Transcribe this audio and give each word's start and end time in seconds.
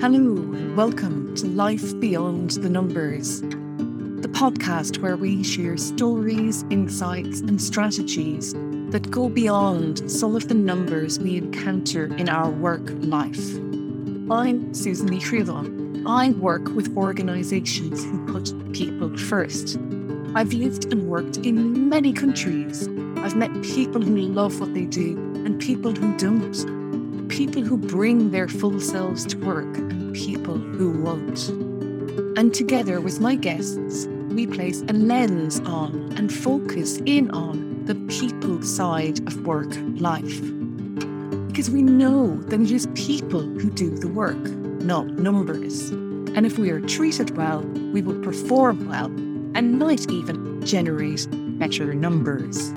Hello, 0.00 0.16
and 0.16 0.78
welcome 0.78 1.34
to 1.36 1.46
Life 1.46 2.00
Beyond 2.00 2.52
the 2.52 2.70
Numbers, 2.70 3.42
the 3.42 4.30
podcast 4.32 4.96
where 5.02 5.18
we 5.18 5.44
share 5.44 5.76
stories, 5.76 6.64
insights, 6.70 7.40
and 7.40 7.60
strategies 7.60 8.54
that 8.92 9.10
go 9.10 9.28
beyond 9.28 10.10
some 10.10 10.34
of 10.34 10.48
the 10.48 10.54
numbers 10.54 11.18
we 11.18 11.36
encounter 11.36 12.06
in 12.16 12.30
our 12.30 12.48
work 12.48 12.88
life. 13.00 13.56
I'm 14.30 14.72
Susan 14.72 15.08
Lee 15.08 16.04
I 16.06 16.30
work 16.30 16.74
with 16.74 16.96
organisations 16.96 18.02
who 18.02 18.32
put 18.32 18.72
people 18.72 19.14
first. 19.18 19.76
I've 20.34 20.54
lived 20.54 20.90
and 20.90 21.10
worked 21.10 21.36
in 21.36 21.90
many 21.90 22.14
countries. 22.14 22.88
I've 23.18 23.36
met 23.36 23.52
people 23.62 24.00
who 24.00 24.16
love 24.16 24.60
what 24.60 24.72
they 24.72 24.86
do 24.86 25.18
and 25.44 25.60
people 25.60 25.92
who 25.92 26.16
don't 26.16 26.79
people 27.46 27.62
who 27.62 27.78
bring 27.78 28.32
their 28.32 28.46
full 28.46 28.78
selves 28.78 29.24
to 29.24 29.38
work 29.38 29.78
and 29.78 30.14
people 30.14 30.58
who 30.58 31.00
won't. 31.00 31.48
And 32.36 32.52
together 32.52 33.00
with 33.00 33.18
my 33.18 33.34
guests, 33.34 34.06
we 34.28 34.46
place 34.46 34.82
a 34.82 34.92
lens 34.92 35.58
on 35.60 36.12
and 36.18 36.30
focus 36.30 36.98
in 37.06 37.30
on 37.30 37.86
the 37.86 37.94
people 38.14 38.60
side 38.62 39.26
of 39.26 39.46
work 39.46 39.72
life. 39.96 40.42
Because 41.48 41.70
we 41.70 41.80
know 41.80 42.36
that 42.42 42.60
it 42.60 42.70
is 42.70 42.86
people 42.88 43.40
who 43.40 43.70
do 43.70 43.88
the 43.88 44.08
work, 44.08 44.42
not 44.82 45.06
numbers. 45.06 45.88
And 46.36 46.44
if 46.44 46.58
we 46.58 46.68
are 46.68 46.82
treated 46.82 47.38
well, 47.38 47.62
we 47.94 48.02
will 48.02 48.20
perform 48.20 48.86
well 48.86 49.06
and 49.56 49.78
might 49.78 50.10
even 50.10 50.62
generate 50.62 51.26
better 51.58 51.94
numbers. 51.94 52.70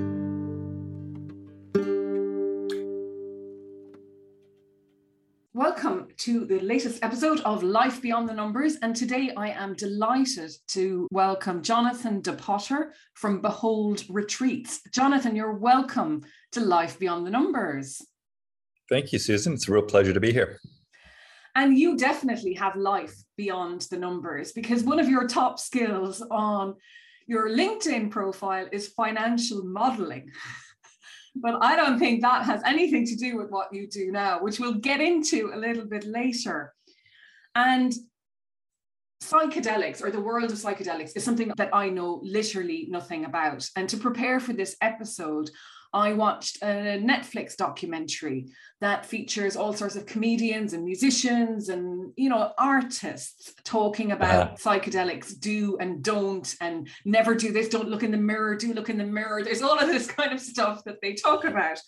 To 6.23 6.45
the 6.45 6.59
latest 6.61 7.03
episode 7.03 7.41
of 7.41 7.63
Life 7.63 8.01
Beyond 8.01 8.29
the 8.29 8.33
Numbers. 8.33 8.77
And 8.81 8.95
today 8.95 9.33
I 9.35 9.49
am 9.49 9.73
delighted 9.73 10.53
to 10.69 11.05
welcome 11.11 11.61
Jonathan 11.61 12.21
de 12.21 12.31
Potter 12.31 12.93
from 13.13 13.41
Behold 13.41 14.05
Retreats. 14.07 14.79
Jonathan, 14.93 15.35
you're 15.35 15.57
welcome 15.57 16.23
to 16.53 16.61
Life 16.61 16.97
Beyond 16.97 17.27
the 17.27 17.29
Numbers. 17.29 18.01
Thank 18.89 19.11
you, 19.11 19.19
Susan. 19.19 19.51
It's 19.51 19.67
a 19.67 19.73
real 19.73 19.81
pleasure 19.81 20.13
to 20.13 20.21
be 20.21 20.31
here. 20.31 20.61
And 21.55 21.77
you 21.77 21.97
definitely 21.97 22.53
have 22.53 22.77
life 22.77 23.13
beyond 23.35 23.81
the 23.91 23.97
numbers 23.97 24.53
because 24.53 24.81
one 24.81 25.01
of 25.01 25.09
your 25.09 25.27
top 25.27 25.59
skills 25.59 26.23
on 26.31 26.75
your 27.27 27.49
LinkedIn 27.49 28.11
profile 28.11 28.69
is 28.71 28.87
financial 28.87 29.65
modeling. 29.65 30.31
but 31.35 31.57
I 31.61 31.75
don't 31.75 31.99
think 31.99 32.21
that 32.21 32.45
has 32.45 32.61
anything 32.65 33.05
to 33.07 33.15
do 33.15 33.37
with 33.37 33.49
what 33.49 33.73
you 33.73 33.87
do 33.87 34.11
now, 34.11 34.41
which 34.41 34.59
we'll 34.59 34.75
get 34.75 35.01
into 35.01 35.51
a 35.53 35.57
little 35.57 35.85
bit 35.85 36.05
later. 36.05 36.73
And 37.55 37.93
psychedelics 39.23 40.03
or 40.03 40.11
the 40.11 40.21
world 40.21 40.51
of 40.51 40.57
psychedelics 40.57 41.15
is 41.15 41.23
something 41.23 41.51
that 41.57 41.69
I 41.73 41.89
know 41.89 42.19
literally 42.23 42.87
nothing 42.89 43.25
about. 43.25 43.67
And 43.75 43.87
to 43.89 43.97
prepare 43.97 44.39
for 44.39 44.53
this 44.53 44.75
episode, 44.81 45.49
I 45.93 46.13
watched 46.13 46.57
a 46.63 46.99
Netflix 46.99 47.55
documentary 47.55 48.47
that 48.81 49.05
features 49.05 49.55
all 49.55 49.73
sorts 49.73 49.95
of 49.95 50.07
comedians 50.07 50.73
and 50.73 50.83
musicians 50.83 51.69
and 51.69 52.11
you 52.15 52.29
know 52.29 52.51
artists 52.57 53.53
talking 53.63 54.11
about 54.11 54.47
uh-huh. 54.47 54.55
psychedelics 54.55 55.39
do 55.39 55.77
and 55.79 56.03
don't 56.03 56.55
and 56.59 56.89
never 57.05 57.35
do 57.35 57.51
this 57.51 57.69
don't 57.69 57.89
look 57.89 58.01
in 58.01 58.09
the 58.09 58.17
mirror 58.17 58.55
do 58.55 58.73
look 58.73 58.89
in 58.89 58.97
the 58.97 59.05
mirror. 59.05 59.43
There's 59.43 59.61
all 59.61 59.77
of 59.77 59.87
this 59.87 60.07
kind 60.07 60.33
of 60.33 60.39
stuff 60.39 60.83
that 60.85 60.99
they 61.01 61.13
talk 61.13 61.45
about. 61.45 61.79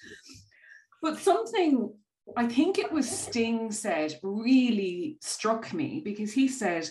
But 1.01 1.17
something 1.17 1.91
I 2.37 2.47
think 2.47 2.77
it 2.77 2.91
was 2.91 3.09
Sting 3.09 3.71
said 3.71 4.19
really 4.21 5.17
struck 5.21 5.73
me 5.73 6.01
because 6.03 6.31
he 6.31 6.47
said 6.47 6.89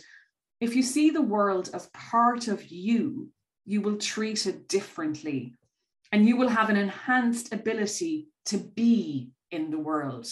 if 0.61 0.75
you 0.75 0.83
see 0.83 1.11
the 1.11 1.23
world 1.23 1.71
as 1.73 1.91
part 1.95 2.49
of 2.49 2.65
you 2.71 3.31
you 3.67 3.81
will 3.81 3.97
treat 3.97 4.47
it 4.47 4.69
differently 4.69 5.55
and 6.15 6.29
you 6.29 6.37
will 6.37 6.49
have 6.49 6.71
an 6.71 6.77
enhanced 6.77 7.53
ability 7.53 8.29
to 8.45 8.57
be 8.57 9.33
in 9.51 9.73
the 9.73 9.79
world. 9.79 10.29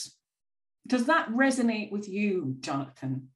Does 0.87 1.07
that 1.07 1.29
resonate 1.31 1.91
with 1.91 2.09
you, 2.09 2.55
Jonathan? 2.61 3.31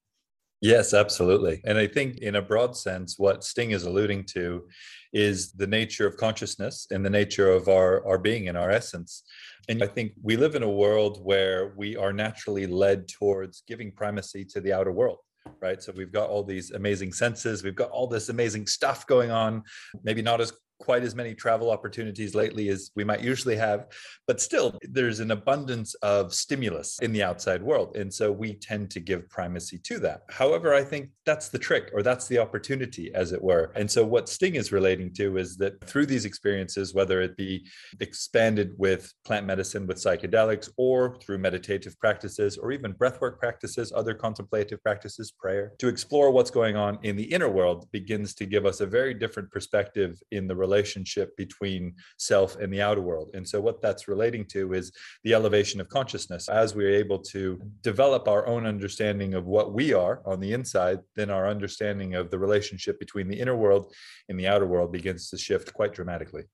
Yes, 0.60 0.94
absolutely. 0.94 1.60
And 1.64 1.76
I 1.76 1.88
think, 1.88 2.18
in 2.18 2.36
a 2.36 2.42
broad 2.42 2.76
sense, 2.76 3.18
what 3.18 3.42
Sting 3.42 3.72
is 3.72 3.82
alluding 3.82 4.26
to 4.26 4.68
is 5.12 5.54
the 5.54 5.66
nature 5.66 6.06
of 6.06 6.16
consciousness 6.18 6.86
and 6.92 7.04
the 7.04 7.10
nature 7.10 7.50
of 7.50 7.66
our, 7.68 8.06
our 8.06 8.16
being 8.16 8.48
and 8.48 8.56
our 8.56 8.70
essence. 8.70 9.24
And 9.68 9.82
I 9.82 9.88
think 9.88 10.12
we 10.22 10.36
live 10.36 10.54
in 10.54 10.62
a 10.62 10.70
world 10.70 11.18
where 11.24 11.74
we 11.76 11.96
are 11.96 12.12
naturally 12.12 12.68
led 12.68 13.08
towards 13.08 13.64
giving 13.66 13.90
primacy 13.90 14.44
to 14.44 14.60
the 14.60 14.72
outer 14.72 14.92
world 14.92 15.18
right? 15.60 15.80
So 15.80 15.92
we've 15.96 16.12
got 16.12 16.28
all 16.28 16.42
these 16.42 16.72
amazing 16.72 17.12
senses, 17.12 17.62
we've 17.62 17.76
got 17.76 17.90
all 17.90 18.08
this 18.08 18.30
amazing 18.30 18.66
stuff 18.66 19.06
going 19.06 19.30
on, 19.30 19.62
maybe 20.02 20.20
not 20.20 20.40
as 20.40 20.52
quite 20.78 21.02
as 21.02 21.14
many 21.14 21.34
travel 21.34 21.70
opportunities 21.70 22.34
lately 22.34 22.68
as 22.68 22.90
we 22.94 23.04
might 23.04 23.20
usually 23.20 23.56
have 23.56 23.86
but 24.26 24.40
still 24.40 24.78
there's 24.82 25.20
an 25.20 25.30
abundance 25.30 25.94
of 25.96 26.34
stimulus 26.34 26.98
in 27.00 27.12
the 27.12 27.22
outside 27.22 27.62
world 27.62 27.96
and 27.96 28.12
so 28.12 28.30
we 28.30 28.54
tend 28.54 28.90
to 28.90 29.00
give 29.00 29.28
primacy 29.28 29.78
to 29.78 29.98
that. 29.98 30.22
However 30.30 30.74
i 30.74 30.82
think 30.82 31.10
that's 31.24 31.48
the 31.48 31.58
trick 31.58 31.90
or 31.92 32.02
that's 32.02 32.28
the 32.28 32.38
opportunity 32.38 33.12
as 33.14 33.32
it 33.32 33.42
were. 33.42 33.72
And 33.74 33.90
so 33.90 34.04
what 34.04 34.28
sting 34.28 34.54
is 34.54 34.72
relating 34.72 35.12
to 35.14 35.38
is 35.38 35.56
that 35.56 35.82
through 35.84 36.06
these 36.06 36.24
experiences 36.24 36.94
whether 36.94 37.20
it 37.20 37.36
be 37.36 37.66
expanded 38.00 38.72
with 38.76 39.12
plant 39.24 39.46
medicine 39.46 39.86
with 39.86 39.98
psychedelics 39.98 40.70
or 40.76 41.18
through 41.20 41.38
meditative 41.38 41.98
practices 41.98 42.56
or 42.56 42.72
even 42.72 42.94
breathwork 42.94 43.38
practices 43.38 43.92
other 43.94 44.14
contemplative 44.14 44.82
practices 44.82 45.32
prayer 45.32 45.72
to 45.78 45.88
explore 45.88 46.30
what's 46.30 46.50
going 46.50 46.76
on 46.76 46.98
in 47.02 47.16
the 47.16 47.24
inner 47.24 47.48
world 47.48 47.90
begins 47.92 48.34
to 48.34 48.46
give 48.46 48.64
us 48.66 48.80
a 48.80 48.86
very 48.86 49.14
different 49.14 49.50
perspective 49.50 50.20
in 50.30 50.46
the 50.46 50.54
relationship 50.66 51.36
between 51.36 51.94
self 52.18 52.56
and 52.56 52.72
the 52.72 52.82
outer 52.82 53.00
world. 53.00 53.30
And 53.34 53.46
so, 53.46 53.60
what 53.60 53.80
that's 53.80 54.08
relating 54.08 54.44
to 54.46 54.60
is 54.74 54.92
the 55.24 55.34
elevation 55.34 55.80
of 55.80 55.88
consciousness. 55.88 56.48
As 56.48 56.74
we're 56.74 56.96
able 57.04 57.20
to 57.34 57.60
develop 57.82 58.28
our 58.28 58.46
own 58.46 58.66
understanding 58.66 59.34
of 59.34 59.44
what 59.46 59.72
we 59.72 59.94
are 59.94 60.22
on 60.24 60.40
the 60.40 60.52
inside, 60.52 60.98
then 61.14 61.30
our 61.30 61.48
understanding 61.48 62.14
of 62.14 62.30
the 62.30 62.38
relationship 62.38 62.98
between 62.98 63.28
the 63.28 63.38
inner 63.42 63.56
world 63.56 63.92
and 64.28 64.38
the 64.38 64.48
outer 64.48 64.66
world 64.66 64.90
begins 64.92 65.30
to 65.30 65.38
shift 65.38 65.72
quite 65.72 65.94
dramatically. 65.94 66.44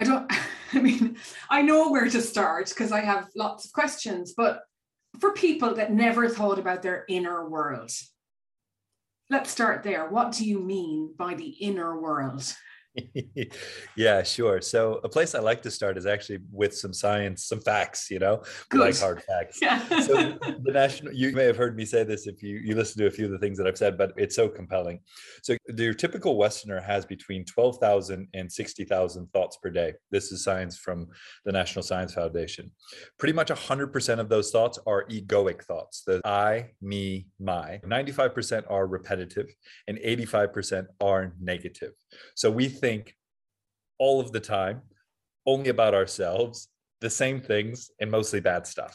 I 0.00 0.04
don't, 0.04 0.32
I 0.72 0.80
mean, 0.80 1.16
I 1.50 1.62
know 1.62 1.90
where 1.90 2.08
to 2.08 2.22
start 2.22 2.68
because 2.70 2.92
I 2.92 3.00
have 3.00 3.28
lots 3.36 3.64
of 3.66 3.72
questions, 3.72 4.34
but 4.36 4.62
for 5.20 5.32
people 5.32 5.74
that 5.74 5.92
never 5.92 6.28
thought 6.28 6.58
about 6.58 6.82
their 6.82 7.04
inner 7.08 7.48
world, 7.48 7.92
let's 9.30 9.50
start 9.50 9.82
there. 9.82 10.08
What 10.08 10.32
do 10.32 10.44
you 10.44 10.60
mean 10.60 11.14
by 11.16 11.34
the 11.34 11.48
inner 11.48 11.98
world? 12.00 12.54
yeah, 13.96 14.22
sure. 14.22 14.60
So 14.60 15.00
a 15.04 15.08
place 15.08 15.34
I 15.34 15.40
like 15.40 15.62
to 15.62 15.70
start 15.70 15.98
is 15.98 16.06
actually 16.06 16.38
with 16.52 16.76
some 16.76 16.92
science, 16.92 17.44
some 17.46 17.60
facts, 17.60 18.10
you 18.10 18.18
know, 18.18 18.42
Good. 18.68 18.80
like 18.80 18.98
hard 18.98 19.22
facts. 19.22 19.58
Yeah. 19.64 20.00
so 20.00 20.14
the 20.14 20.72
national 20.72 21.14
you 21.14 21.32
may 21.32 21.44
have 21.44 21.56
heard 21.56 21.74
me 21.74 21.86
say 21.86 22.04
this 22.04 22.26
if 22.26 22.42
you 22.42 22.56
you 22.56 22.74
listen 22.74 23.00
to 23.00 23.06
a 23.06 23.10
few 23.10 23.24
of 23.24 23.30
the 23.30 23.38
things 23.38 23.56
that 23.58 23.66
I've 23.66 23.78
said, 23.78 23.96
but 23.96 24.12
it's 24.16 24.36
so 24.36 24.48
compelling. 24.48 25.00
So 25.42 25.56
your 25.76 25.94
typical 25.94 26.36
Westerner 26.36 26.80
has 26.80 27.06
between 27.06 27.44
12,000 27.44 28.28
and 28.34 28.52
60,000 28.52 29.26
thoughts 29.32 29.56
per 29.56 29.70
day. 29.70 29.94
This 30.10 30.32
is 30.32 30.44
science 30.44 30.76
from 30.76 31.08
the 31.44 31.52
National 31.52 31.82
Science 31.82 32.14
Foundation. 32.14 32.70
Pretty 33.18 33.32
much 33.32 33.48
100% 33.48 34.18
of 34.18 34.28
those 34.28 34.50
thoughts 34.50 34.78
are 34.86 35.06
egoic 35.06 35.64
thoughts. 35.64 36.02
The 36.06 36.20
I, 36.24 36.70
me, 36.82 37.28
my. 37.40 37.80
95% 37.86 38.64
are 38.70 38.86
repetitive 38.86 39.46
and 39.88 39.98
85% 39.98 40.86
are 41.00 41.34
negative. 41.40 41.92
So 42.34 42.50
we 42.50 42.68
think 42.84 43.14
all 43.98 44.20
of 44.20 44.30
the 44.32 44.40
time 44.40 44.82
only 45.46 45.70
about 45.70 45.94
ourselves, 45.94 46.68
the 47.00 47.08
same 47.08 47.40
things, 47.40 47.90
and 48.00 48.10
mostly 48.10 48.40
bad 48.40 48.66
stuff. 48.66 48.94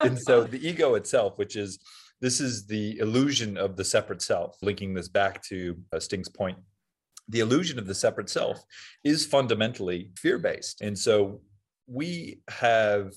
And 0.00 0.18
so 0.18 0.44
the 0.44 0.66
ego 0.66 0.94
itself, 0.94 1.36
which 1.36 1.54
is 1.54 1.78
this 2.20 2.40
is 2.40 2.66
the 2.66 2.98
illusion 2.98 3.58
of 3.58 3.76
the 3.76 3.84
separate 3.84 4.22
self, 4.22 4.56
linking 4.62 4.94
this 4.94 5.08
back 5.08 5.42
to 5.50 5.76
uh, 5.92 6.00
Sting's 6.00 6.30
point. 6.30 6.58
The 7.28 7.40
illusion 7.40 7.78
of 7.78 7.86
the 7.86 7.94
separate 7.94 8.30
self 8.30 8.58
is 9.04 9.26
fundamentally 9.26 10.10
fear 10.16 10.38
based. 10.38 10.80
And 10.80 10.98
so 10.98 11.42
we 11.86 12.40
have 12.48 13.12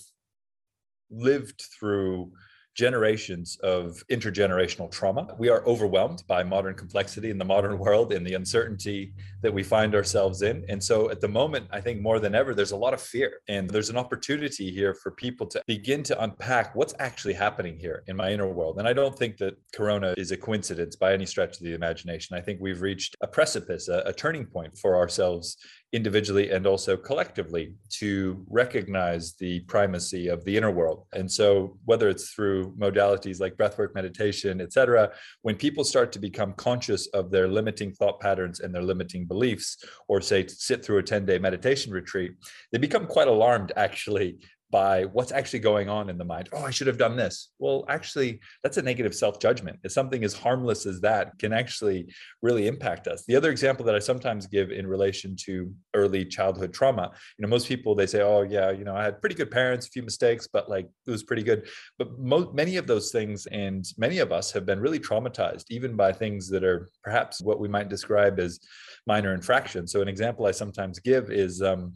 lived 1.09 1.61
through 1.79 2.33
generations 2.79 3.57
of 3.61 4.01
intergenerational 4.09 4.89
trauma. 4.89 5.35
We 5.37 5.49
are 5.49 5.61
overwhelmed 5.65 6.23
by 6.27 6.43
modern 6.43 6.75
complexity 6.75 7.29
in 7.29 7.37
the 7.37 7.43
modern 7.43 7.77
world 7.77 8.13
and 8.13 8.25
the 8.25 8.35
uncertainty 8.35 9.11
that 9.41 9.53
we 9.53 9.63
find 9.63 9.93
ourselves 9.93 10.43
in. 10.43 10.63
And 10.69 10.81
so 10.81 11.09
at 11.09 11.19
the 11.19 11.27
moment, 11.27 11.67
I 11.71 11.81
think 11.81 11.99
more 11.99 12.19
than 12.21 12.33
ever, 12.33 12.55
there's 12.55 12.71
a 12.71 12.83
lot 12.85 12.93
of 12.93 13.01
fear. 13.01 13.41
And 13.49 13.69
there's 13.69 13.89
an 13.89 13.97
opportunity 13.97 14.71
here 14.71 14.93
for 14.93 15.11
people 15.11 15.45
to 15.47 15.61
begin 15.67 16.03
to 16.03 16.23
unpack 16.23 16.73
what's 16.73 16.95
actually 16.99 17.33
happening 17.33 17.77
here 17.77 18.03
in 18.07 18.15
my 18.15 18.31
inner 18.31 18.47
world. 18.47 18.79
And 18.79 18.87
I 18.87 18.93
don't 18.93 19.17
think 19.21 19.35
that 19.37 19.57
Corona 19.75 20.13
is 20.15 20.31
a 20.31 20.37
coincidence 20.37 20.95
by 20.95 21.11
any 21.11 21.25
stretch 21.25 21.57
of 21.57 21.63
the 21.63 21.73
imagination. 21.73 22.37
I 22.37 22.41
think 22.41 22.61
we've 22.61 22.81
reached 22.81 23.17
a 23.19 23.27
precipice, 23.27 23.89
a, 23.89 24.03
a 24.05 24.13
turning 24.13 24.45
point 24.45 24.77
for 24.77 24.95
ourselves 24.95 25.57
individually 25.91 26.51
and 26.51 26.67
also 26.67 26.95
collectively 26.95 27.73
to 27.89 28.45
recognize 28.47 29.33
the 29.35 29.61
primacy 29.61 30.27
of 30.27 30.43
the 30.45 30.55
inner 30.55 30.69
world. 30.69 31.05
And 31.13 31.31
so, 31.31 31.77
whether 31.85 32.09
it's 32.09 32.29
through 32.29 32.75
modalities 32.77 33.39
like 33.39 33.55
breathwork, 33.55 33.95
meditation, 33.95 34.61
et 34.61 34.71
cetera, 34.71 35.11
when 35.41 35.55
people 35.55 35.83
start 35.83 36.11
to 36.11 36.19
become 36.19 36.53
conscious 36.53 37.07
of 37.07 37.31
their 37.31 37.47
limiting 37.47 37.91
thought 37.91 38.19
patterns 38.19 38.59
and 38.59 38.73
their 38.73 38.83
limiting 38.83 39.25
beliefs, 39.25 39.83
or 40.07 40.21
say 40.21 40.45
sit 40.47 40.85
through 40.85 40.99
a 40.99 41.03
10 41.03 41.25
day 41.25 41.39
meditation 41.39 41.91
retreat, 41.91 42.33
they 42.71 42.77
become 42.77 43.07
quite 43.07 43.27
alarmed 43.27 43.71
actually 43.75 44.37
by 44.71 45.05
what's 45.05 45.31
actually 45.31 45.59
going 45.59 45.89
on 45.89 46.09
in 46.09 46.17
the 46.17 46.25
mind. 46.25 46.49
Oh, 46.53 46.63
I 46.63 46.69
should 46.69 46.87
have 46.87 46.97
done 46.97 47.15
this. 47.15 47.51
Well, 47.57 47.85
actually, 47.89 48.39
that's 48.63 48.77
a 48.77 48.81
negative 48.81 49.15
self 49.15 49.39
judgment. 49.39 49.79
If 49.83 49.91
something 49.91 50.23
as 50.23 50.33
harmless 50.33 50.85
as 50.85 51.01
that 51.01 51.37
can 51.39 51.53
actually 51.53 52.13
really 52.41 52.67
impact 52.67 53.07
us. 53.07 53.25
The 53.25 53.35
other 53.35 53.49
example 53.49 53.85
that 53.85 53.95
I 53.95 53.99
sometimes 53.99 54.45
give 54.47 54.71
in 54.71 54.85
relation 54.85 55.35
to 55.45 55.73
early 55.95 56.25
childhood 56.25 56.73
trauma, 56.73 57.11
you 57.37 57.43
know, 57.43 57.49
most 57.49 57.67
people 57.67 57.95
they 57.95 58.05
say, 58.05 58.21
oh, 58.21 58.43
yeah, 58.43 58.71
you 58.71 58.83
know, 58.83 58.95
I 58.95 59.03
had 59.03 59.21
pretty 59.21 59.35
good 59.35 59.51
parents, 59.51 59.87
a 59.87 59.89
few 59.89 60.03
mistakes, 60.03 60.47
but 60.51 60.69
like 60.69 60.87
it 61.07 61.11
was 61.11 61.23
pretty 61.23 61.43
good. 61.43 61.67
But 61.97 62.19
mo- 62.19 62.51
many 62.53 62.77
of 62.77 62.85
those 62.85 63.11
things 63.11 63.47
and 63.47 63.85
many 63.97 64.19
of 64.19 64.31
us 64.31 64.51
have 64.51 64.65
been 64.65 64.79
really 64.79 64.99
traumatized, 64.99 65.65
even 65.69 65.95
by 65.95 66.13
things 66.13 66.47
that 66.49 66.63
are 66.63 66.89
perhaps 67.03 67.41
what 67.41 67.59
we 67.59 67.67
might 67.67 67.89
describe 67.89 68.39
as 68.39 68.59
minor 69.07 69.33
infractions. 69.33 69.91
So, 69.91 70.01
an 70.01 70.07
example 70.07 70.45
I 70.45 70.51
sometimes 70.51 70.99
give 70.99 71.31
is, 71.31 71.61
um, 71.61 71.93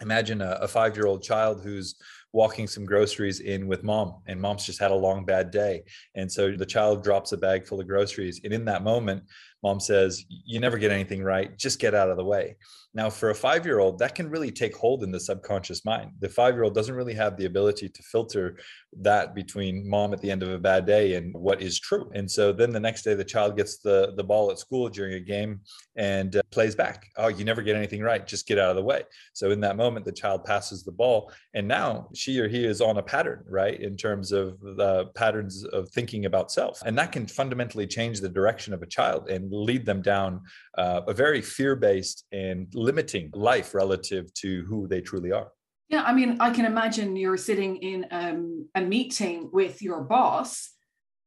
imagine 0.00 0.40
a, 0.40 0.58
a 0.62 0.68
five 0.68 0.96
year 0.96 1.06
old 1.06 1.22
child 1.22 1.62
who's 1.62 1.96
walking 2.36 2.66
some 2.66 2.84
groceries 2.84 3.40
in 3.40 3.66
with 3.66 3.82
mom 3.82 4.16
and 4.26 4.38
mom's 4.38 4.66
just 4.66 4.78
had 4.78 4.90
a 4.90 4.94
long 4.94 5.24
bad 5.24 5.50
day 5.50 5.82
and 6.16 6.30
so 6.30 6.54
the 6.54 6.66
child 6.66 7.02
drops 7.02 7.32
a 7.32 7.36
bag 7.36 7.66
full 7.66 7.80
of 7.80 7.88
groceries 7.88 8.42
and 8.44 8.52
in 8.52 8.62
that 8.62 8.84
moment 8.84 9.22
mom 9.62 9.80
says 9.80 10.22
you 10.28 10.60
never 10.60 10.76
get 10.76 10.90
anything 10.90 11.24
right 11.24 11.56
just 11.56 11.80
get 11.80 11.94
out 11.94 12.10
of 12.10 12.18
the 12.18 12.24
way 12.24 12.54
now, 12.96 13.10
for 13.10 13.28
a 13.28 13.34
five 13.34 13.66
year 13.66 13.78
old, 13.78 13.98
that 13.98 14.14
can 14.14 14.30
really 14.30 14.50
take 14.50 14.74
hold 14.74 15.04
in 15.04 15.12
the 15.12 15.20
subconscious 15.20 15.84
mind. 15.84 16.12
The 16.20 16.30
five 16.30 16.54
year 16.54 16.64
old 16.64 16.74
doesn't 16.74 16.94
really 16.94 17.12
have 17.12 17.36
the 17.36 17.44
ability 17.44 17.90
to 17.90 18.02
filter 18.02 18.56
that 19.02 19.34
between 19.34 19.86
mom 19.86 20.14
at 20.14 20.22
the 20.22 20.30
end 20.30 20.42
of 20.42 20.50
a 20.50 20.58
bad 20.58 20.86
day 20.86 21.16
and 21.16 21.34
what 21.34 21.60
is 21.60 21.78
true. 21.78 22.10
And 22.14 22.28
so 22.28 22.54
then 22.54 22.72
the 22.72 22.80
next 22.80 23.02
day, 23.02 23.12
the 23.12 23.22
child 23.22 23.54
gets 23.54 23.80
the, 23.80 24.14
the 24.16 24.24
ball 24.24 24.50
at 24.50 24.58
school 24.58 24.88
during 24.88 25.12
a 25.12 25.20
game 25.20 25.60
and 25.96 26.36
uh, 26.36 26.42
plays 26.50 26.74
back. 26.74 27.06
Oh, 27.18 27.28
you 27.28 27.44
never 27.44 27.60
get 27.60 27.76
anything 27.76 28.00
right. 28.00 28.26
Just 28.26 28.48
get 28.48 28.58
out 28.58 28.70
of 28.70 28.76
the 28.76 28.82
way. 28.82 29.02
So 29.34 29.50
in 29.50 29.60
that 29.60 29.76
moment, 29.76 30.06
the 30.06 30.12
child 30.12 30.44
passes 30.44 30.82
the 30.82 30.92
ball. 30.92 31.30
And 31.52 31.68
now 31.68 32.08
she 32.14 32.25
or 32.28 32.48
he 32.48 32.64
is 32.64 32.80
on 32.80 32.98
a 32.98 33.02
pattern, 33.02 33.44
right? 33.48 33.80
In 33.80 33.96
terms 33.96 34.32
of 34.32 34.60
the 34.60 35.06
patterns 35.14 35.64
of 35.64 35.88
thinking 35.90 36.26
about 36.26 36.50
self. 36.50 36.82
And 36.84 36.98
that 36.98 37.12
can 37.12 37.26
fundamentally 37.26 37.86
change 37.86 38.20
the 38.20 38.28
direction 38.28 38.74
of 38.74 38.82
a 38.82 38.86
child 38.86 39.28
and 39.28 39.52
lead 39.52 39.86
them 39.86 40.02
down 40.02 40.42
uh, 40.76 41.02
a 41.06 41.14
very 41.14 41.40
fear 41.40 41.76
based 41.76 42.24
and 42.32 42.66
limiting 42.74 43.30
life 43.34 43.74
relative 43.74 44.32
to 44.34 44.64
who 44.68 44.88
they 44.88 45.00
truly 45.00 45.32
are. 45.32 45.48
Yeah, 45.88 46.02
I 46.02 46.12
mean, 46.12 46.38
I 46.40 46.50
can 46.50 46.64
imagine 46.64 47.14
you're 47.14 47.36
sitting 47.36 47.76
in 47.76 48.06
um, 48.10 48.68
a 48.74 48.80
meeting 48.80 49.50
with 49.52 49.80
your 49.80 50.02
boss 50.02 50.72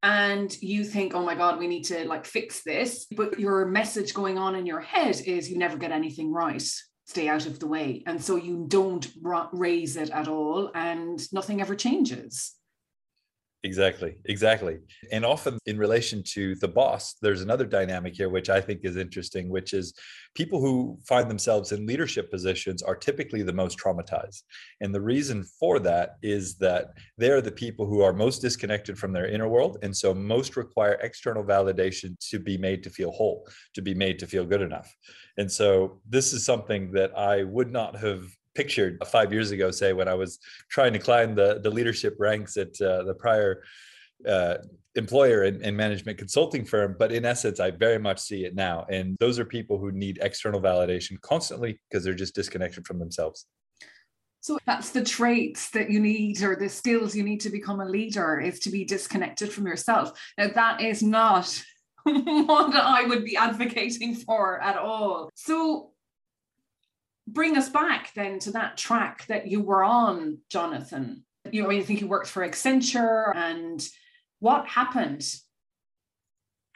and 0.04 0.56
you 0.62 0.84
think, 0.84 1.14
oh 1.14 1.24
my 1.24 1.36
God, 1.36 1.60
we 1.60 1.68
need 1.68 1.84
to 1.86 2.06
like 2.08 2.26
fix 2.26 2.62
this. 2.64 3.06
But 3.06 3.40
your 3.40 3.66
message 3.66 4.14
going 4.14 4.38
on 4.38 4.56
in 4.56 4.66
your 4.66 4.80
head 4.80 5.22
is 5.26 5.50
you 5.50 5.58
never 5.58 5.78
get 5.78 5.92
anything 5.92 6.32
right. 6.32 6.64
Stay 7.10 7.28
out 7.28 7.48
of 7.48 7.58
the 7.58 7.66
way. 7.66 8.04
And 8.06 8.24
so 8.24 8.36
you 8.36 8.66
don't 8.68 9.10
raise 9.52 9.98
it 9.98 10.12
at 10.12 10.28
all 10.28 10.70
and 10.76 11.20
nothing 11.34 11.60
ever 11.60 11.74
changes. 11.74 12.54
Exactly, 13.66 14.16
exactly. 14.26 14.78
And 15.12 15.26
often 15.26 15.58
in 15.66 15.78
relation 15.78 16.24
to 16.28 16.56
the 16.56 16.68
boss, 16.70 17.16
there's 17.22 17.42
another 17.42 17.66
dynamic 17.66 18.16
here, 18.16 18.30
which 18.30 18.50
I 18.50 18.62
think 18.62 18.82
is 18.84 18.96
interesting, 18.96 19.50
which 19.50 19.74
is 19.74 19.94
people 20.34 20.62
who 20.62 20.98
find 21.06 21.30
themselves 21.30 21.74
in 21.74 21.86
leadership 21.86 22.32
positions 22.32 22.82
are 22.82 22.96
typically 22.96 23.42
the 23.44 23.52
most 23.52 23.78
traumatized. 23.78 24.44
And 24.80 24.96
the 24.96 25.02
reason 25.02 25.44
for 25.60 25.78
that 25.80 26.12
is 26.22 26.56
that 26.60 26.92
they're 27.18 27.42
the 27.42 27.52
people 27.52 27.86
who 27.86 28.02
are 28.02 28.14
most 28.14 28.40
disconnected 28.42 28.98
from 28.98 29.12
their 29.12 29.28
inner 29.28 29.50
world. 29.50 29.78
And 29.82 29.96
so 29.96 30.14
most 30.14 30.56
require 30.56 30.94
external 31.02 31.44
validation 31.44 32.18
to 32.30 32.40
be 32.40 32.58
made 32.58 32.82
to 32.84 32.90
feel 32.90 33.12
whole, 33.12 33.46
to 33.74 33.82
be 33.82 33.94
made 33.94 34.20
to 34.20 34.28
feel 34.28 34.46
good 34.46 34.62
enough. 34.62 34.96
And 35.38 35.52
so 35.52 36.00
this 36.08 36.32
is 36.32 36.46
something 36.46 36.94
that 36.94 37.12
I 37.18 37.44
would 37.44 37.74
not 37.74 37.98
have 37.98 38.24
pictured 38.60 39.02
five 39.08 39.32
years 39.32 39.52
ago, 39.52 39.72
say 39.72 39.94
when 39.94 40.10
I 40.10 40.16
was 40.16 40.32
trying 40.70 40.92
to 40.92 41.00
climb 41.00 41.34
the 41.34 41.62
the 41.64 41.72
leadership 41.78 42.14
ranks 42.20 42.58
at 42.58 42.74
uh, 42.82 43.04
the 43.04 43.14
prior 43.14 43.64
uh, 44.28 44.56
employer 44.96 45.44
and, 45.44 45.62
and, 45.62 45.78
management 45.78 46.18
consulting 46.18 46.66
firm. 46.66 46.98
But 47.00 47.14
in 47.14 47.24
essence, 47.24 47.62
I 47.62 47.72
very 47.72 48.00
much 48.00 48.20
see 48.20 48.44
it 48.44 48.56
now. 48.56 48.86
And 48.90 49.16
those 49.18 49.40
are 49.40 49.46
people 49.46 49.78
who 49.78 49.94
need 49.94 50.20
external 50.22 50.60
validation 50.60 51.16
constantly 51.22 51.80
because 51.86 52.04
they're 52.04 52.24
just 52.26 52.36
disconnected 52.36 52.86
from 52.86 53.00
themselves. 53.00 53.46
So 54.42 54.58
that's 54.66 54.90
the 54.90 55.06
traits 55.06 55.70
that 55.72 55.90
you 55.90 56.02
need 56.02 56.44
or 56.44 56.58
the 56.58 56.68
skills 56.68 57.16
you 57.16 57.24
need 57.24 57.40
to 57.42 57.50
become 57.50 57.80
a 57.80 57.86
leader 57.86 58.42
is 58.42 58.60
to 58.62 58.70
be 58.70 58.84
disconnected 58.84 59.54
from 59.54 59.68
yourself. 59.68 60.08
Now 60.38 60.50
that 60.54 60.82
is 60.82 61.02
not 61.02 61.48
what 62.04 62.76
I 62.76 63.06
would 63.08 63.24
be 63.24 63.38
advocating 63.38 64.16
for 64.16 64.62
at 64.62 64.78
all. 64.78 65.30
So 65.36 65.92
bring 67.34 67.58
us 67.58 67.70
back 67.70 68.14
then 68.16 68.40
to 68.40 68.52
that 68.52 68.78
track 68.78 69.26
that 69.28 69.48
you 69.48 69.62
were 69.62 69.84
on, 69.84 70.40
Jonathan. 70.50 71.24
You 71.52 71.64
know, 71.64 71.72
I 71.72 71.82
think 71.82 72.02
you 72.02 72.08
worked 72.08 72.28
for 72.28 72.48
Accenture 72.48 73.36
and 73.36 73.86
what 74.40 74.68
happened? 74.68 75.26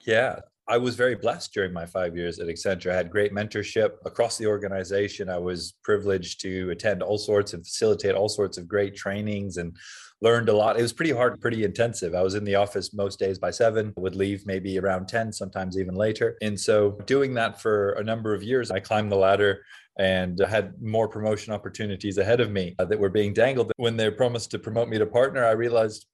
Yeah, 0.05 0.39
I 0.67 0.77
was 0.77 0.95
very 0.95 1.15
blessed 1.15 1.53
during 1.53 1.73
my 1.73 1.85
five 1.85 2.15
years 2.15 2.39
at 2.39 2.47
Accenture. 2.47 2.91
I 2.91 2.95
had 2.95 3.11
great 3.11 3.33
mentorship 3.33 3.91
across 4.05 4.37
the 4.37 4.47
organization. 4.47 5.29
I 5.29 5.37
was 5.37 5.73
privileged 5.83 6.39
to 6.41 6.69
attend 6.71 7.03
all 7.03 7.17
sorts 7.17 7.53
and 7.53 7.65
facilitate 7.65 8.15
all 8.15 8.29
sorts 8.29 8.57
of 8.57 8.67
great 8.67 8.95
trainings 8.95 9.57
and 9.57 9.75
learned 10.21 10.47
a 10.47 10.55
lot. 10.55 10.79
It 10.79 10.81
was 10.81 10.93
pretty 10.93 11.11
hard, 11.11 11.41
pretty 11.41 11.65
intensive. 11.65 12.15
I 12.15 12.21
was 12.21 12.35
in 12.35 12.45
the 12.45 12.55
office 12.55 12.93
most 12.93 13.19
days 13.19 13.37
by 13.37 13.51
seven, 13.51 13.93
would 13.97 14.15
leave 14.15 14.45
maybe 14.45 14.79
around 14.79 15.07
10, 15.07 15.33
sometimes 15.33 15.77
even 15.77 15.95
later. 15.95 16.37
And 16.41 16.57
so 16.57 16.91
doing 17.05 17.33
that 17.33 17.61
for 17.61 17.91
a 17.93 18.03
number 18.03 18.33
of 18.33 18.41
years, 18.41 18.71
I 18.71 18.79
climbed 18.79 19.11
the 19.11 19.17
ladder 19.17 19.65
and 19.97 20.39
had 20.39 20.81
more 20.81 21.07
promotion 21.07 21.53
opportunities 21.53 22.17
ahead 22.17 22.39
of 22.39 22.51
me 22.51 22.75
uh, 22.79 22.85
that 22.85 22.99
were 22.99 23.09
being 23.09 23.33
dangled. 23.33 23.71
When 23.77 23.97
they 23.97 24.09
promised 24.09 24.51
to 24.51 24.59
promote 24.59 24.89
me 24.89 24.97
to 24.97 25.05
partner, 25.05 25.45
I 25.45 25.51
realized 25.51 26.05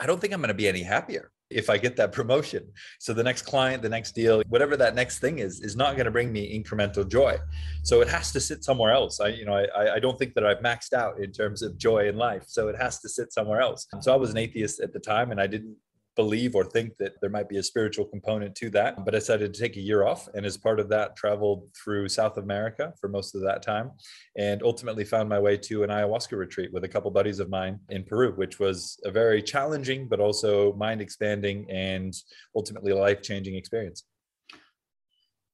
I 0.00 0.06
don't 0.06 0.20
think 0.20 0.32
I'm 0.32 0.40
going 0.40 0.48
to 0.48 0.54
be 0.54 0.68
any 0.68 0.82
happier 0.82 1.30
if 1.50 1.68
I 1.68 1.76
get 1.78 1.96
that 1.96 2.12
promotion. 2.18 2.66
So 2.98 3.12
the 3.12 3.22
next 3.22 3.42
client, 3.42 3.82
the 3.82 3.88
next 3.88 4.12
deal, 4.12 4.42
whatever 4.48 4.76
that 4.76 4.94
next 4.94 5.18
thing 5.18 5.38
is, 5.38 5.60
is 5.60 5.76
not 5.76 5.94
going 5.94 6.06
to 6.06 6.10
bring 6.10 6.32
me 6.32 6.58
incremental 6.58 7.08
joy. 7.08 7.38
So 7.82 8.00
it 8.00 8.08
has 8.08 8.32
to 8.32 8.40
sit 8.40 8.64
somewhere 8.64 8.92
else. 8.92 9.20
I, 9.20 9.28
you 9.28 9.44
know, 9.44 9.54
I, 9.54 9.94
I 9.94 9.98
don't 9.98 10.18
think 10.18 10.34
that 10.34 10.46
I've 10.46 10.60
maxed 10.60 10.92
out 10.92 11.20
in 11.20 11.32
terms 11.32 11.62
of 11.62 11.76
joy 11.76 12.08
in 12.08 12.16
life. 12.16 12.44
So 12.46 12.68
it 12.68 12.76
has 12.76 13.00
to 13.00 13.08
sit 13.08 13.32
somewhere 13.32 13.60
else. 13.60 13.86
So 14.00 14.12
I 14.12 14.16
was 14.16 14.30
an 14.30 14.38
atheist 14.38 14.80
at 14.80 14.92
the 14.92 15.00
time 15.00 15.30
and 15.30 15.40
I 15.40 15.46
didn't 15.46 15.76
believe 16.20 16.54
or 16.54 16.66
think 16.66 16.98
that 16.98 17.18
there 17.22 17.30
might 17.30 17.48
be 17.48 17.56
a 17.56 17.62
spiritual 17.62 18.04
component 18.04 18.54
to 18.54 18.68
that. 18.68 19.02
But 19.06 19.14
I 19.14 19.18
decided 19.20 19.54
to 19.54 19.60
take 19.60 19.76
a 19.78 19.80
year 19.90 20.06
off. 20.06 20.28
And 20.34 20.44
as 20.44 20.58
part 20.58 20.78
of 20.78 20.90
that, 20.90 21.16
traveled 21.16 21.60
through 21.74 22.10
South 22.10 22.36
America 22.36 22.92
for 23.00 23.08
most 23.08 23.34
of 23.34 23.40
that 23.40 23.62
time 23.62 23.92
and 24.36 24.62
ultimately 24.62 25.04
found 25.04 25.30
my 25.30 25.38
way 25.38 25.56
to 25.56 25.82
an 25.82 25.88
ayahuasca 25.88 26.36
retreat 26.36 26.74
with 26.74 26.84
a 26.84 26.88
couple 26.88 27.10
buddies 27.10 27.40
of 27.40 27.48
mine 27.48 27.80
in 27.88 28.04
Peru, 28.04 28.32
which 28.32 28.58
was 28.58 29.00
a 29.04 29.10
very 29.10 29.40
challenging, 29.42 30.08
but 30.10 30.20
also 30.20 30.74
mind 30.74 31.00
expanding 31.00 31.66
and 31.70 32.12
ultimately 32.54 32.92
life 32.92 33.22
changing 33.22 33.54
experience. 33.54 34.04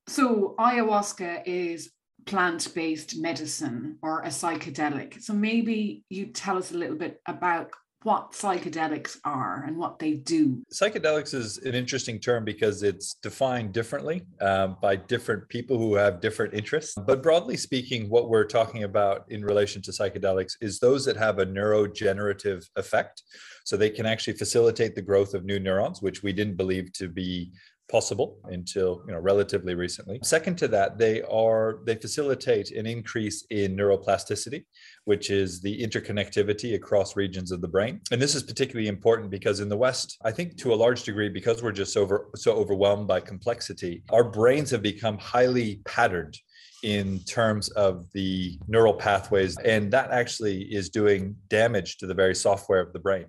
So, 0.08 0.56
ayahuasca 0.58 1.42
is 1.46 1.90
plant 2.26 2.74
based 2.74 3.18
medicine 3.28 3.98
or 4.02 4.22
a 4.22 4.32
psychedelic. 4.40 5.22
So, 5.22 5.32
maybe 5.32 6.04
you 6.08 6.26
tell 6.26 6.58
us 6.58 6.72
a 6.72 6.76
little 6.76 6.96
bit 6.96 7.20
about 7.26 7.70
what 8.02 8.32
psychedelics 8.32 9.18
are 9.24 9.64
and 9.66 9.76
what 9.76 9.98
they 9.98 10.14
do. 10.14 10.62
Psychedelics 10.72 11.34
is 11.34 11.58
an 11.58 11.74
interesting 11.74 12.20
term 12.20 12.44
because 12.44 12.82
it's 12.82 13.14
defined 13.14 13.72
differently 13.72 14.22
um, 14.40 14.76
by 14.80 14.96
different 14.96 15.48
people 15.48 15.78
who 15.78 15.94
have 15.94 16.20
different 16.20 16.54
interests. 16.54 16.94
But 17.06 17.22
broadly 17.22 17.56
speaking, 17.56 18.08
what 18.08 18.28
we're 18.28 18.44
talking 18.44 18.84
about 18.84 19.24
in 19.28 19.44
relation 19.44 19.82
to 19.82 19.90
psychedelics 19.90 20.52
is 20.60 20.78
those 20.78 21.04
that 21.06 21.16
have 21.16 21.38
a 21.38 21.46
neurogenerative 21.46 22.64
effect. 22.76 23.22
So 23.64 23.76
they 23.76 23.90
can 23.90 24.06
actually 24.06 24.34
facilitate 24.34 24.94
the 24.94 25.02
growth 25.02 25.34
of 25.34 25.44
new 25.44 25.58
neurons, 25.58 26.00
which 26.00 26.22
we 26.22 26.32
didn't 26.32 26.56
believe 26.56 26.92
to 26.94 27.08
be 27.08 27.50
possible 27.88 28.38
until 28.44 29.02
you 29.06 29.12
know 29.12 29.20
relatively 29.20 29.74
recently 29.74 30.18
second 30.22 30.56
to 30.56 30.66
that 30.66 30.98
they 30.98 31.22
are 31.22 31.80
they 31.84 31.94
facilitate 31.94 32.72
an 32.72 32.86
increase 32.86 33.46
in 33.50 33.76
neuroplasticity 33.76 34.64
which 35.04 35.30
is 35.30 35.60
the 35.60 35.82
interconnectivity 35.82 36.74
across 36.74 37.14
regions 37.14 37.52
of 37.52 37.60
the 37.60 37.68
brain 37.68 38.00
and 38.10 38.20
this 38.20 38.34
is 38.34 38.42
particularly 38.42 38.88
important 38.88 39.30
because 39.30 39.60
in 39.60 39.68
the 39.68 39.76
west 39.76 40.18
i 40.24 40.32
think 40.32 40.56
to 40.56 40.74
a 40.74 40.74
large 40.74 41.04
degree 41.04 41.28
because 41.28 41.62
we're 41.62 41.70
just 41.70 41.96
over 41.96 42.28
so 42.34 42.52
overwhelmed 42.52 43.06
by 43.06 43.20
complexity 43.20 44.02
our 44.10 44.24
brains 44.24 44.70
have 44.70 44.82
become 44.82 45.16
highly 45.18 45.80
patterned 45.84 46.36
in 46.82 47.18
terms 47.20 47.68
of 47.70 48.06
the 48.12 48.58
neural 48.68 48.94
pathways. 48.94 49.58
And 49.58 49.90
that 49.92 50.10
actually 50.10 50.62
is 50.62 50.88
doing 50.88 51.36
damage 51.48 51.98
to 51.98 52.06
the 52.06 52.14
very 52.14 52.34
software 52.34 52.80
of 52.80 52.92
the 52.92 52.98
brain. 52.98 53.26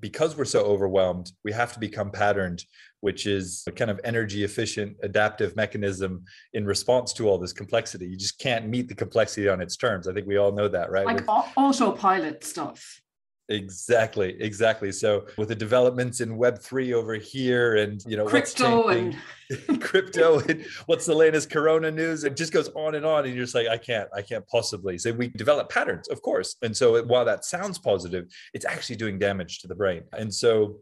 Because 0.00 0.36
we're 0.36 0.44
so 0.44 0.62
overwhelmed, 0.62 1.30
we 1.44 1.52
have 1.52 1.72
to 1.72 1.80
become 1.80 2.10
patterned, 2.10 2.64
which 3.02 3.26
is 3.26 3.64
a 3.66 3.72
kind 3.72 3.90
of 3.90 4.00
energy 4.04 4.44
efficient 4.44 4.96
adaptive 5.02 5.54
mechanism 5.56 6.24
in 6.54 6.64
response 6.64 7.12
to 7.12 7.28
all 7.28 7.36
this 7.36 7.52
complexity. 7.52 8.06
You 8.06 8.16
just 8.16 8.38
can't 8.38 8.68
meet 8.68 8.88
the 8.88 8.94
complexity 8.94 9.48
on 9.48 9.60
its 9.60 9.76
terms. 9.76 10.06
I 10.06 10.14
think 10.14 10.26
we 10.26 10.36
all 10.36 10.52
know 10.52 10.68
that, 10.68 10.90
right? 10.90 11.04
Like 11.04 11.24
autopilot 11.28 12.44
stuff. 12.44 13.02
Exactly, 13.48 14.40
exactly. 14.40 14.92
So 14.92 15.26
with 15.36 15.48
the 15.48 15.54
developments 15.56 16.20
in 16.20 16.36
Web 16.36 16.60
three 16.60 16.94
over 16.94 17.14
here, 17.14 17.76
and 17.76 18.00
you 18.06 18.16
know 18.16 18.24
crypto 18.24 18.88
and 18.88 19.16
crypto 19.80 20.38
and 20.38 20.64
what's 20.86 21.04
the 21.04 21.14
latest 21.14 21.50
Corona 21.50 21.90
news, 21.90 22.22
it 22.22 22.36
just 22.36 22.52
goes 22.52 22.68
on 22.76 22.94
and 22.94 23.04
on, 23.04 23.24
and 23.24 23.34
you're 23.34 23.44
just 23.44 23.54
like, 23.56 23.66
I 23.66 23.78
can't, 23.78 24.08
I 24.14 24.22
can't 24.22 24.46
possibly. 24.46 24.96
So 24.96 25.12
we 25.12 25.26
develop 25.28 25.68
patterns, 25.68 26.06
of 26.08 26.22
course, 26.22 26.56
and 26.62 26.74
so 26.74 27.02
while 27.02 27.24
that 27.24 27.44
sounds 27.44 27.78
positive, 27.78 28.26
it's 28.54 28.64
actually 28.64 28.96
doing 28.96 29.18
damage 29.18 29.58
to 29.60 29.68
the 29.68 29.74
brain, 29.74 30.04
and 30.12 30.32
so 30.32 30.76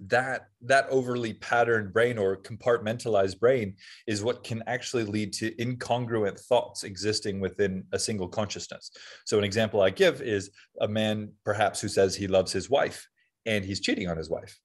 that 0.00 0.48
that 0.60 0.88
overly 0.90 1.34
patterned 1.34 1.92
brain 1.92 2.18
or 2.18 2.36
compartmentalized 2.36 3.38
brain 3.38 3.76
is 4.06 4.24
what 4.24 4.42
can 4.42 4.62
actually 4.66 5.04
lead 5.04 5.32
to 5.32 5.54
incongruent 5.56 6.38
thoughts 6.38 6.82
existing 6.84 7.40
within 7.40 7.84
a 7.92 7.98
single 7.98 8.28
consciousness. 8.28 8.90
So 9.24 9.38
an 9.38 9.44
example 9.44 9.80
i 9.80 9.90
give 9.90 10.20
is 10.20 10.50
a 10.80 10.88
man 10.88 11.32
perhaps 11.44 11.80
who 11.80 11.88
says 11.88 12.14
he 12.14 12.26
loves 12.26 12.52
his 12.52 12.68
wife 12.68 13.08
and 13.46 13.64
he's 13.64 13.80
cheating 13.80 14.08
on 14.08 14.16
his 14.16 14.28
wife. 14.28 14.58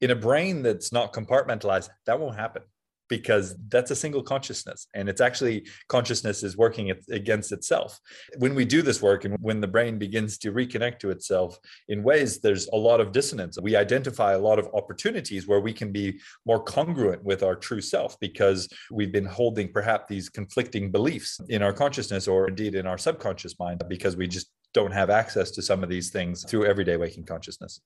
In 0.00 0.10
a 0.10 0.16
brain 0.16 0.62
that's 0.62 0.92
not 0.92 1.12
compartmentalized 1.12 1.88
that 2.06 2.20
won't 2.20 2.36
happen 2.36 2.62
because 3.10 3.56
that's 3.68 3.90
a 3.90 3.96
single 3.96 4.22
consciousness 4.22 4.86
and 4.94 5.08
it's 5.08 5.20
actually 5.20 5.66
consciousness 5.88 6.42
is 6.42 6.56
working 6.56 6.92
against 7.10 7.52
itself. 7.52 8.00
When 8.38 8.54
we 8.54 8.64
do 8.64 8.80
this 8.80 9.02
work 9.02 9.24
and 9.24 9.36
when 9.40 9.60
the 9.60 9.66
brain 9.66 9.98
begins 9.98 10.38
to 10.38 10.52
reconnect 10.52 11.00
to 11.00 11.10
itself 11.10 11.58
in 11.88 12.02
ways 12.02 12.38
there's 12.38 12.68
a 12.68 12.76
lot 12.76 13.00
of 13.00 13.12
dissonance. 13.12 13.58
We 13.60 13.76
identify 13.76 14.32
a 14.32 14.38
lot 14.38 14.58
of 14.58 14.68
opportunities 14.72 15.46
where 15.48 15.60
we 15.60 15.72
can 15.72 15.90
be 15.92 16.20
more 16.46 16.62
congruent 16.62 17.22
with 17.24 17.42
our 17.42 17.56
true 17.56 17.80
self 17.80 18.18
because 18.20 18.68
we've 18.90 19.12
been 19.12 19.26
holding 19.26 19.72
perhaps 19.72 20.04
these 20.08 20.28
conflicting 20.28 20.92
beliefs 20.92 21.40
in 21.48 21.62
our 21.62 21.72
consciousness 21.72 22.28
or 22.28 22.48
indeed 22.48 22.76
in 22.76 22.86
our 22.86 22.98
subconscious 22.98 23.58
mind 23.58 23.82
because 23.88 24.16
we 24.16 24.28
just 24.28 24.52
don't 24.72 24.92
have 24.92 25.10
access 25.10 25.50
to 25.50 25.62
some 25.62 25.82
of 25.82 25.90
these 25.90 26.10
things 26.10 26.44
through 26.44 26.64
everyday 26.64 26.96
waking 26.96 27.24
consciousness. 27.24 27.80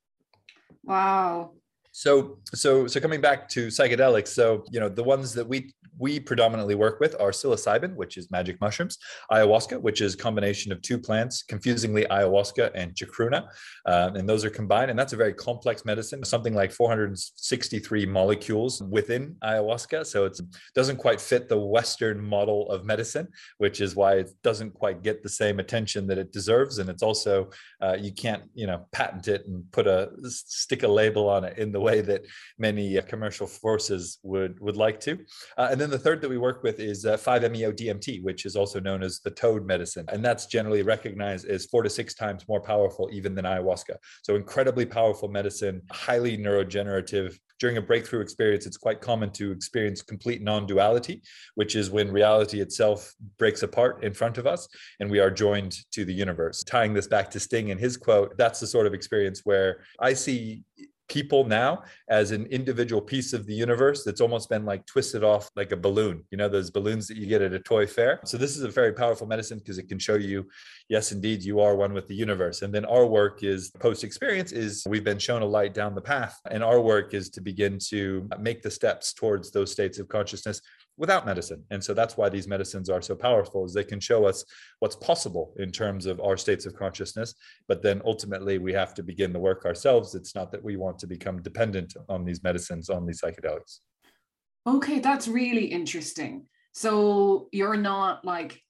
Wow 0.83 1.53
so, 1.97 2.39
so, 2.53 2.89
so 2.89 2.99
coming 2.99 3.21
back 3.21 3.49
to 3.51 3.69
psychedelics, 3.69 4.29
so 4.29 4.65
you 4.73 4.81
know 4.81 4.89
the 4.89 5.05
ones 5.05 5.33
that 5.35 5.47
we 5.47 5.73
we 5.97 6.19
predominantly 6.19 6.75
work 6.75 6.99
with 6.99 7.15
are 7.21 7.31
psilocybin, 7.31 7.95
which 7.95 8.17
is 8.17 8.29
magic 8.33 8.61
mushrooms, 8.61 8.99
ayahuasca, 9.31 9.81
which 9.81 10.01
is 10.01 10.15
a 10.15 10.17
combination 10.17 10.73
of 10.73 10.83
two 10.83 10.99
plants, 10.99 11.45
confusingly 11.45 12.05
ayahuasca 12.11 12.73
and 12.75 12.97
chacruna, 12.97 13.47
um, 13.87 14.17
and 14.17 14.29
those 14.29 14.45
are 14.45 14.51
combined, 14.51 14.91
and 14.91 14.99
that's 14.99 15.13
a 15.13 15.17
very 15.17 15.33
complex 15.33 15.85
medicine, 15.85 16.25
something 16.25 16.53
like 16.53 16.73
463 16.73 18.07
molecules 18.07 18.83
within 18.83 19.37
ayahuasca. 19.45 20.05
So 20.05 20.25
it 20.25 20.41
doesn't 20.75 20.97
quite 20.97 21.21
fit 21.21 21.49
the 21.49 21.59
Western 21.59 22.21
model 22.21 22.69
of 22.71 22.85
medicine, 22.85 23.29
which 23.59 23.81
is 23.81 23.95
why 23.95 24.15
it 24.15 24.31
doesn't 24.43 24.75
quite 24.75 25.05
get 25.05 25.23
the 25.23 25.29
same 25.29 25.61
attention 25.61 26.09
that 26.09 26.19
it 26.19 26.33
deserves, 26.33 26.79
and 26.79 26.91
it's 26.91 27.05
also 27.05 27.51
uh, 27.81 27.97
you 28.01 28.13
can't 28.13 28.43
you 28.55 28.67
know 28.67 28.85
patent 28.91 29.29
it 29.29 29.47
and 29.47 29.71
put 29.71 29.87
a 29.87 30.11
stick 30.25 30.83
a 30.83 30.89
label 30.89 31.29
on 31.29 31.45
it 31.45 31.57
in 31.57 31.71
the 31.71 31.84
way 31.85 32.01
that 32.01 32.23
many 32.59 32.99
uh, 32.99 33.03
commercial 33.03 33.47
forces 33.47 34.19
would 34.23 34.59
would 34.61 34.77
like 34.77 34.99
to, 35.01 35.13
uh, 35.59 35.69
and 35.71 35.81
then 35.81 35.91
the 35.91 35.99
third 35.99 36.21
that 36.23 36.29
we 36.29 36.39
work 36.39 36.63
with 36.63 36.81
is 36.81 37.05
5-MeO 37.05 37.69
uh, 37.69 37.73
DMT, 37.73 38.23
which 38.23 38.47
is 38.47 38.57
also 38.57 38.81
known 38.81 39.03
as 39.03 39.21
the 39.21 39.31
toad 39.31 39.67
medicine. 39.67 40.07
And 40.13 40.25
that's 40.25 40.47
generally 40.47 40.83
recognized 40.83 41.47
as 41.47 41.67
four 41.67 41.83
to 41.83 41.91
six 41.91 42.15
times 42.15 42.49
more 42.49 42.61
powerful 42.61 43.09
even 43.13 43.35
than 43.35 43.45
ayahuasca. 43.45 43.97
So 44.23 44.37
incredibly 44.37 44.87
powerful 44.87 45.29
medicine, 45.29 45.83
highly 45.91 46.37
neurogenerative, 46.37 47.39
during 47.61 47.77
a 47.77 47.83
breakthrough 47.83 48.21
experience, 48.21 48.67
it's 48.67 48.77
quite 48.77 49.01
common 49.01 49.31
to 49.31 49.53
experience 49.53 50.03
complete 50.03 50.43
non 50.43 50.67
duality, 50.67 51.23
which 51.55 51.77
is 51.77 51.91
when 51.91 52.11
reality 52.11 52.61
itself 52.61 53.15
breaks 53.39 53.63
apart 53.63 54.03
in 54.05 54.13
front 54.13 54.39
of 54.39 54.47
us 54.47 54.69
and 55.01 55.11
we 55.11 55.21
are 55.21 55.31
joined 55.31 55.77
to 55.93 56.05
the 56.05 56.13
universe. 56.13 56.63
Tying 56.65 56.93
this 56.93 57.07
back 57.07 57.31
to 57.31 57.41
Sting 57.41 57.71
and 57.71 57.81
his 57.81 57.97
quote, 57.97 58.37
that's 58.37 58.61
the 58.61 58.67
sort 58.67 58.87
of 58.87 58.95
experience 58.95 59.43
where 59.45 59.85
I 60.01 60.15
see 60.15 60.63
people 61.09 61.45
now 61.45 61.83
as 62.09 62.31
an 62.31 62.47
individual 62.47 63.01
piece 63.01 63.33
of 63.33 63.47
the 63.47 63.55
universe 63.55 64.05
that's 64.05 64.21
almost 64.21 64.49
been 64.49 64.65
like 64.65 64.85
twisted 64.87 65.23
off 65.23 65.51
like 65.55 65.73
a 65.73 65.77
balloon 65.77 66.25
you 66.31 66.39
know 66.39 66.49
those 66.49 66.71
balloons 66.71 67.07
that 67.09 67.17
you 67.17 67.27
get 67.27 67.43
at 67.43 67.53
a 67.53 67.59
toy 67.59 67.87
fair. 67.87 68.21
So 68.25 68.37
this 68.37 68.57
is 68.57 68.63
a 68.63 68.69
very 68.69 68.93
powerful 68.93 69.27
medicine 69.27 69.59
because 69.59 69.79
it 69.79 69.89
can 69.89 69.99
show 69.99 70.17
you 70.17 70.47
yes 70.89 71.13
indeed 71.13 71.43
you 71.43 71.61
are 71.61 71.77
one 71.77 71.93
with 71.93 72.09
the 72.09 72.15
universe. 72.15 72.63
And 72.63 72.73
then 72.73 72.85
our 72.85 73.07
work 73.07 73.43
is 73.43 73.71
post 73.81 74.05
experience 74.05 74.53
is 74.53 74.85
we've 74.89 75.05
been 75.05 75.19
shown 75.19 75.43
a 75.43 75.47
light 75.47 75.75
down 75.75 75.95
the 75.95 76.01
path 76.01 76.41
and 76.51 76.63
our 76.63 76.81
work 76.81 77.15
is 77.15 77.31
to 77.31 77.41
begin 77.41 77.79
to 77.91 78.29
make 78.39 78.63
the 78.63 78.71
steps 78.71 79.13
towards 79.13 79.51
those 79.51 79.71
states 79.71 79.99
of 79.99 80.09
consciousness 80.09 80.61
without 80.97 81.27
medicine. 81.27 81.65
And 81.71 81.83
so 81.83 81.95
that's 81.95 82.17
why 82.17 82.29
these 82.29 82.47
medicines 82.47 82.89
are 82.89 83.03
so 83.03 83.15
powerful 83.15 83.65
is 83.65 83.73
they 83.73 83.85
can 83.85 84.01
show 84.01 84.27
us 84.27 84.45
what's 84.79 84.97
possible 84.97 85.55
in 85.59 85.71
terms 85.73 86.07
of 86.07 86.21
our 86.21 86.37
states 86.37 86.67
of 86.67 86.77
consciousness, 86.77 87.35
but 87.67 87.83
then 87.83 88.01
ultimately 88.05 88.59
we 88.59 88.73
have 88.73 88.95
to 88.95 89.03
begin 89.03 89.33
the 89.33 89.39
work 89.39 89.65
ourselves. 89.65 90.15
It's 90.15 90.35
not 90.35 90.53
that 90.53 90.63
we 90.63 90.77
want 90.77 90.99
to 91.01 91.07
become 91.07 91.43
dependent 91.43 91.95
on 92.09 92.25
these 92.25 92.43
medicines, 92.43 92.91
on 92.91 93.07
these 93.07 93.21
psychedelics. 93.21 93.79
Okay, 94.67 95.01
that's 95.01 95.29
really 95.29 95.67
interesting. 95.67 96.47
So 96.73 97.49
you're 97.53 97.77
not 97.77 98.25
like 98.25 98.61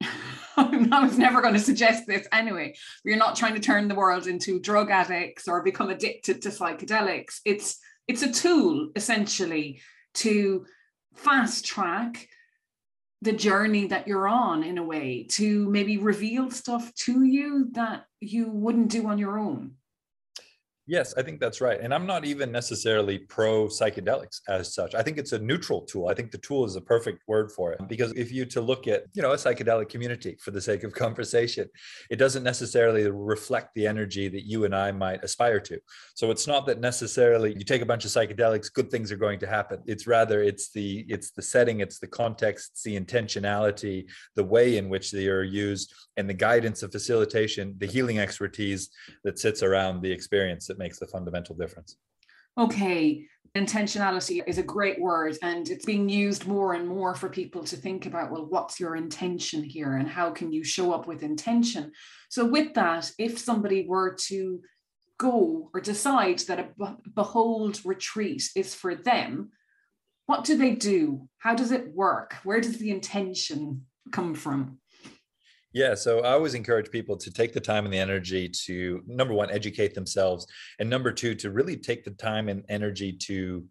I 0.56 1.04
was 1.04 1.18
never 1.18 1.40
going 1.40 1.54
to 1.54 1.60
suggest 1.60 2.06
this 2.06 2.26
anyway. 2.32 2.74
You're 3.04 3.16
not 3.16 3.36
trying 3.36 3.54
to 3.54 3.60
turn 3.60 3.88
the 3.88 3.94
world 3.94 4.26
into 4.26 4.60
drug 4.60 4.90
addicts 4.90 5.48
or 5.48 5.62
become 5.62 5.90
addicted 5.90 6.42
to 6.42 6.50
psychedelics. 6.50 7.40
It's 7.44 7.78
it's 8.06 8.22
a 8.22 8.32
tool 8.32 8.90
essentially 8.96 9.80
to 10.14 10.66
fast 11.14 11.64
track 11.64 12.28
the 13.22 13.32
journey 13.32 13.86
that 13.86 14.06
you're 14.06 14.28
on 14.28 14.62
in 14.62 14.76
a 14.76 14.82
way 14.82 15.26
to 15.30 15.68
maybe 15.70 15.96
reveal 15.96 16.50
stuff 16.50 16.92
to 16.94 17.24
you 17.24 17.68
that 17.72 18.04
you 18.20 18.50
wouldn't 18.50 18.90
do 18.90 19.06
on 19.08 19.18
your 19.18 19.38
own 19.38 19.72
Yes, 20.86 21.14
I 21.16 21.22
think 21.22 21.40
that's 21.40 21.62
right. 21.62 21.80
And 21.80 21.94
I'm 21.94 22.06
not 22.06 22.26
even 22.26 22.52
necessarily 22.52 23.18
pro 23.18 23.68
psychedelics 23.68 24.40
as 24.48 24.74
such. 24.74 24.94
I 24.94 25.02
think 25.02 25.16
it's 25.16 25.32
a 25.32 25.38
neutral 25.38 25.80
tool. 25.80 26.08
I 26.08 26.14
think 26.14 26.30
the 26.30 26.38
tool 26.38 26.66
is 26.66 26.74
the 26.74 26.82
perfect 26.82 27.22
word 27.26 27.50
for 27.52 27.72
it 27.72 27.80
because 27.88 28.12
if 28.12 28.30
you 28.30 28.44
to 28.46 28.60
look 28.60 28.86
at, 28.86 29.04
you 29.14 29.22
know, 29.22 29.32
a 29.32 29.36
psychedelic 29.36 29.88
community 29.88 30.36
for 30.40 30.50
the 30.50 30.60
sake 30.60 30.84
of 30.84 30.92
conversation, 31.04 31.68
it 32.10 32.16
doesn't 32.16 32.42
necessarily 32.42 33.10
reflect 33.10 33.74
the 33.74 33.86
energy 33.86 34.28
that 34.28 34.44
you 34.44 34.66
and 34.66 34.76
I 34.76 34.92
might 34.92 35.24
aspire 35.24 35.60
to. 35.60 35.78
So 36.14 36.30
it's 36.30 36.46
not 36.46 36.66
that 36.66 36.80
necessarily 36.80 37.54
you 37.54 37.64
take 37.64 37.80
a 37.80 37.86
bunch 37.86 38.04
of 38.04 38.10
psychedelics, 38.10 38.70
good 38.70 38.90
things 38.90 39.10
are 39.10 39.16
going 39.16 39.38
to 39.40 39.46
happen. 39.46 39.80
It's 39.86 40.06
rather 40.06 40.42
it's 40.42 40.70
the 40.70 41.06
it's 41.08 41.30
the 41.30 41.42
setting, 41.42 41.80
it's 41.80 41.98
the 41.98 42.08
context, 42.08 42.72
it's 42.72 42.82
the 42.82 43.00
intentionality, 43.00 44.04
the 44.36 44.44
way 44.44 44.76
in 44.76 44.90
which 44.90 45.12
they 45.12 45.28
are 45.28 45.42
used 45.42 45.94
and 46.18 46.28
the 46.28 46.34
guidance 46.34 46.82
of 46.82 46.92
facilitation, 46.92 47.74
the 47.78 47.86
healing 47.86 48.18
expertise 48.18 48.90
that 49.24 49.38
sits 49.38 49.62
around 49.62 50.02
the 50.02 50.12
experience 50.12 50.68
that 50.74 50.82
makes 50.82 50.98
the 50.98 51.06
fundamental 51.06 51.54
difference. 51.54 51.96
Okay, 52.58 53.26
intentionality 53.56 54.42
is 54.46 54.58
a 54.58 54.62
great 54.62 55.00
word 55.00 55.36
and 55.42 55.68
it's 55.68 55.84
being 55.84 56.08
used 56.08 56.46
more 56.46 56.74
and 56.74 56.88
more 56.88 57.14
for 57.14 57.28
people 57.28 57.62
to 57.62 57.76
think 57.76 58.06
about 58.06 58.32
well 58.32 58.46
what's 58.46 58.80
your 58.80 58.96
intention 58.96 59.62
here 59.62 59.96
and 59.96 60.08
how 60.08 60.30
can 60.30 60.52
you 60.52 60.64
show 60.64 60.92
up 60.92 61.06
with 61.06 61.22
intention? 61.22 61.92
So 62.28 62.44
with 62.44 62.74
that 62.74 63.10
if 63.18 63.38
somebody 63.38 63.86
were 63.86 64.14
to 64.26 64.60
go 65.18 65.70
or 65.72 65.80
decide 65.80 66.40
that 66.40 66.58
a 66.58 66.96
behold 67.14 67.80
retreat 67.84 68.50
is 68.56 68.74
for 68.74 68.96
them 68.96 69.50
what 70.26 70.44
do 70.44 70.56
they 70.56 70.74
do? 70.74 71.28
How 71.38 71.54
does 71.54 71.70
it 71.70 71.94
work? 71.94 72.34
Where 72.44 72.60
does 72.60 72.78
the 72.78 72.90
intention 72.90 73.84
come 74.10 74.34
from 74.34 74.78
yeah, 75.74 75.94
so 75.94 76.20
I 76.20 76.32
always 76.32 76.54
encourage 76.54 76.90
people 76.90 77.16
to 77.16 77.32
take 77.32 77.52
the 77.52 77.60
time 77.60 77.84
and 77.84 77.92
the 77.92 77.98
energy 77.98 78.48
to 78.66 79.02
number 79.06 79.34
one, 79.34 79.50
educate 79.50 79.92
themselves, 79.92 80.46
and 80.78 80.88
number 80.88 81.10
two, 81.12 81.34
to 81.34 81.50
really 81.50 81.76
take 81.76 82.04
the 82.04 82.12
time 82.12 82.48
and 82.48 82.64
energy 82.68 83.12
to 83.12 83.64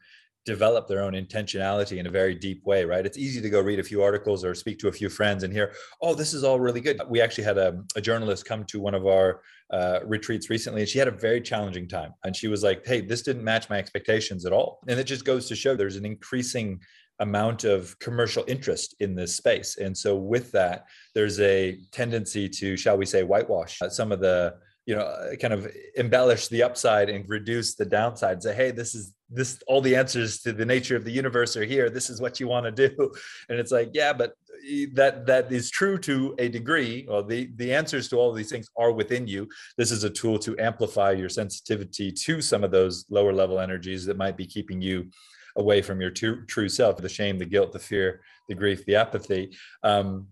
develop 0.46 0.90
their 0.90 1.02
own 1.02 1.14
intentionality 1.14 2.00
in 2.00 2.08
a 2.08 2.10
very 2.10 2.36
deep 2.36 2.66
way, 2.66 2.84
right? 2.84 3.06
It's 3.06 3.18
easy 3.18 3.40
to 3.40 3.50
go 3.50 3.62
read 3.62 3.80
a 3.80 3.84
few 3.84 4.04
articles 4.04 4.44
or 4.44 4.54
speak 4.54 4.80
to 4.80 4.90
a 4.90 4.92
few 4.92 5.08
friends 5.08 5.44
and 5.44 5.54
hear, 5.54 5.74
oh, 6.02 6.14
this 6.14 6.34
is 6.34 6.44
all 6.44 6.60
really 6.60 6.82
good. 6.82 7.00
We 7.08 7.22
actually 7.22 7.46
had 7.46 7.58
a, 7.58 7.82
a 7.96 8.02
journalist 8.02 8.46
come 8.46 8.66
to 8.66 8.82
one 8.82 8.94
of 8.94 9.08
our 9.08 9.40
uh, 9.72 10.00
retreats 10.04 10.50
recently, 10.50 10.82
and 10.82 10.90
she 10.90 11.00
had 11.00 11.08
a 11.08 11.12
very 11.12 11.40
challenging 11.40 11.88
time. 11.88 12.14
And 12.26 12.36
she 12.36 12.50
was 12.50 12.64
like, 12.64 12.86
hey, 12.86 13.00
this 13.00 13.22
didn't 13.22 13.46
match 13.46 13.70
my 13.70 13.78
expectations 13.78 14.46
at 14.46 14.52
all. 14.52 14.80
And 14.90 15.00
it 15.00 15.06
just 15.06 15.24
goes 15.24 15.48
to 15.48 15.56
show 15.56 15.78
there's 15.78 15.96
an 15.96 16.06
increasing 16.06 16.82
amount 17.20 17.64
of 17.64 17.98
commercial 18.00 18.44
interest 18.48 18.96
in 19.00 19.16
this 19.16 19.36
space. 19.36 19.78
And 19.78 19.98
so 19.98 20.16
with 20.16 20.52
that, 20.52 20.86
there's 21.14 21.40
a 21.40 21.80
tendency 21.92 22.50
to, 22.50 22.76
shall 22.76 22.98
we 22.98 23.06
say, 23.06 23.24
whitewash 23.24 23.82
uh, 23.82 23.90
some 23.90 24.12
of 24.12 24.20
the 24.20 24.56
you 24.86 24.96
know 24.96 25.02
uh, 25.02 25.36
kind 25.36 25.54
of 25.54 25.68
embellish 25.96 26.48
the 26.50 26.64
upside 26.64 27.10
and 27.10 27.28
reduce 27.30 27.76
the 27.76 27.86
downside. 27.86 28.44
Say 28.44 28.54
hey 28.54 28.72
this 28.72 28.96
is 28.96 29.14
this 29.30 29.62
all 29.68 29.82
the 29.82 29.96
answers 29.96 30.42
to 30.42 30.52
the 30.52 30.66
nature 30.66 30.96
of 30.96 31.06
the 31.06 31.12
universe 31.12 31.56
are 31.56 31.64
here. 31.64 31.90
This 31.90 32.10
is 32.10 32.22
what 32.22 32.40
you 32.40 32.48
want 32.48 32.66
to 32.66 32.90
do. 32.90 33.12
And 33.50 33.60
it's 33.60 33.72
like 33.72 33.92
yeah 33.94 34.14
but 34.14 34.34
that 34.94 35.26
that 35.26 35.52
is 35.52 35.70
true 35.70 35.98
to 36.00 36.36
a 36.38 36.50
degree. 36.50 37.06
Well 37.08 37.24
the 37.24 37.50
the 37.56 37.74
answers 37.74 38.10
to 38.10 38.18
all 38.18 38.34
these 38.34 38.50
things 38.50 38.68
are 38.76 38.92
within 38.92 39.28
you. 39.28 39.48
This 39.78 39.92
is 39.92 40.04
a 40.04 40.10
tool 40.10 40.38
to 40.40 40.58
amplify 40.60 41.12
your 41.12 41.30
sensitivity 41.30 42.12
to 42.12 42.42
some 42.42 42.64
of 42.64 42.72
those 42.72 43.06
lower 43.10 43.34
level 43.34 43.60
energies 43.60 44.06
that 44.06 44.18
might 44.18 44.38
be 44.38 44.46
keeping 44.46 44.82
you 44.82 45.10
away 45.56 45.82
from 45.82 46.02
your 46.02 46.10
true, 46.10 46.46
true 46.46 46.70
self 46.70 46.98
the 46.98 47.10
shame 47.10 47.38
the 47.38 47.46
guilt 47.46 47.72
the 47.72 47.80
fear 47.80 48.22
the 48.48 48.56
grief 48.56 48.86
the 48.86 48.96
apathy. 48.96 49.56
Um, 49.84 50.28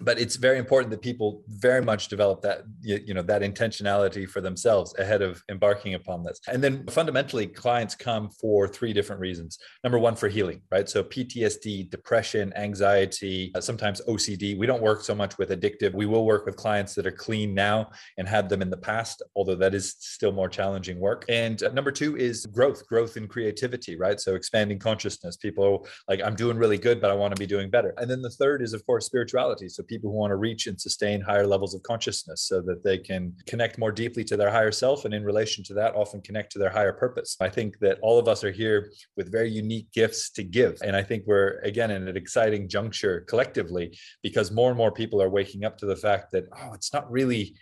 but 0.00 0.18
it's 0.18 0.36
very 0.36 0.58
important 0.58 0.90
that 0.90 1.02
people 1.02 1.42
very 1.48 1.82
much 1.82 2.08
develop 2.08 2.42
that 2.42 2.62
you 2.80 3.14
know 3.14 3.22
that 3.22 3.42
intentionality 3.42 4.28
for 4.28 4.40
themselves 4.40 4.94
ahead 4.98 5.22
of 5.22 5.42
embarking 5.48 5.94
upon 5.94 6.24
this. 6.24 6.40
And 6.48 6.62
then 6.62 6.86
fundamentally 6.88 7.46
clients 7.46 7.94
come 7.94 8.30
for 8.30 8.66
three 8.66 8.92
different 8.92 9.20
reasons. 9.20 9.58
Number 9.82 9.98
one 9.98 10.16
for 10.16 10.28
healing 10.28 10.62
right? 10.70 10.88
So 10.88 11.04
ptsd 11.04 11.90
depression 11.90 12.52
anxiety 12.56 13.52
uh, 13.54 13.60
sometimes 13.60 14.00
ocd 14.08 14.58
we 14.58 14.66
don't 14.66 14.82
work 14.82 15.02
so 15.02 15.14
much 15.14 15.38
with 15.38 15.50
addictive. 15.50 15.94
We 15.94 16.06
will 16.06 16.24
work 16.24 16.46
with 16.46 16.56
clients 16.56 16.94
that 16.94 17.06
are 17.06 17.12
clean 17.12 17.54
now 17.54 17.90
and 18.18 18.26
had 18.26 18.48
them 18.48 18.62
in 18.62 18.70
the 18.70 18.76
past 18.76 19.22
although 19.36 19.56
that 19.56 19.74
is 19.74 19.96
still 19.98 20.32
more 20.32 20.48
challenging 20.48 20.98
work. 20.98 21.24
And 21.28 21.62
uh, 21.62 21.68
number 21.70 21.92
two 21.92 22.16
is 22.16 22.46
growth 22.46 22.86
growth 22.88 23.16
in 23.16 23.28
creativity 23.28 23.96
right? 23.96 24.18
So 24.18 24.34
expanding 24.34 24.78
consciousness. 24.78 25.36
People 25.36 25.86
like 26.08 26.20
i'm 26.22 26.34
doing 26.34 26.56
really 26.56 26.78
good 26.78 27.00
but 27.00 27.10
i 27.10 27.14
want 27.14 27.34
to 27.34 27.38
be 27.38 27.46
doing 27.46 27.70
better. 27.70 27.94
And 27.98 28.10
then 28.10 28.22
the 28.22 28.30
third 28.30 28.60
is 28.60 28.72
of 28.72 28.84
course 28.86 29.06
spirituality. 29.06 29.68
So 29.68 29.83
people 29.86 30.10
who 30.10 30.16
want 30.16 30.30
to 30.30 30.36
reach 30.36 30.66
and 30.66 30.80
sustain 30.80 31.20
higher 31.20 31.46
levels 31.46 31.74
of 31.74 31.82
consciousness 31.82 32.42
so 32.42 32.60
that 32.62 32.82
they 32.84 32.98
can 32.98 33.32
connect 33.46 33.78
more 33.78 33.92
deeply 33.92 34.24
to 34.24 34.36
their 34.36 34.50
higher 34.50 34.72
self 34.72 35.04
and 35.04 35.14
in 35.14 35.24
relation 35.24 35.62
to 35.64 35.74
that 35.74 35.94
often 35.94 36.20
connect 36.20 36.52
to 36.52 36.58
their 36.58 36.70
higher 36.70 36.92
purpose. 36.92 37.36
I 37.40 37.48
think 37.48 37.78
that 37.80 37.98
all 38.02 38.18
of 38.18 38.28
us 38.28 38.44
are 38.44 38.50
here 38.50 38.90
with 39.16 39.30
very 39.30 39.50
unique 39.50 39.90
gifts 39.92 40.30
to 40.30 40.42
give. 40.42 40.78
And 40.82 40.96
i 40.96 41.02
think 41.02 41.24
we're 41.26 41.58
again 41.60 41.90
in 41.90 42.08
an 42.08 42.16
exciting 42.16 42.68
juncture 42.68 43.24
collectively 43.28 43.96
because 44.22 44.50
more 44.50 44.70
and 44.70 44.78
more 44.78 44.92
people 44.92 45.22
are 45.22 45.28
waking 45.28 45.64
up 45.64 45.76
to 45.78 45.86
the 45.86 45.96
fact 45.96 46.32
that 46.32 46.44
oh 46.56 46.72
it's 46.72 46.92
not 46.92 47.10
really 47.10 47.54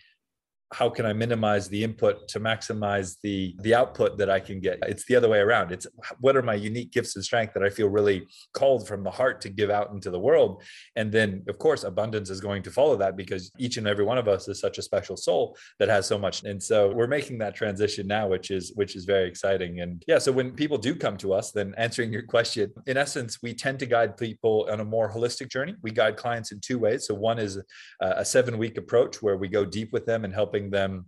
how 0.72 0.88
can 0.88 1.06
I 1.06 1.12
minimize 1.12 1.68
the 1.68 1.84
input 1.84 2.28
to 2.28 2.40
maximize 2.40 3.16
the 3.22 3.54
the 3.60 3.74
output 3.74 4.18
that 4.18 4.30
I 4.30 4.40
can 4.40 4.60
get? 4.60 4.78
It's 4.82 5.04
the 5.04 5.16
other 5.16 5.28
way 5.28 5.38
around. 5.38 5.72
It's 5.72 5.86
what 6.20 6.36
are 6.36 6.42
my 6.42 6.54
unique 6.54 6.92
gifts 6.92 7.16
and 7.16 7.24
strength 7.24 7.54
that 7.54 7.62
I 7.62 7.70
feel 7.70 7.88
really 7.88 8.26
called 8.54 8.88
from 8.88 9.04
the 9.04 9.10
heart 9.10 9.40
to 9.42 9.48
give 9.48 9.70
out 9.70 9.90
into 9.90 10.10
the 10.10 10.18
world, 10.18 10.62
and 10.96 11.12
then 11.12 11.44
of 11.48 11.58
course 11.58 11.84
abundance 11.84 12.30
is 12.30 12.40
going 12.40 12.62
to 12.62 12.70
follow 12.70 12.96
that 12.96 13.16
because 13.16 13.52
each 13.58 13.76
and 13.76 13.86
every 13.86 14.04
one 14.04 14.18
of 14.18 14.28
us 14.28 14.48
is 14.48 14.60
such 14.60 14.78
a 14.78 14.82
special 14.82 15.16
soul 15.16 15.56
that 15.78 15.88
has 15.88 16.06
so 16.06 16.18
much. 16.18 16.44
And 16.44 16.62
so 16.62 16.92
we're 16.92 17.06
making 17.06 17.38
that 17.38 17.54
transition 17.54 18.06
now, 18.06 18.28
which 18.28 18.50
is 18.50 18.72
which 18.74 18.96
is 18.96 19.04
very 19.04 19.28
exciting. 19.28 19.80
And 19.80 20.02
yeah, 20.06 20.18
so 20.18 20.32
when 20.32 20.52
people 20.52 20.78
do 20.78 20.94
come 20.94 21.16
to 21.18 21.32
us, 21.32 21.52
then 21.52 21.74
answering 21.76 22.12
your 22.12 22.22
question, 22.22 22.72
in 22.86 22.96
essence, 22.96 23.38
we 23.42 23.54
tend 23.54 23.78
to 23.80 23.86
guide 23.86 24.16
people 24.16 24.68
on 24.70 24.80
a 24.80 24.84
more 24.84 25.12
holistic 25.12 25.48
journey. 25.48 25.74
We 25.82 25.90
guide 25.90 26.16
clients 26.16 26.52
in 26.52 26.60
two 26.60 26.78
ways. 26.78 27.06
So 27.06 27.14
one 27.14 27.38
is 27.38 27.60
a 28.00 28.24
seven 28.24 28.58
week 28.58 28.78
approach 28.78 29.22
where 29.22 29.36
we 29.36 29.48
go 29.48 29.64
deep 29.64 29.92
with 29.92 30.06
them 30.06 30.24
and 30.24 30.32
helping 30.32 30.61
them 30.70 31.06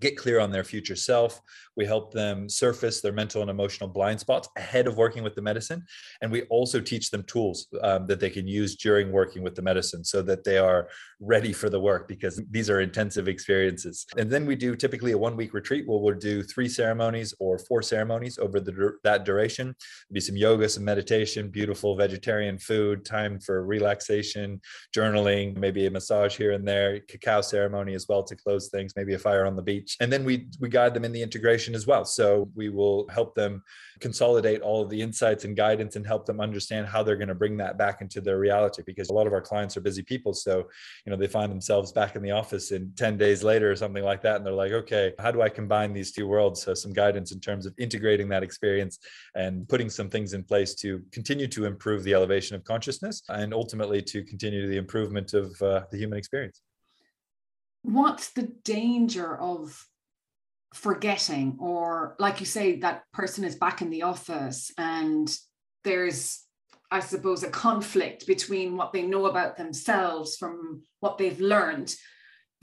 get 0.00 0.16
clear 0.16 0.40
on 0.40 0.50
their 0.50 0.64
future 0.64 0.96
self. 0.96 1.40
We 1.76 1.86
help 1.86 2.12
them 2.12 2.48
surface 2.48 3.00
their 3.00 3.12
mental 3.12 3.40
and 3.40 3.50
emotional 3.50 3.88
blind 3.88 4.20
spots 4.20 4.48
ahead 4.56 4.86
of 4.86 4.96
working 4.96 5.22
with 5.22 5.34
the 5.34 5.42
medicine. 5.42 5.84
And 6.20 6.30
we 6.30 6.42
also 6.42 6.80
teach 6.80 7.10
them 7.10 7.22
tools 7.24 7.68
um, 7.82 8.06
that 8.06 8.20
they 8.20 8.30
can 8.30 8.46
use 8.46 8.76
during 8.76 9.10
working 9.12 9.42
with 9.42 9.54
the 9.54 9.62
medicine 9.62 10.04
so 10.04 10.22
that 10.22 10.44
they 10.44 10.58
are 10.58 10.88
ready 11.20 11.52
for 11.52 11.70
the 11.70 11.80
work 11.80 12.08
because 12.08 12.42
these 12.50 12.68
are 12.68 12.80
intensive 12.80 13.28
experiences. 13.28 14.06
And 14.16 14.30
then 14.30 14.44
we 14.44 14.56
do 14.56 14.74
typically 14.74 15.12
a 15.12 15.18
one 15.18 15.36
week 15.36 15.54
retreat 15.54 15.86
where 15.86 15.98
we'll 15.98 16.18
do 16.18 16.42
three 16.42 16.68
ceremonies 16.68 17.34
or 17.38 17.58
four 17.58 17.80
ceremonies 17.82 18.38
over 18.38 18.60
the, 18.60 18.92
that 19.04 19.24
duration. 19.24 19.66
There'll 19.66 20.14
be 20.14 20.20
some 20.20 20.36
yoga, 20.36 20.68
some 20.68 20.84
meditation, 20.84 21.48
beautiful 21.48 21.96
vegetarian 21.96 22.58
food, 22.58 23.04
time 23.04 23.40
for 23.40 23.64
relaxation, 23.64 24.60
journaling, 24.94 25.56
maybe 25.56 25.86
a 25.86 25.90
massage 25.90 26.36
here 26.36 26.52
and 26.52 26.66
there, 26.66 27.00
cacao 27.00 27.40
ceremony 27.40 27.94
as 27.94 28.06
well 28.08 28.22
to 28.24 28.36
close 28.36 28.68
things, 28.68 28.94
maybe 28.96 29.14
a 29.14 29.18
fire 29.18 29.46
on 29.46 29.56
the 29.56 29.62
beach 29.62 29.81
and 30.00 30.12
then 30.12 30.24
we 30.24 30.48
we 30.60 30.68
guide 30.68 30.94
them 30.94 31.04
in 31.04 31.12
the 31.12 31.22
integration 31.22 31.74
as 31.74 31.86
well. 31.86 32.04
So 32.04 32.50
we 32.54 32.68
will 32.68 33.08
help 33.08 33.34
them 33.34 33.62
consolidate 34.00 34.60
all 34.60 34.82
of 34.82 34.90
the 34.90 35.00
insights 35.00 35.44
and 35.44 35.56
guidance 35.56 35.96
and 35.96 36.06
help 36.06 36.26
them 36.26 36.40
understand 36.40 36.86
how 36.86 37.02
they're 37.02 37.16
going 37.16 37.28
to 37.28 37.34
bring 37.34 37.56
that 37.58 37.78
back 37.78 38.00
into 38.00 38.20
their 38.20 38.38
reality 38.38 38.82
because 38.84 39.10
a 39.10 39.12
lot 39.12 39.26
of 39.26 39.32
our 39.32 39.40
clients 39.40 39.76
are 39.76 39.80
busy 39.80 40.02
people. 40.02 40.32
So 40.34 40.68
you 41.06 41.10
know 41.10 41.16
they 41.16 41.28
find 41.28 41.50
themselves 41.50 41.92
back 41.92 42.16
in 42.16 42.22
the 42.22 42.32
office 42.32 42.72
in 42.72 42.92
10 42.96 43.16
days 43.16 43.42
later 43.42 43.70
or 43.70 43.76
something 43.76 44.04
like 44.04 44.22
that 44.22 44.36
and 44.36 44.46
they're 44.46 44.52
like 44.52 44.72
okay 44.72 45.12
how 45.18 45.30
do 45.30 45.42
i 45.42 45.48
combine 45.48 45.92
these 45.92 46.12
two 46.12 46.26
worlds? 46.26 46.62
So 46.62 46.74
some 46.74 46.92
guidance 46.92 47.32
in 47.32 47.40
terms 47.40 47.66
of 47.66 47.74
integrating 47.78 48.28
that 48.30 48.42
experience 48.42 48.98
and 49.34 49.68
putting 49.68 49.90
some 49.90 50.08
things 50.10 50.32
in 50.32 50.42
place 50.44 50.74
to 50.76 51.02
continue 51.12 51.46
to 51.48 51.64
improve 51.64 52.02
the 52.04 52.14
elevation 52.14 52.56
of 52.56 52.64
consciousness 52.64 53.22
and 53.28 53.54
ultimately 53.54 54.02
to 54.02 54.22
continue 54.24 54.66
the 54.66 54.76
improvement 54.76 55.34
of 55.34 55.60
uh, 55.62 55.82
the 55.90 55.98
human 55.98 56.18
experience 56.18 56.60
what's 57.82 58.30
the 58.30 58.52
danger 58.64 59.36
of 59.36 59.86
forgetting? 60.74 61.56
Or 61.60 62.16
like 62.18 62.40
you 62.40 62.46
say 62.46 62.76
that 62.80 63.04
person 63.12 63.44
is 63.44 63.56
back 63.56 63.82
in 63.82 63.90
the 63.90 64.02
office 64.02 64.72
and 64.78 65.34
there's 65.84 66.44
i 66.90 67.00
suppose 67.00 67.42
a 67.42 67.50
conflict 67.50 68.26
between 68.26 68.76
what 68.76 68.92
they 68.92 69.02
know 69.02 69.26
about 69.26 69.56
themselves 69.56 70.36
from 70.36 70.82
what 71.00 71.18
they've 71.18 71.40
learned 71.40 71.94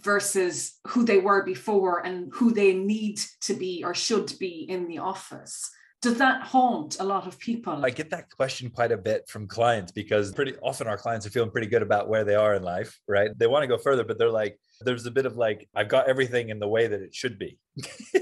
versus 0.02 0.80
who 0.88 1.04
they 1.04 1.18
were 1.18 1.44
before 1.44 2.06
and 2.06 2.32
who 2.34 2.52
they 2.52 2.74
need 2.74 3.20
to 3.42 3.54
be 3.54 3.84
or 3.84 3.94
should 3.94 4.32
be 4.40 4.66
in 4.70 4.88
the 4.88 5.00
office 5.00 5.70
does 6.02 6.18
that 6.18 6.44
haunt 6.44 6.98
a 7.00 7.04
lot 7.04 7.28
of 7.28 7.38
people? 7.40 7.86
I 7.86 7.90
get 7.90 8.10
that 8.12 8.30
question 8.30 8.70
quite 8.70 8.92
a 8.92 8.98
bit 8.98 9.28
from 9.28 9.48
clients 9.48 9.92
because 9.92 10.32
pretty 10.32 10.56
often 10.62 10.88
our 10.88 10.98
clients 10.98 11.26
are 11.26 11.30
feeling 11.30 11.52
pretty 11.52 11.68
good 11.68 11.82
about 11.82 12.08
where 12.08 12.24
they 12.24 12.36
are 12.36 12.56
in 12.56 12.64
life, 12.64 12.98
right? 13.08 13.32
They 13.38 13.48
want 13.48 13.64
to 13.64 13.68
go 13.68 13.78
further, 13.78 14.06
but 14.06 14.18
they're 14.18 14.32
like, 14.32 14.58
there's 14.82 15.06
a 15.06 15.12
bit 15.12 15.26
of 15.26 15.36
like, 15.36 15.68
I've 15.76 15.90
got 15.90 16.08
everything 16.08 16.50
in 16.50 16.60
the 16.60 16.68
way 16.68 16.88
that 16.88 17.02
it 17.02 17.14
should 17.14 17.38
be. 17.38 17.58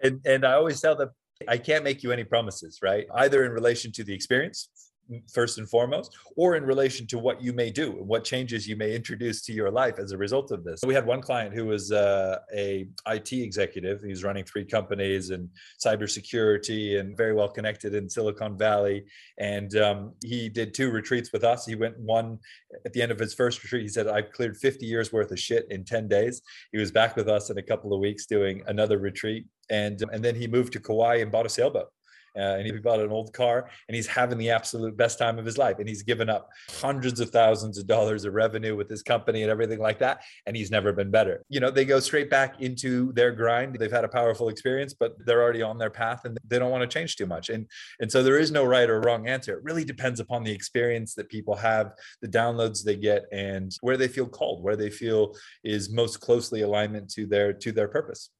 and 0.00 0.20
and 0.24 0.44
I 0.44 0.52
always 0.52 0.80
tell 0.80 0.94
them, 0.94 1.10
I 1.48 1.58
can't 1.58 1.82
make 1.82 2.02
you 2.04 2.12
any 2.12 2.24
promises, 2.24 2.78
right? 2.82 3.06
Either 3.14 3.44
in 3.44 3.52
relation 3.52 3.90
to 3.92 4.04
the 4.04 4.14
experience, 4.14 4.68
first 5.32 5.58
and 5.58 5.68
foremost, 5.68 6.16
or 6.36 6.56
in 6.56 6.64
relation 6.64 7.06
to 7.08 7.18
what 7.18 7.42
you 7.42 7.52
may 7.52 7.70
do 7.70 7.92
and 7.98 8.06
what 8.06 8.24
changes 8.24 8.66
you 8.66 8.76
may 8.76 8.94
introduce 8.94 9.42
to 9.42 9.52
your 9.52 9.70
life 9.70 9.98
as 9.98 10.12
a 10.12 10.18
result 10.18 10.50
of 10.50 10.64
this. 10.64 10.80
We 10.86 10.94
had 10.94 11.06
one 11.06 11.20
client 11.20 11.54
who 11.54 11.66
was 11.66 11.92
uh, 11.92 12.38
a 12.54 12.88
IT 13.06 13.32
executive. 13.32 14.02
He's 14.02 14.24
running 14.24 14.44
three 14.44 14.64
companies 14.64 15.30
and 15.30 15.48
cybersecurity 15.84 16.98
and 16.98 17.16
very 17.16 17.34
well 17.34 17.48
connected 17.48 17.94
in 17.94 18.08
Silicon 18.08 18.56
Valley. 18.56 19.04
And 19.38 19.74
um, 19.76 20.14
he 20.24 20.48
did 20.48 20.74
two 20.74 20.90
retreats 20.90 21.32
with 21.32 21.44
us. 21.44 21.66
He 21.66 21.74
went 21.74 21.98
one 21.98 22.38
at 22.84 22.92
the 22.92 23.02
end 23.02 23.12
of 23.12 23.18
his 23.18 23.34
first 23.34 23.62
retreat. 23.62 23.82
He 23.82 23.88
said, 23.88 24.06
"I've 24.06 24.32
cleared 24.32 24.56
50 24.56 24.86
years 24.86 25.12
worth 25.12 25.30
of 25.30 25.38
shit 25.38 25.66
in 25.70 25.84
10 25.84 26.08
days." 26.08 26.42
He 26.72 26.78
was 26.78 26.90
back 26.90 27.16
with 27.16 27.28
us 27.28 27.50
in 27.50 27.58
a 27.58 27.62
couple 27.62 27.92
of 27.92 28.00
weeks 28.00 28.26
doing 28.26 28.62
another 28.66 28.98
retreat. 28.98 29.46
And, 29.70 30.02
and 30.12 30.24
then 30.24 30.34
he 30.34 30.48
moved 30.48 30.72
to 30.72 30.80
Kauai 30.80 31.16
and 31.16 31.30
bought 31.30 31.46
a 31.46 31.48
sailboat 31.48 31.88
uh, 32.36 32.56
and 32.58 32.66
he 32.66 32.72
bought 32.72 33.00
an 33.00 33.10
old 33.10 33.32
car 33.32 33.68
and 33.88 33.96
he's 33.96 34.06
having 34.06 34.38
the 34.38 34.50
absolute 34.50 34.96
best 34.96 35.18
time 35.18 35.38
of 35.38 35.44
his 35.44 35.58
life 35.58 35.78
and 35.78 35.88
he's 35.88 36.02
given 36.02 36.28
up 36.28 36.50
hundreds 36.80 37.20
of 37.20 37.30
thousands 37.30 37.78
of 37.78 37.86
dollars 37.86 38.24
of 38.24 38.34
revenue 38.34 38.76
with 38.76 38.88
his 38.88 39.02
company 39.02 39.42
and 39.42 39.50
everything 39.50 39.78
like 39.78 39.98
that 39.98 40.22
and 40.46 40.56
he's 40.56 40.70
never 40.70 40.92
been 40.92 41.10
better. 41.10 41.44
You 41.48 41.60
know 41.60 41.70
they 41.70 41.84
go 41.84 42.00
straight 42.00 42.30
back 42.30 42.60
into 42.60 43.12
their 43.12 43.32
grind. 43.32 43.76
They've 43.76 43.90
had 43.90 44.04
a 44.04 44.08
powerful 44.08 44.48
experience 44.48 44.94
but 44.94 45.16
they're 45.26 45.42
already 45.42 45.62
on 45.62 45.78
their 45.78 45.90
path 45.90 46.24
and 46.24 46.38
they 46.46 46.58
don't 46.58 46.70
want 46.70 46.82
to 46.82 46.98
change 46.98 47.16
too 47.16 47.26
much. 47.26 47.48
And 47.48 47.66
and 48.00 48.10
so 48.10 48.22
there 48.22 48.38
is 48.38 48.50
no 48.50 48.64
right 48.64 48.88
or 48.88 49.00
wrong 49.00 49.26
answer. 49.26 49.58
It 49.58 49.64
really 49.64 49.84
depends 49.84 50.20
upon 50.20 50.44
the 50.44 50.52
experience 50.52 51.14
that 51.14 51.28
people 51.28 51.54
have 51.56 51.92
the 52.20 52.28
downloads 52.28 52.84
they 52.84 52.96
get 52.96 53.24
and 53.32 53.72
where 53.80 53.96
they 53.96 54.08
feel 54.08 54.26
called 54.26 54.62
where 54.62 54.76
they 54.76 54.90
feel 54.90 55.34
is 55.64 55.90
most 55.90 56.20
closely 56.20 56.62
alignment 56.62 57.10
to 57.10 57.26
their 57.26 57.52
to 57.52 57.72
their 57.72 57.88
purpose. 57.88 58.30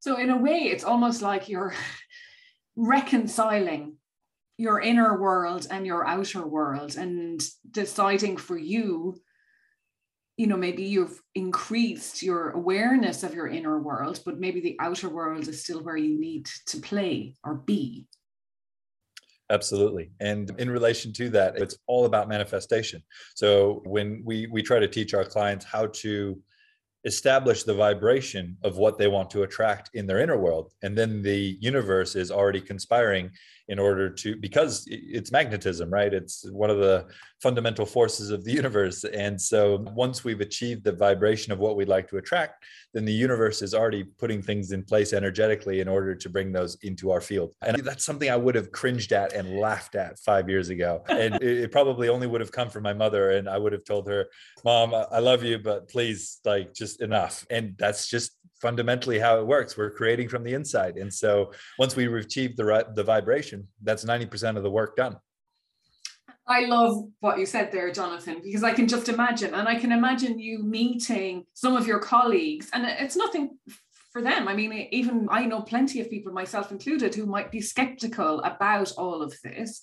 So 0.00 0.16
in 0.18 0.30
a 0.30 0.36
way 0.36 0.68
it's 0.72 0.84
almost 0.84 1.22
like 1.22 1.48
you're 1.48 1.74
reconciling 2.78 3.96
your 4.56 4.80
inner 4.80 5.20
world 5.20 5.66
and 5.70 5.84
your 5.84 6.06
outer 6.06 6.46
world 6.46 6.96
and 6.96 7.42
deciding 7.70 8.36
for 8.36 8.56
you 8.56 9.16
you 10.36 10.46
know 10.46 10.56
maybe 10.56 10.84
you've 10.84 11.20
increased 11.34 12.22
your 12.22 12.50
awareness 12.50 13.24
of 13.24 13.34
your 13.34 13.48
inner 13.48 13.80
world 13.80 14.20
but 14.24 14.38
maybe 14.38 14.60
the 14.60 14.76
outer 14.78 15.08
world 15.08 15.48
is 15.48 15.62
still 15.62 15.82
where 15.82 15.96
you 15.96 16.18
need 16.18 16.46
to 16.66 16.78
play 16.78 17.34
or 17.44 17.54
be. 17.54 18.06
Absolutely. 19.50 20.10
And 20.20 20.50
in 20.58 20.70
relation 20.70 21.12
to 21.14 21.30
that 21.30 21.56
it's 21.56 21.76
all 21.86 22.04
about 22.04 22.28
manifestation. 22.28 23.02
So 23.34 23.82
when 23.84 24.22
we 24.24 24.46
we 24.46 24.62
try 24.62 24.78
to 24.78 24.86
teach 24.86 25.14
our 25.14 25.24
clients 25.24 25.64
how 25.64 25.86
to 25.86 26.40
establish 27.08 27.64
the 27.64 27.74
vibration 27.74 28.56
of 28.62 28.76
what 28.76 28.98
they 28.98 29.08
want 29.08 29.28
to 29.30 29.42
attract 29.42 29.90
in 29.94 30.06
their 30.06 30.20
inner 30.20 30.38
world. 30.38 30.66
And 30.82 30.96
then 30.96 31.22
the 31.22 31.56
universe 31.60 32.14
is 32.14 32.30
already 32.30 32.60
conspiring 32.60 33.30
in 33.68 33.78
order 33.78 34.08
to, 34.08 34.34
because 34.36 34.84
it's 34.86 35.30
magnetism, 35.30 35.90
right? 35.90 36.14
It's 36.14 36.48
one 36.50 36.70
of 36.70 36.78
the 36.78 37.06
fundamental 37.42 37.84
forces 37.84 38.30
of 38.30 38.42
the 38.42 38.50
universe. 38.50 39.04
And 39.04 39.40
so 39.40 39.84
once 39.94 40.24
we've 40.24 40.40
achieved 40.40 40.84
the 40.84 40.92
vibration 40.92 41.52
of 41.52 41.58
what 41.58 41.76
we'd 41.76 41.86
like 41.88 42.08
to 42.08 42.16
attract, 42.16 42.64
then 42.94 43.04
the 43.04 43.12
universe 43.12 43.60
is 43.60 43.74
already 43.74 44.04
putting 44.04 44.40
things 44.40 44.72
in 44.72 44.82
place 44.84 45.12
energetically 45.12 45.80
in 45.80 45.88
order 45.88 46.14
to 46.14 46.28
bring 46.30 46.50
those 46.50 46.76
into 46.82 47.10
our 47.10 47.20
field. 47.20 47.54
And 47.62 47.76
that's 47.84 48.04
something 48.04 48.30
I 48.30 48.36
would 48.36 48.54
have 48.54 48.72
cringed 48.72 49.12
at 49.12 49.34
and 49.34 49.58
laughed 49.58 49.94
at 49.94 50.18
five 50.20 50.48
years 50.48 50.70
ago. 50.70 51.04
And 51.08 51.34
it 51.42 51.70
probably 51.70 52.08
only 52.08 52.26
would 52.26 52.40
have 52.40 52.52
come 52.52 52.70
from 52.70 52.84
my 52.84 52.94
mother. 52.94 53.32
And 53.32 53.50
I 53.50 53.58
would 53.58 53.74
have 53.74 53.84
told 53.84 54.08
her, 54.08 54.28
Mom, 54.64 54.94
I 54.94 55.18
love 55.18 55.42
you, 55.44 55.58
but 55.58 55.88
please, 55.88 56.40
like, 56.46 56.72
just 56.72 57.02
enough. 57.02 57.46
And 57.50 57.74
that's 57.78 58.08
just 58.08 58.37
fundamentally 58.60 59.18
how 59.18 59.38
it 59.38 59.46
works. 59.46 59.76
We're 59.76 59.90
creating 59.90 60.28
from 60.28 60.44
the 60.44 60.54
inside. 60.54 60.96
And 60.96 61.12
so 61.12 61.52
once 61.78 61.96
we 61.96 62.06
achieve 62.06 62.56
the, 62.56 62.86
the 62.94 63.04
vibration, 63.04 63.68
that's 63.82 64.04
90% 64.04 64.56
of 64.56 64.62
the 64.62 64.70
work 64.70 64.96
done. 64.96 65.16
I 66.46 66.64
love 66.64 67.04
what 67.20 67.38
you 67.38 67.44
said 67.44 67.70
there, 67.70 67.92
Jonathan, 67.92 68.40
because 68.42 68.64
I 68.64 68.72
can 68.72 68.88
just 68.88 69.10
imagine, 69.10 69.54
and 69.54 69.68
I 69.68 69.74
can 69.74 69.92
imagine 69.92 70.38
you 70.38 70.62
meeting 70.62 71.44
some 71.52 71.76
of 71.76 71.86
your 71.86 71.98
colleagues, 71.98 72.70
and 72.72 72.86
it's 72.86 73.16
nothing 73.16 73.58
for 74.10 74.22
them. 74.22 74.48
I 74.48 74.54
mean, 74.54 74.72
even 74.90 75.28
I 75.30 75.44
know 75.44 75.60
plenty 75.60 76.00
of 76.00 76.08
people, 76.08 76.32
myself 76.32 76.72
included, 76.72 77.14
who 77.14 77.26
might 77.26 77.52
be 77.52 77.60
skeptical 77.60 78.40
about 78.40 78.92
all 78.96 79.20
of 79.20 79.34
this. 79.44 79.82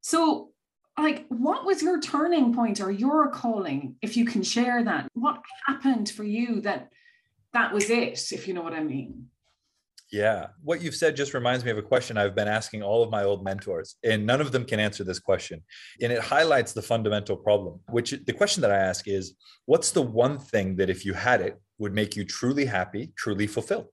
So, 0.00 0.50
like, 0.98 1.26
what 1.28 1.64
was 1.64 1.82
your 1.82 2.00
turning 2.00 2.52
point 2.52 2.80
or 2.80 2.90
your 2.90 3.30
calling, 3.30 3.94
if 4.02 4.16
you 4.16 4.24
can 4.24 4.42
share 4.42 4.82
that? 4.82 5.06
What 5.14 5.40
happened 5.68 6.10
for 6.10 6.24
you 6.24 6.62
that 6.62 6.88
that 7.52 7.72
was 7.72 7.90
it, 7.90 8.32
if 8.32 8.46
you 8.46 8.54
know 8.54 8.62
what 8.62 8.72
I 8.72 8.82
mean? 8.82 9.26
Yeah. 10.12 10.48
What 10.62 10.82
you've 10.82 10.96
said 10.96 11.14
just 11.14 11.34
reminds 11.34 11.64
me 11.64 11.70
of 11.70 11.78
a 11.78 11.82
question 11.82 12.16
I've 12.16 12.34
been 12.34 12.48
asking 12.48 12.82
all 12.82 13.02
of 13.02 13.10
my 13.10 13.22
old 13.22 13.44
mentors, 13.44 13.96
and 14.02 14.26
none 14.26 14.40
of 14.40 14.50
them 14.50 14.64
can 14.64 14.80
answer 14.80 15.04
this 15.04 15.20
question. 15.20 15.62
And 16.02 16.12
it 16.12 16.20
highlights 16.20 16.72
the 16.72 16.82
fundamental 16.82 17.36
problem, 17.36 17.80
which 17.88 18.10
the 18.10 18.32
question 18.32 18.60
that 18.62 18.72
I 18.72 18.78
ask 18.78 19.06
is 19.06 19.34
what's 19.66 19.92
the 19.92 20.02
one 20.02 20.38
thing 20.38 20.76
that 20.76 20.90
if 20.90 21.04
you 21.04 21.12
had 21.12 21.40
it 21.40 21.60
would 21.78 21.94
make 21.94 22.16
you 22.16 22.24
truly 22.24 22.64
happy, 22.64 23.12
truly 23.16 23.46
fulfilled? 23.46 23.86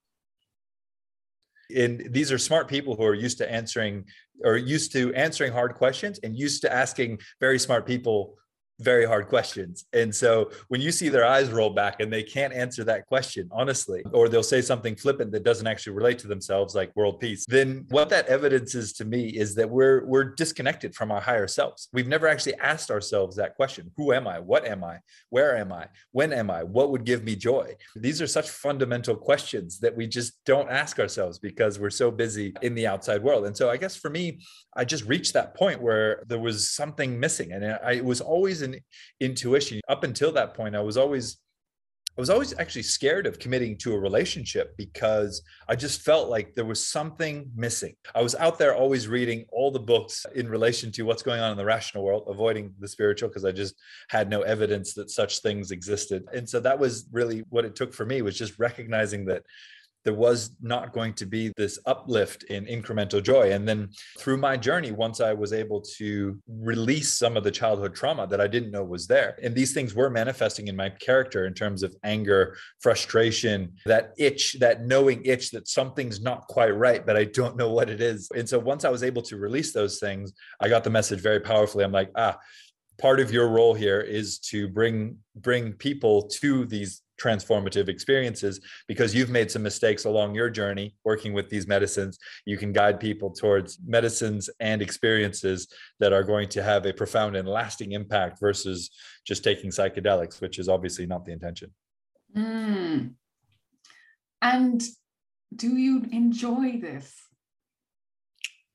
And 1.76 2.08
these 2.12 2.32
are 2.32 2.38
smart 2.38 2.68
people 2.68 2.96
who 2.96 3.04
are 3.04 3.14
used 3.14 3.38
to 3.40 3.52
answering 3.52 4.06
or 4.44 4.58
used 4.58 4.94
to 4.94 5.14
answering 5.14 5.52
hard 5.52 5.76
questions 5.76 6.20
and 6.24 6.36
used 6.36 6.62
to 6.62 6.74
asking 6.74 7.20
very 7.40 7.60
smart 7.60 7.86
people 7.86 8.38
very 8.80 9.06
hard 9.06 9.28
questions. 9.28 9.86
And 9.94 10.14
so 10.14 10.52
when 10.68 10.82
you 10.82 10.92
see 10.92 11.10
their 11.10 11.26
eyes 11.26 11.50
roll 11.50 11.72
back 11.72 12.00
and 12.00 12.12
they 12.12 12.24
can't 12.24 12.54
answer 12.54 12.84
that 12.86 13.08
question 13.08 13.50
honestly, 13.52 14.04
or 14.12 14.30
they'll 14.30 14.44
say 14.44 14.62
something 14.62 14.96
flippant 14.96 15.32
that 15.32 15.44
doesn't 15.44 15.68
actually 15.68 15.94
relate 15.94 16.20
to 16.20 16.28
themselves, 16.28 16.76
like 16.76 16.96
world 16.96 17.20
peace, 17.20 17.46
then 17.48 17.86
what 17.90 18.10
that 18.10 18.28
evidence 18.28 18.76
is 18.76 18.94
to 18.94 19.06
me 19.06 19.30
is 19.30 19.56
that 19.56 19.70
we're 19.70 20.06
we're 20.06 20.24
disconnected 20.24 20.94
from 20.96 21.12
our 21.12 21.22
higher 21.22 21.48
selves. 21.48 21.90
We've 21.94 22.08
never 22.08 22.28
actually 22.28 22.56
asked 22.56 22.92
ourselves 22.92 23.36
that 23.38 23.56
question: 23.56 23.92
Who 23.98 24.14
am 24.14 24.28
I? 24.28 24.40
What 24.40 24.66
am 24.66 24.84
I? 24.84 25.00
Where 25.30 25.58
am 25.58 25.72
I? 25.72 25.88
When 26.12 26.34
am 26.34 26.52
I? 26.52 26.64
What 26.64 26.92
would 26.92 27.06
give 27.06 27.24
me 27.24 27.36
joy? 27.36 27.76
These 27.96 28.22
are 28.22 28.28
such 28.28 28.50
fundamental 28.50 29.16
questions 29.16 29.80
that 29.80 29.96
we 29.96 30.08
just 30.08 30.44
don't 30.46 30.70
ask 30.70 31.00
ourselves 31.00 31.40
because 31.40 31.80
we're 31.80 31.90
so 31.90 32.12
busy 32.12 32.54
in 32.62 32.76
the 32.76 32.88
outside 32.88 33.24
world. 33.24 33.46
And 33.46 33.56
so 33.56 33.70
I 33.70 33.78
guess 33.78 33.96
for 33.96 34.10
me, 34.10 34.40
I 34.76 34.86
just 34.86 35.06
reached 35.06 35.34
that 35.34 35.56
point 35.56 35.82
where 35.82 36.24
there 36.28 36.40
was 36.40 36.70
something 36.70 37.20
missing, 37.20 37.52
and 37.54 37.66
I, 37.66 37.94
it 37.94 38.06
was 38.06 38.22
always 38.22 38.62
an 38.74 38.80
intuition. 39.20 39.82
Up 39.88 40.04
until 40.04 40.32
that 40.34 40.54
point, 40.54 40.76
I 40.76 40.82
was 40.82 40.98
always 40.98 41.38
I 42.18 42.22
was 42.22 42.32
always 42.32 42.58
actually 42.58 42.82
scared 42.82 43.28
of 43.28 43.38
committing 43.38 43.78
to 43.78 43.94
a 43.94 44.00
relationship 44.00 44.76
because 44.76 45.44
I 45.70 45.76
just 45.76 46.02
felt 46.02 46.30
like 46.30 46.56
there 46.56 46.66
was 46.66 46.84
something 46.84 47.52
missing. 47.56 47.94
I 48.16 48.24
was 48.24 48.34
out 48.34 48.58
there 48.58 48.76
always 48.76 49.08
reading 49.08 49.46
all 49.52 49.70
the 49.70 49.80
books 49.80 50.26
in 50.34 50.50
relation 50.50 50.92
to 50.94 51.04
what's 51.04 51.22
going 51.22 51.42
on 51.42 51.52
in 51.52 51.58
the 51.58 51.66
rational 51.66 52.04
world, 52.04 52.24
avoiding 52.26 52.74
the 52.80 52.88
spiritual 52.88 53.30
because 53.30 53.46
I 53.46 53.52
just 53.52 53.76
had 54.10 54.32
no 54.32 54.42
evidence 54.42 54.96
that 54.96 55.12
such 55.12 55.42
things 55.42 55.70
existed. 55.70 56.24
And 56.34 56.50
so 56.50 56.60
that 56.62 56.80
was 56.80 57.08
really 57.12 57.44
what 57.50 57.66
it 57.66 57.76
took 57.76 57.94
for 57.94 58.04
me 58.04 58.24
was 58.24 58.36
just 58.36 58.58
recognizing 58.58 59.26
that 59.26 59.44
there 60.04 60.14
was 60.14 60.52
not 60.62 60.94
going 60.94 61.14
to 61.14 61.26
be 61.26 61.52
this 61.58 61.80
uplift 61.86 62.44
in 62.44 62.66
incremental 62.66 63.22
joy. 63.22 63.52
And 63.52 63.68
then 63.68 63.90
through 64.18 64.38
my 64.38 64.56
journey, 64.56 64.92
once 64.92 65.20
I 65.20 65.34
was 65.34 65.52
able 65.52 65.82
to 65.98 66.42
release 66.48 67.14
some 67.14 67.36
of 67.36 67.44
the 67.44 67.52
childhood 67.52 67.94
trauma 67.94 68.26
that 68.28 68.40
I 68.40 68.48
didn't 68.48 68.72
know 68.72 68.84
was 68.84 69.08
there, 69.08 69.38
and 69.44 69.54
these 69.54 69.74
things 69.74 69.94
were 69.94 70.10
manifesting 70.10 70.68
in 70.68 70.76
my 70.76 70.90
character 70.90 71.46
in 71.46 71.54
terms 71.54 71.84
of 71.84 71.96
anger, 72.04 72.56
frustration, 72.80 73.74
that 73.86 74.14
itch, 74.18 74.54
that 74.60 74.86
knowing 74.86 75.22
itch 75.26 75.52
that 75.52 75.68
something's 75.68 76.22
not 76.22 76.48
quite 76.48 76.76
right, 76.76 77.06
but 77.06 77.18
I 77.18 77.26
don't 77.26 77.58
know 77.58 77.72
what 77.72 77.90
it 77.90 78.00
is. 78.00 78.30
And 78.36 78.48
so 78.48 78.60
once 78.60 78.86
I 78.86 78.90
was 78.90 79.04
able 79.04 79.22
to 79.24 79.38
release 79.38 79.74
those 79.74 80.00
things, 80.00 80.32
I 80.62 80.70
got 80.70 80.84
the 80.84 80.90
message 80.90 81.20
very 81.20 81.40
powerfully. 81.40 81.84
I'm 81.84 81.92
like, 81.92 82.12
ah, 82.16 82.38
part 82.98 83.20
of 83.20 83.32
your 83.32 83.50
role 83.50 83.74
here 83.74 84.02
is 84.02 84.40
to 84.40 84.68
bring 84.68 85.18
bring 85.36 85.74
people 85.74 86.24
to 86.28 86.66
these 86.66 87.02
transformative 87.22 87.90
experiences 87.90 88.60
because 88.88 89.14
you've 89.14 89.30
made 89.30 89.50
some 89.50 89.64
mistakes 89.64 90.06
along 90.06 90.36
your 90.36 90.50
journey 90.50 90.96
working 91.04 91.34
with 91.34 91.50
these 91.50 91.68
medicines. 91.68 92.18
You 92.46 92.58
can 92.58 92.72
guide 92.72 93.00
people 93.00 93.32
towards 93.32 93.80
medicines 93.86 94.50
and 94.60 94.82
experiences 94.82 95.68
that 96.00 96.14
are 96.14 96.24
going 96.24 96.50
to 96.50 96.64
have 96.64 96.86
a 96.86 96.94
profound 96.94 97.36
and 97.36 97.48
lasting 97.48 97.92
impact 97.94 98.40
versus 98.40 98.90
just 99.26 99.44
taking 99.44 99.72
psychedelics 99.72 100.42
which 100.42 100.60
is 100.60 100.70
obviously 100.70 101.06
not 101.06 101.26
the 101.26 101.32
intention. 101.32 101.74
Mm. 102.36 103.14
and 104.42 104.84
do 105.56 105.78
you 105.78 106.06
enjoy 106.12 106.80
this? 106.80 107.16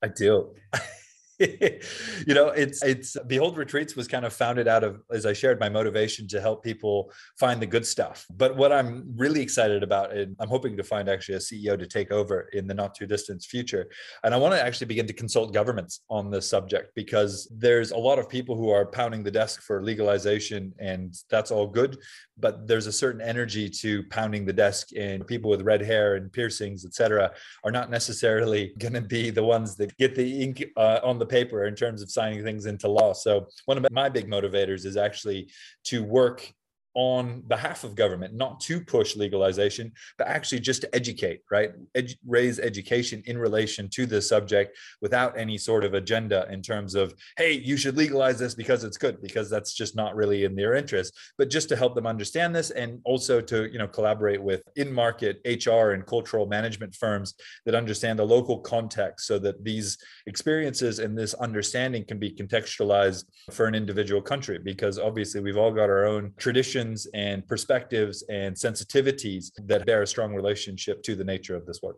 I 0.02 0.08
do 0.08 0.54
you 2.26 2.34
know, 2.34 2.48
it's 2.48 2.82
it's 2.84 3.16
Behold 3.26 3.56
Retreats 3.56 3.96
was 3.96 4.06
kind 4.06 4.24
of 4.24 4.32
founded 4.32 4.68
out 4.68 4.84
of 4.84 5.02
as 5.10 5.26
I 5.26 5.32
shared 5.32 5.58
my 5.58 5.68
motivation 5.68 6.28
to 6.28 6.40
help 6.40 6.62
people 6.62 7.12
find 7.38 7.60
the 7.60 7.66
good 7.66 7.86
stuff. 7.86 8.26
But 8.30 8.56
what 8.56 8.72
I'm 8.72 9.12
really 9.16 9.40
excited 9.40 9.82
about, 9.82 10.12
and 10.12 10.36
I'm 10.38 10.48
hoping 10.48 10.76
to 10.76 10.84
find 10.84 11.08
actually 11.08 11.36
a 11.36 11.38
CEO 11.38 11.76
to 11.78 11.86
take 11.86 12.12
over 12.12 12.42
in 12.52 12.66
the 12.66 12.74
not 12.74 12.94
too 12.94 13.06
distant 13.06 13.42
future. 13.42 13.88
And 14.22 14.34
I 14.34 14.36
want 14.36 14.54
to 14.54 14.62
actually 14.62 14.86
begin 14.86 15.06
to 15.08 15.12
consult 15.12 15.52
governments 15.52 16.02
on 16.08 16.30
this 16.30 16.48
subject 16.48 16.94
because 16.94 17.50
there's 17.56 17.90
a 17.90 17.98
lot 17.98 18.18
of 18.18 18.28
people 18.28 18.56
who 18.56 18.70
are 18.70 18.86
pounding 18.86 19.24
the 19.24 19.30
desk 19.30 19.62
for 19.62 19.82
legalization, 19.82 20.72
and 20.78 21.14
that's 21.28 21.50
all 21.50 21.66
good. 21.66 21.98
But 22.38 22.68
there's 22.68 22.86
a 22.86 22.92
certain 22.92 23.20
energy 23.20 23.68
to 23.68 24.04
pounding 24.04 24.44
the 24.44 24.52
desk, 24.52 24.88
and 24.96 25.26
people 25.26 25.50
with 25.50 25.62
red 25.62 25.82
hair 25.82 26.14
and 26.14 26.32
piercings, 26.32 26.84
etc., 26.84 27.32
are 27.64 27.72
not 27.72 27.90
necessarily 27.90 28.72
going 28.78 28.94
to 28.94 29.00
be 29.00 29.30
the 29.30 29.42
ones 29.42 29.76
that 29.76 29.96
get 29.96 30.14
the 30.14 30.42
ink 30.42 30.64
uh, 30.76 31.00
on 31.02 31.18
the 31.18 31.26
paper 31.32 31.64
in 31.64 31.74
terms 31.74 32.02
of 32.02 32.10
signing 32.10 32.44
things 32.44 32.66
into 32.66 32.88
law. 32.88 33.12
So 33.14 33.48
one 33.64 33.78
of 33.78 33.86
my 33.90 34.08
big 34.08 34.30
motivators 34.30 34.84
is 34.84 34.96
actually 34.96 35.50
to 35.84 36.04
work 36.04 36.52
on 36.94 37.40
behalf 37.42 37.84
of 37.84 37.94
government, 37.94 38.34
not 38.34 38.60
to 38.60 38.80
push 38.80 39.16
legalization, 39.16 39.92
but 40.18 40.26
actually 40.26 40.60
just 40.60 40.82
to 40.82 40.94
educate, 40.94 41.40
right? 41.50 41.72
Edu- 41.94 42.16
raise 42.26 42.58
education 42.58 43.22
in 43.26 43.38
relation 43.38 43.88
to 43.88 44.04
this 44.04 44.28
subject 44.28 44.76
without 45.00 45.36
any 45.38 45.56
sort 45.56 45.84
of 45.84 45.94
agenda 45.94 46.46
in 46.50 46.60
terms 46.60 46.94
of, 46.94 47.14
hey, 47.36 47.52
you 47.52 47.76
should 47.76 47.96
legalize 47.96 48.38
this 48.38 48.54
because 48.54 48.84
it's 48.84 48.98
good, 48.98 49.22
because 49.22 49.48
that's 49.48 49.72
just 49.72 49.96
not 49.96 50.14
really 50.14 50.44
in 50.44 50.54
their 50.54 50.74
interest, 50.74 51.16
but 51.38 51.48
just 51.48 51.68
to 51.68 51.76
help 51.76 51.94
them 51.94 52.06
understand 52.06 52.54
this 52.54 52.70
and 52.70 53.00
also 53.04 53.40
to, 53.40 53.70
you 53.72 53.78
know, 53.78 53.88
collaborate 53.88 54.42
with 54.42 54.62
in-market 54.76 55.40
HR 55.46 55.90
and 55.92 56.06
cultural 56.06 56.46
management 56.46 56.94
firms 56.94 57.34
that 57.64 57.74
understand 57.74 58.18
the 58.18 58.24
local 58.24 58.58
context 58.60 59.26
so 59.26 59.38
that 59.38 59.64
these 59.64 59.96
experiences 60.26 60.98
and 60.98 61.16
this 61.16 61.34
understanding 61.34 62.04
can 62.04 62.18
be 62.18 62.30
contextualized 62.30 63.24
for 63.50 63.66
an 63.66 63.74
individual 63.74 64.20
country, 64.20 64.58
because 64.58 64.98
obviously 64.98 65.40
we've 65.40 65.56
all 65.56 65.72
got 65.72 65.88
our 65.88 66.04
own 66.04 66.32
traditions 66.36 66.81
emotions 66.82 67.06
and 67.14 67.46
perspectives 67.46 68.24
and 68.28 68.54
sensitivities 68.54 69.52
that 69.66 69.86
bear 69.86 70.02
a 70.02 70.06
strong 70.06 70.34
relationship 70.34 71.02
to 71.04 71.14
the 71.14 71.24
nature 71.24 71.56
of 71.56 71.66
this 71.66 71.80
work. 71.82 71.96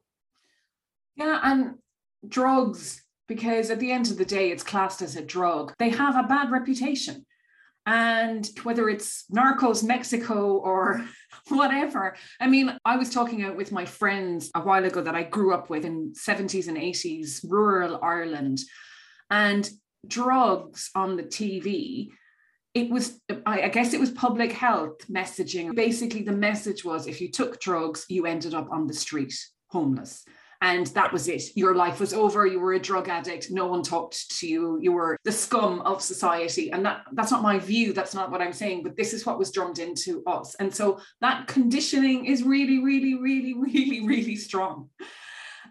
Yeah, 1.16 1.40
and 1.42 1.74
drugs, 2.28 3.02
because 3.28 3.70
at 3.70 3.80
the 3.80 3.92
end 3.92 4.10
of 4.10 4.18
the 4.18 4.24
day, 4.24 4.50
it's 4.50 4.64
classed 4.64 5.02
as 5.02 5.16
a 5.16 5.22
drug, 5.22 5.72
they 5.78 5.90
have 5.90 6.16
a 6.16 6.28
bad 6.28 6.50
reputation. 6.50 7.24
And 7.86 8.48
whether 8.62 8.88
it's 8.88 9.24
Narcos 9.30 9.84
Mexico 9.84 10.56
or 10.56 11.04
whatever, 11.48 12.16
I 12.40 12.46
mean, 12.48 12.76
I 12.84 12.96
was 12.96 13.10
talking 13.10 13.56
with 13.56 13.72
my 13.72 13.84
friends 13.84 14.50
a 14.54 14.60
while 14.60 14.84
ago 14.84 15.02
that 15.02 15.14
I 15.14 15.24
grew 15.24 15.52
up 15.52 15.68
with 15.68 15.84
in 15.84 16.14
70s 16.14 16.68
and 16.68 16.78
80s, 16.78 17.44
rural 17.46 18.00
Ireland, 18.02 18.60
and 19.30 19.68
drugs 20.06 20.90
on 20.94 21.16
the 21.16 21.24
TV 21.24 22.10
it 22.74 22.90
was 22.90 23.20
I, 23.46 23.68
guess 23.68 23.94
it 23.94 24.00
was 24.00 24.10
public 24.10 24.52
health 24.52 24.98
messaging. 25.08 25.74
Basically 25.74 26.22
the 26.22 26.32
message 26.32 26.84
was 26.84 27.06
if 27.06 27.20
you 27.20 27.30
took 27.30 27.60
drugs 27.60 28.04
you 28.08 28.26
ended 28.26 28.54
up 28.54 28.68
on 28.70 28.86
the 28.86 28.94
street 28.94 29.34
homeless. 29.68 30.24
And 30.60 30.86
that 30.88 31.12
was 31.12 31.28
it. 31.28 31.42
Your 31.56 31.74
life 31.74 32.00
was 32.00 32.14
over. 32.14 32.46
You 32.46 32.58
were 32.58 32.72
a 32.72 32.78
drug 32.78 33.10
addict. 33.10 33.50
No 33.50 33.66
one 33.66 33.82
talked 33.82 34.30
to 34.38 34.46
you. 34.46 34.78
You 34.80 34.92
were 34.92 35.18
the 35.22 35.32
scum 35.32 35.80
of 35.82 36.00
society. 36.00 36.72
And 36.72 36.86
that 36.86 37.02
that's 37.12 37.30
not 37.30 37.42
my 37.42 37.58
view. 37.58 37.92
That's 37.92 38.14
not 38.14 38.30
what 38.30 38.40
i'm 38.40 38.52
saying. 38.52 38.82
But 38.82 38.96
this 38.96 39.12
is 39.12 39.26
what 39.26 39.38
was 39.38 39.50
drummed 39.50 39.78
into 39.78 40.22
us. 40.26 40.54
And 40.54 40.74
so 40.74 41.00
that 41.20 41.48
conditioning 41.48 42.24
is 42.24 42.42
really 42.42 42.82
really 42.82 43.14
really 43.20 43.54
really 43.58 44.06
really 44.06 44.36
strong. 44.36 44.88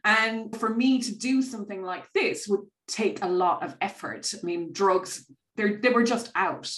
And 0.06 0.56
for 0.56 0.70
me 0.70 1.02
to 1.02 1.16
do 1.16 1.42
something 1.42 1.82
like 1.82 2.06
this 2.14 2.48
would 2.48 2.66
take 2.88 3.24
a 3.24 3.28
lot 3.28 3.64
of 3.64 3.76
effort. 3.82 4.32
I 4.36 4.46
mean 4.46 4.74
drugs 4.74 5.26
they 5.56 5.74
they 5.74 5.90
were 5.90 6.04
just 6.04 6.32
out 6.36 6.72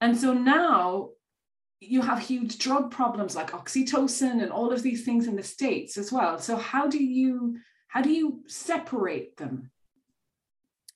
and 0.00 0.16
so 0.16 0.32
now 0.32 1.10
you 1.80 2.02
have 2.02 2.18
huge 2.18 2.58
drug 2.58 2.90
problems 2.90 3.36
like 3.36 3.50
OxyContin 3.50 4.42
and 4.42 4.50
all 4.50 4.72
of 4.72 4.82
these 4.82 5.04
things 5.04 5.26
in 5.26 5.36
the 5.36 5.42
states 5.42 5.98
as 5.98 6.10
well. 6.10 6.38
So 6.38 6.56
how 6.56 6.86
do 6.86 7.02
you 7.02 7.58
how 7.88 8.02
do 8.02 8.10
you 8.10 8.40
separate 8.46 9.36
them? 9.36 9.70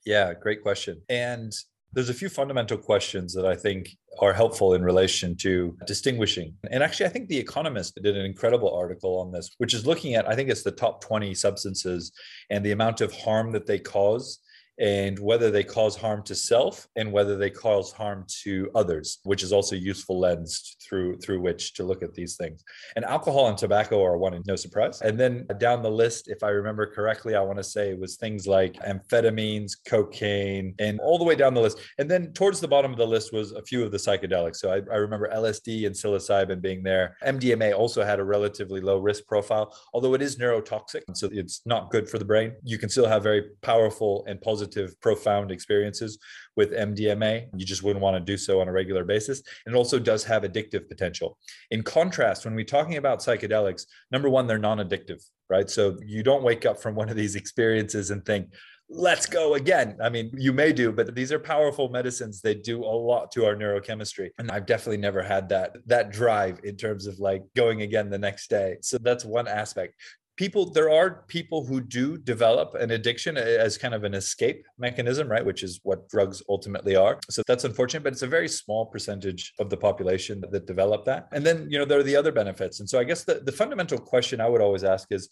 Yeah 0.05 0.35
great 0.35 0.63
question. 0.63 1.03
And 1.09 1.53
there's 1.93 2.09
a 2.09 2.15
few 2.15 2.29
fundamental 2.29 2.79
questions 2.79 3.35
that 3.35 3.45
I 3.45 3.57
think 3.57 3.97
are 4.21 4.33
helpful 4.33 4.75
in 4.75 4.83
relation 4.83 5.37
to 5.39 5.77
distinguishing. 5.87 6.55
And 6.71 6.83
actually, 6.83 7.07
I 7.07 7.09
think 7.09 7.29
The 7.29 7.39
Economist 7.39 7.99
did 8.01 8.17
an 8.17 8.25
incredible 8.25 8.73
article 8.73 9.19
on 9.19 9.33
this, 9.33 9.51
which 9.59 9.75
is 9.75 9.87
looking 9.87 10.15
at, 10.15 10.29
I 10.29 10.37
think 10.37 10.51
it's 10.51 10.63
the 10.63 10.71
top 10.71 11.01
20 11.01 11.35
substances 11.35 12.13
and 12.49 12.65
the 12.65 12.71
amount 12.71 13.01
of 13.01 13.13
harm 13.13 13.51
that 13.53 13.67
they 13.67 13.79
cause 13.79 14.39
and 14.81 15.19
whether 15.19 15.51
they 15.51 15.63
cause 15.63 15.95
harm 15.95 16.23
to 16.23 16.35
self 16.35 16.89
and 16.97 17.13
whether 17.13 17.37
they 17.37 17.51
cause 17.51 17.93
harm 17.93 18.25
to 18.27 18.71
others 18.75 19.19
which 19.25 19.43
is 19.43 19.53
also 19.53 19.77
a 19.77 19.79
useful 19.79 20.19
lens 20.19 20.77
through 20.83 21.19
through 21.19 21.41
which 21.41 21.75
to 21.75 21.85
look 21.85 22.03
at 22.03 22.15
these 22.15 22.37
things. 22.37 22.65
And 22.97 23.05
alcohol 23.05 23.49
and 23.49 23.59
tobacco 23.59 24.03
are 24.03 24.17
one 24.17 24.41
no 24.47 24.57
surprise. 24.57 25.03
And 25.03 25.21
then 25.21 25.47
down 25.59 25.83
the 25.83 25.91
list 25.91 26.29
if 26.29 26.43
i 26.43 26.49
remember 26.49 26.87
correctly 26.87 27.35
i 27.35 27.41
want 27.41 27.59
to 27.59 27.65
say 27.65 27.91
it 27.91 28.01
was 28.01 28.17
things 28.17 28.47
like 28.47 28.75
amphetamines 28.85 29.73
cocaine 29.87 30.75
and 30.79 30.99
all 31.01 31.19
the 31.19 31.25
way 31.25 31.35
down 31.35 31.55
the 31.55 31.61
list. 31.61 31.79
And 31.99 32.11
then 32.11 32.33
towards 32.33 32.61
the 32.61 32.69
bottom 32.69 32.91
of 32.91 32.97
the 32.99 33.07
list 33.07 33.33
was 33.33 33.53
a 33.53 33.63
few 33.63 33.85
of 33.85 33.93
the 33.93 33.99
psychedelics. 33.99 34.57
So 34.57 34.71
i, 34.71 34.77
I 34.77 34.97
remember 34.97 35.29
lsd 35.29 35.87
and 35.87 35.95
psilocybin 35.95 36.63
being 36.63 36.83
there. 36.83 37.17
Mdma 37.23 37.75
also 37.75 38.03
had 38.03 38.19
a 38.19 38.25
relatively 38.25 38.81
low 38.81 38.99
risk 38.99 39.27
profile 39.27 39.75
although 39.93 40.15
it 40.15 40.23
is 40.23 40.37
neurotoxic 40.37 41.03
so 41.13 41.29
it's 41.31 41.61
not 41.67 41.91
good 41.91 42.09
for 42.09 42.19
the 42.19 42.25
brain. 42.25 42.53
You 42.65 42.79
can 42.79 42.89
still 42.89 43.07
have 43.07 43.23
very 43.23 43.43
powerful 43.61 44.25
and 44.27 44.41
positive 44.41 44.70
positive, 44.71 45.01
profound 45.01 45.51
experiences 45.51 46.19
with 46.57 46.73
MDMA. 46.73 47.47
You 47.57 47.67
just 47.67 47.83
wouldn't 47.83 48.03
want 48.03 48.17
to 48.17 48.21
do 48.21 48.37
so 48.37 48.61
on 48.61 48.69
a 48.69 48.73
regular 48.73 49.05
basis. 49.05 49.43
And 49.67 49.75
it 49.75 49.79
also 49.79 49.99
does 49.99 50.25
have 50.25 50.43
addictive 50.43 50.89
potential. 50.89 51.39
In 51.71 51.83
contrast, 51.83 52.45
when 52.45 52.55
we're 52.55 52.65
talking 52.65 52.97
about 52.97 53.21
psychedelics, 53.21 53.87
number 54.11 54.29
one, 54.29 54.47
they're 54.47 54.59
non 54.59 54.79
addictive, 54.79 55.23
right? 55.49 55.69
So 55.69 55.99
you 56.05 56.23
don't 56.23 56.43
wake 56.43 56.67
up 56.67 56.81
from 56.81 56.95
one 56.95 57.09
of 57.09 57.17
these 57.17 57.37
experiences 57.43 58.11
and 58.11 58.25
think, 58.25 58.53
let's 58.93 59.27
go 59.27 59.55
again. 59.55 59.97
I 60.03 60.09
mean, 60.09 60.33
you 60.37 60.53
may 60.53 60.73
do, 60.73 60.91
but 60.91 61.15
these 61.15 61.31
are 61.31 61.39
powerful 61.39 61.91
medicines. 61.91 62.41
They 62.41 62.55
do 62.55 62.83
a 62.83 62.97
lot 63.11 63.31
to 63.33 63.47
our 63.47 63.55
neurochemistry. 63.55 64.31
And 64.39 64.51
I've 64.51 64.67
definitely 64.67 64.97
never 64.97 65.23
had 65.23 65.49
that 65.51 65.77
that 65.87 66.11
drive 66.11 66.59
in 66.65 66.77
terms 66.77 67.07
of 67.07 67.21
like 67.21 67.43
going 67.55 67.83
again 67.83 68.11
the 68.11 68.19
next 68.19 68.51
day. 68.51 68.79
So 68.83 68.99
that's 68.99 69.25
one 69.25 69.47
aspect 69.47 69.95
people 70.41 70.65
there 70.65 70.89
are 70.89 71.23
people 71.29 71.67
who 71.67 71.83
do 71.83 72.17
develop 72.17 72.75
an 72.75 72.93
addiction 72.93 73.37
as 73.37 73.77
kind 73.77 73.93
of 73.93 74.05
an 74.05 74.15
escape 74.15 74.65
mechanism 74.79 75.29
right 75.29 75.45
which 75.45 75.63
is 75.63 75.81
what 75.83 76.09
drugs 76.09 76.43
ultimately 76.49 76.97
are. 76.97 77.19
So 77.29 77.43
that's 77.47 77.65
unfortunate 77.65 78.05
but 78.05 78.15
it's 78.15 78.23
a 78.23 78.37
very 78.39 78.49
small 78.49 78.87
percentage 78.87 79.53
of 79.59 79.69
the 79.69 79.77
population 79.77 80.41
that, 80.41 80.51
that 80.53 80.67
develop 80.67 81.05
that. 81.05 81.29
And 81.33 81.45
then 81.45 81.67
you 81.71 81.79
know 81.79 81.85
there 81.85 81.99
are 81.99 82.11
the 82.11 82.17
other 82.17 82.33
benefits. 82.33 82.81
And 82.81 82.89
so 82.89 82.99
i 82.99 83.05
guess 83.05 83.23
the, 83.23 83.35
the 83.49 83.53
fundamental 83.53 83.99
question 83.99 84.41
i 84.41 84.49
would 84.49 84.63
always 84.63 84.83
ask 84.83 85.09
is 85.11 85.29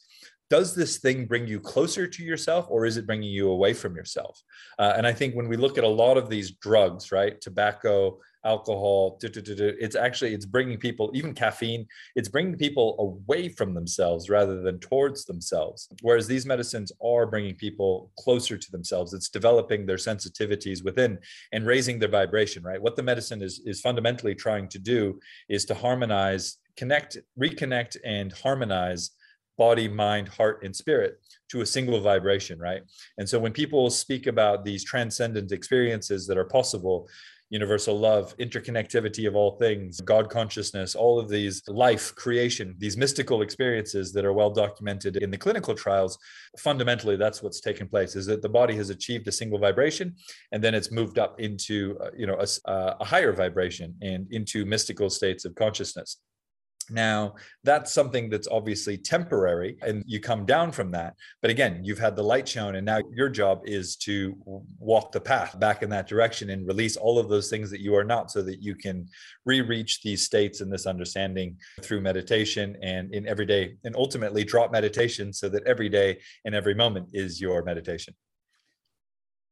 does 0.50 0.74
this 0.74 0.98
thing 0.98 1.24
bring 1.24 1.46
you 1.46 1.58
closer 1.58 2.06
to 2.06 2.22
yourself 2.22 2.66
or 2.68 2.84
is 2.84 2.98
it 2.98 3.06
bringing 3.06 3.30
you 3.30 3.48
away 3.50 3.72
from 3.72 3.96
yourself? 3.96 4.34
Uh, 4.78 4.92
and 4.94 5.06
i 5.06 5.14
think 5.18 5.34
when 5.34 5.48
we 5.48 5.56
look 5.56 5.78
at 5.78 5.84
a 5.84 5.94
lot 6.04 6.18
of 6.18 6.28
these 6.28 6.50
drugs 6.66 7.10
right 7.18 7.40
tobacco 7.40 8.18
alcohol 8.44 9.18
it's 9.22 9.96
actually 9.96 10.32
it's 10.32 10.46
bringing 10.46 10.78
people 10.78 11.10
even 11.12 11.34
caffeine 11.34 11.86
it's 12.14 12.28
bringing 12.28 12.56
people 12.56 12.96
away 12.98 13.48
from 13.48 13.74
themselves 13.74 14.30
rather 14.30 14.62
than 14.62 14.78
towards 14.78 15.24
themselves. 15.24 15.88
Whereas 16.02 16.26
these 16.26 16.46
medicines 16.46 16.92
are 17.04 17.26
bringing 17.26 17.54
people 17.54 18.10
closer 18.18 18.56
to 18.56 18.70
themselves. 18.70 19.12
It's 19.12 19.28
developing 19.28 19.86
their 19.86 19.96
sensitivities 19.96 20.84
within 20.84 21.18
and 21.52 21.66
raising 21.66 21.98
their 21.98 22.08
vibration 22.08 22.62
right? 22.62 22.80
What 22.80 22.96
the 22.96 23.02
medicine 23.02 23.42
is 23.42 23.60
is 23.64 23.80
fundamentally 23.80 24.34
trying 24.34 24.68
to 24.68 24.78
do 24.78 25.18
is 25.48 25.64
to 25.66 25.74
harmonize 25.74 26.58
connect 26.76 27.18
reconnect 27.38 27.96
and 28.04 28.32
harmonize 28.32 29.10
body, 29.56 29.88
mind, 29.88 30.28
heart, 30.28 30.62
and 30.62 30.74
spirit 30.74 31.18
to 31.50 31.62
a 31.62 31.66
single 31.66 32.00
vibration, 32.00 32.58
right? 32.60 32.82
And 33.18 33.28
so 33.28 33.40
when 33.40 33.52
people 33.52 33.90
speak 33.90 34.28
about 34.28 34.64
these 34.64 34.84
transcendent 34.84 35.50
experiences 35.50 36.26
that 36.28 36.38
are 36.38 36.44
possible, 36.44 37.08
universal 37.50 37.98
love, 37.98 38.36
interconnectivity 38.38 39.26
of 39.26 39.34
all 39.34 39.52
things, 39.52 40.00
God 40.00 40.28
consciousness, 40.28 40.94
all 40.94 41.18
of 41.18 41.28
these 41.28 41.62
life, 41.68 42.14
creation, 42.14 42.74
these 42.78 42.96
mystical 42.96 43.42
experiences 43.42 44.12
that 44.12 44.24
are 44.24 44.32
well 44.32 44.50
documented 44.50 45.16
in 45.16 45.30
the 45.30 45.38
clinical 45.38 45.74
trials, 45.74 46.18
fundamentally 46.58 47.16
that's 47.16 47.42
what's 47.42 47.60
taken 47.60 47.88
place 47.88 48.16
is 48.16 48.26
that 48.26 48.42
the 48.42 48.48
body 48.48 48.76
has 48.76 48.90
achieved 48.90 49.26
a 49.28 49.32
single 49.32 49.58
vibration 49.58 50.14
and 50.52 50.62
then 50.62 50.74
it's 50.74 50.90
moved 50.90 51.18
up 51.18 51.40
into 51.40 51.98
uh, 52.02 52.10
you 52.16 52.26
know 52.26 52.38
a, 52.38 52.70
uh, 52.70 52.96
a 53.00 53.04
higher 53.04 53.32
vibration 53.32 53.94
and 54.02 54.26
into 54.30 54.64
mystical 54.64 55.08
states 55.08 55.44
of 55.44 55.54
consciousness. 55.54 56.18
Now, 56.90 57.34
that's 57.64 57.92
something 57.92 58.30
that's 58.30 58.48
obviously 58.48 58.96
temporary 58.96 59.76
and 59.82 60.02
you 60.06 60.20
come 60.20 60.46
down 60.46 60.72
from 60.72 60.90
that. 60.92 61.14
But 61.42 61.50
again, 61.50 61.80
you've 61.84 61.98
had 61.98 62.16
the 62.16 62.22
light 62.22 62.48
shown, 62.48 62.76
and 62.76 62.86
now 62.86 63.00
your 63.12 63.28
job 63.28 63.62
is 63.64 63.96
to 63.96 64.36
walk 64.78 65.12
the 65.12 65.20
path 65.20 65.58
back 65.58 65.82
in 65.82 65.90
that 65.90 66.06
direction 66.06 66.50
and 66.50 66.66
release 66.66 66.96
all 66.96 67.18
of 67.18 67.28
those 67.28 67.50
things 67.50 67.70
that 67.70 67.80
you 67.80 67.94
are 67.94 68.04
not 68.04 68.30
so 68.30 68.42
that 68.42 68.62
you 68.62 68.74
can 68.74 69.08
re 69.44 69.60
reach 69.60 70.02
these 70.02 70.24
states 70.24 70.60
and 70.60 70.72
this 70.72 70.86
understanding 70.86 71.56
through 71.82 72.00
meditation 72.00 72.76
and 72.82 73.14
in 73.14 73.26
every 73.26 73.46
day, 73.46 73.76
and 73.84 73.94
ultimately 73.96 74.44
drop 74.44 74.72
meditation 74.72 75.32
so 75.32 75.48
that 75.48 75.66
every 75.66 75.88
day 75.88 76.18
and 76.44 76.54
every 76.54 76.74
moment 76.74 77.08
is 77.12 77.40
your 77.40 77.62
meditation. 77.64 78.14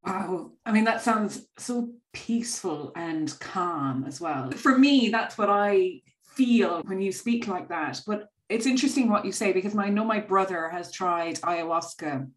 Wow. 0.05 0.53
I 0.65 0.71
mean, 0.71 0.85
that 0.85 1.03
sounds 1.03 1.47
so 1.59 1.91
peaceful 2.13 2.93
and 2.95 3.37
calm 3.41 4.05
as 4.07 4.21
well. 4.21 4.53
For 4.53 4.79
me, 4.79 5.09
that's 5.09 5.37
what 5.37 5.51
I 5.51 6.01
feel 6.37 6.83
when 6.83 7.01
you 7.01 7.13
speak 7.13 7.49
like 7.49 7.69
that. 7.69 8.01
But 8.07 8.29
it's 8.49 8.67
interesting 8.67 9.09
what 9.09 9.25
you 9.25 9.33
say 9.33 9.53
because 9.53 9.77
I 9.77 9.89
know 9.89 10.05
my 10.05 10.21
brother 10.21 10.69
has 10.69 10.93
tried 10.93 11.37
ayahuasca 11.41 12.29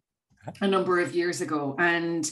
a 0.60 0.66
number 0.66 1.00
of 1.00 1.14
years 1.14 1.40
ago. 1.40 1.76
And 1.78 2.28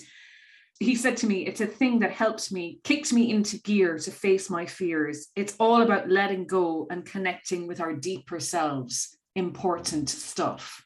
he 0.80 0.94
said 0.94 1.16
to 1.18 1.26
me, 1.26 1.46
It's 1.46 1.60
a 1.60 1.66
thing 1.66 1.98
that 2.00 2.12
helped 2.12 2.50
me, 2.52 2.80
kicked 2.84 3.12
me 3.12 3.30
into 3.30 3.60
gear 3.60 3.98
to 3.98 4.10
face 4.10 4.50
my 4.50 4.66
fears. 4.66 5.28
It's 5.36 5.54
all 5.60 5.82
about 5.82 6.08
letting 6.08 6.46
go 6.46 6.86
and 6.90 7.04
connecting 7.04 7.66
with 7.66 7.80
our 7.80 7.92
deeper 7.92 8.40
selves. 8.40 9.16
Important 9.34 10.08
stuff. 10.08 10.84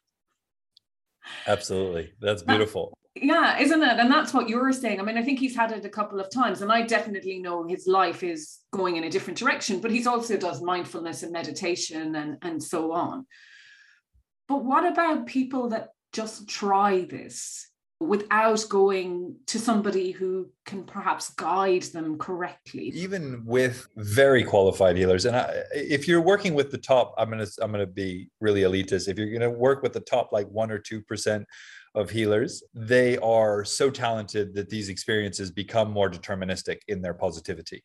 Absolutely. 1.46 2.12
That's 2.20 2.42
beautiful 2.42 2.98
yeah 3.14 3.58
isn't 3.58 3.82
it? 3.82 3.98
And 3.98 4.10
that's 4.10 4.32
what 4.32 4.48
you're 4.48 4.72
saying. 4.72 5.00
I 5.00 5.02
mean 5.02 5.18
i 5.18 5.22
think 5.22 5.38
he's 5.38 5.56
had 5.56 5.72
it 5.72 5.84
a 5.84 5.88
couple 5.88 6.18
of 6.20 6.30
times 6.30 6.62
and 6.62 6.72
i 6.72 6.82
definitely 6.82 7.38
know 7.38 7.66
his 7.66 7.86
life 7.86 8.22
is 8.22 8.60
going 8.72 8.96
in 8.96 9.04
a 9.04 9.10
different 9.10 9.38
direction 9.38 9.80
but 9.80 9.90
he's 9.90 10.06
also 10.06 10.36
does 10.36 10.62
mindfulness 10.62 11.22
and 11.22 11.32
meditation 11.32 12.14
and 12.16 12.38
and 12.42 12.62
so 12.62 12.92
on. 12.92 13.26
But 14.48 14.64
what 14.64 14.90
about 14.90 15.26
people 15.26 15.70
that 15.70 15.90
just 16.12 16.48
try 16.48 17.02
this 17.02 17.68
without 18.00 18.64
going 18.68 19.36
to 19.46 19.58
somebody 19.58 20.10
who 20.10 20.50
can 20.66 20.84
perhaps 20.84 21.30
guide 21.34 21.82
them 21.82 22.18
correctly? 22.18 22.90
Even 22.94 23.44
with 23.46 23.86
very 23.96 24.42
qualified 24.42 24.96
healers 24.96 25.24
and 25.24 25.36
I, 25.36 25.62
if 25.72 26.08
you're 26.08 26.20
working 26.20 26.54
with 26.54 26.70
the 26.70 26.78
top 26.78 27.14
i'm 27.16 27.30
going 27.30 27.44
to 27.44 27.50
i'm 27.62 27.70
going 27.72 27.86
to 27.86 27.92
be 27.92 28.28
really 28.40 28.62
elitist. 28.62 29.08
If 29.08 29.18
you're 29.18 29.28
going 29.28 29.40
to 29.40 29.50
work 29.50 29.82
with 29.82 29.92
the 29.92 30.00
top 30.00 30.32
like 30.32 30.48
1 30.48 30.70
or 30.70 30.78
2% 30.78 31.44
of 31.94 32.10
healers, 32.10 32.62
they 32.74 33.18
are 33.18 33.64
so 33.64 33.90
talented 33.90 34.54
that 34.54 34.70
these 34.70 34.88
experiences 34.88 35.50
become 35.50 35.90
more 35.90 36.10
deterministic 36.10 36.78
in 36.88 37.02
their 37.02 37.14
positivity. 37.14 37.84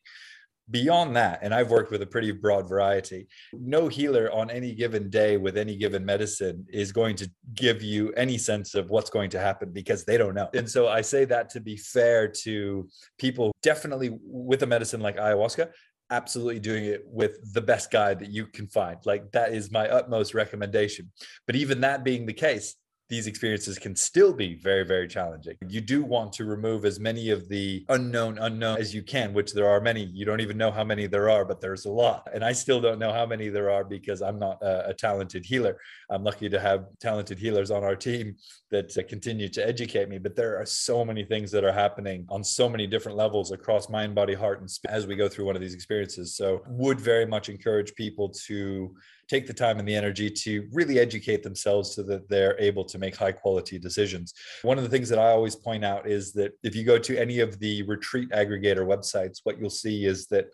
Beyond 0.70 1.16
that, 1.16 1.38
and 1.42 1.54
I've 1.54 1.70
worked 1.70 1.90
with 1.90 2.02
a 2.02 2.06
pretty 2.06 2.30
broad 2.30 2.68
variety, 2.68 3.26
no 3.54 3.88
healer 3.88 4.30
on 4.30 4.50
any 4.50 4.74
given 4.74 5.08
day 5.08 5.38
with 5.38 5.56
any 5.56 5.76
given 5.76 6.04
medicine 6.04 6.66
is 6.68 6.92
going 6.92 7.16
to 7.16 7.30
give 7.54 7.82
you 7.82 8.12
any 8.12 8.36
sense 8.36 8.74
of 8.74 8.90
what's 8.90 9.08
going 9.08 9.30
to 9.30 9.40
happen 9.40 9.72
because 9.72 10.04
they 10.04 10.18
don't 10.18 10.34
know. 10.34 10.50
And 10.52 10.68
so 10.68 10.86
I 10.86 11.00
say 11.00 11.24
that 11.24 11.48
to 11.50 11.60
be 11.60 11.78
fair 11.78 12.28
to 12.42 12.86
people, 13.18 13.52
definitely 13.62 14.18
with 14.22 14.62
a 14.62 14.66
medicine 14.66 15.00
like 15.00 15.16
ayahuasca, 15.16 15.70
absolutely 16.10 16.60
doing 16.60 16.84
it 16.84 17.02
with 17.06 17.54
the 17.54 17.62
best 17.62 17.90
guide 17.90 18.18
that 18.18 18.30
you 18.30 18.46
can 18.46 18.66
find. 18.68 18.98
Like 19.06 19.30
that 19.32 19.54
is 19.54 19.70
my 19.70 19.88
utmost 19.88 20.34
recommendation. 20.34 21.10
But 21.46 21.56
even 21.56 21.80
that 21.80 22.04
being 22.04 22.26
the 22.26 22.34
case, 22.34 22.76
these 23.08 23.26
experiences 23.26 23.78
can 23.78 23.96
still 23.96 24.34
be 24.34 24.54
very, 24.54 24.84
very 24.84 25.08
challenging. 25.08 25.56
You 25.66 25.80
do 25.80 26.04
want 26.04 26.32
to 26.34 26.44
remove 26.44 26.84
as 26.84 27.00
many 27.00 27.30
of 27.30 27.48
the 27.48 27.86
unknown 27.88 28.36
unknown 28.38 28.78
as 28.78 28.94
you 28.94 29.02
can, 29.02 29.32
which 29.32 29.54
there 29.54 29.66
are 29.66 29.80
many. 29.80 30.04
You 30.04 30.26
don't 30.26 30.40
even 30.40 30.58
know 30.58 30.70
how 30.70 30.84
many 30.84 31.06
there 31.06 31.30
are, 31.30 31.44
but 31.44 31.60
there's 31.60 31.86
a 31.86 31.90
lot. 31.90 32.28
And 32.34 32.44
I 32.44 32.52
still 32.52 32.80
don't 32.80 32.98
know 32.98 33.12
how 33.12 33.24
many 33.24 33.48
there 33.48 33.70
are 33.70 33.82
because 33.82 34.20
I'm 34.20 34.38
not 34.38 34.62
a, 34.62 34.90
a 34.90 34.94
talented 34.94 35.46
healer. 35.46 35.78
I'm 36.10 36.22
lucky 36.22 36.50
to 36.50 36.60
have 36.60 36.84
talented 37.00 37.38
healers 37.38 37.70
on 37.70 37.82
our 37.82 37.96
team 37.96 38.36
that 38.70 38.96
uh, 38.98 39.02
continue 39.08 39.48
to 39.48 39.66
educate 39.66 40.10
me. 40.10 40.18
But 40.18 40.36
there 40.36 40.58
are 40.60 40.66
so 40.66 41.02
many 41.02 41.24
things 41.24 41.50
that 41.52 41.64
are 41.64 41.72
happening 41.72 42.26
on 42.28 42.44
so 42.44 42.68
many 42.68 42.86
different 42.86 43.16
levels 43.16 43.52
across 43.52 43.88
mind, 43.88 44.14
body, 44.14 44.34
heart, 44.34 44.60
and 44.60 44.68
as 44.88 45.06
we 45.06 45.16
go 45.16 45.28
through 45.28 45.46
one 45.46 45.56
of 45.56 45.62
these 45.62 45.74
experiences. 45.74 46.36
So, 46.36 46.62
would 46.68 47.00
very 47.00 47.26
much 47.26 47.48
encourage 47.48 47.94
people 47.94 48.28
to 48.46 48.94
take 49.28 49.46
the 49.46 49.52
time 49.52 49.78
and 49.78 49.86
the 49.86 49.94
energy 49.94 50.30
to 50.30 50.66
really 50.72 50.98
educate 50.98 51.42
themselves 51.42 51.94
so 51.94 52.02
that 52.02 52.28
they're 52.28 52.58
able 52.58 52.84
to 52.84 52.98
make 52.98 53.14
high 53.14 53.32
quality 53.32 53.78
decisions. 53.78 54.32
One 54.62 54.78
of 54.78 54.84
the 54.84 54.90
things 54.90 55.08
that 55.10 55.18
I 55.18 55.30
always 55.30 55.54
point 55.54 55.84
out 55.84 56.08
is 56.08 56.32
that 56.32 56.52
if 56.62 56.74
you 56.74 56.84
go 56.84 56.98
to 56.98 57.18
any 57.18 57.40
of 57.40 57.58
the 57.58 57.82
retreat 57.82 58.30
aggregator 58.30 58.86
websites, 58.86 59.40
what 59.44 59.60
you'll 59.60 59.70
see 59.70 60.06
is 60.06 60.26
that 60.28 60.46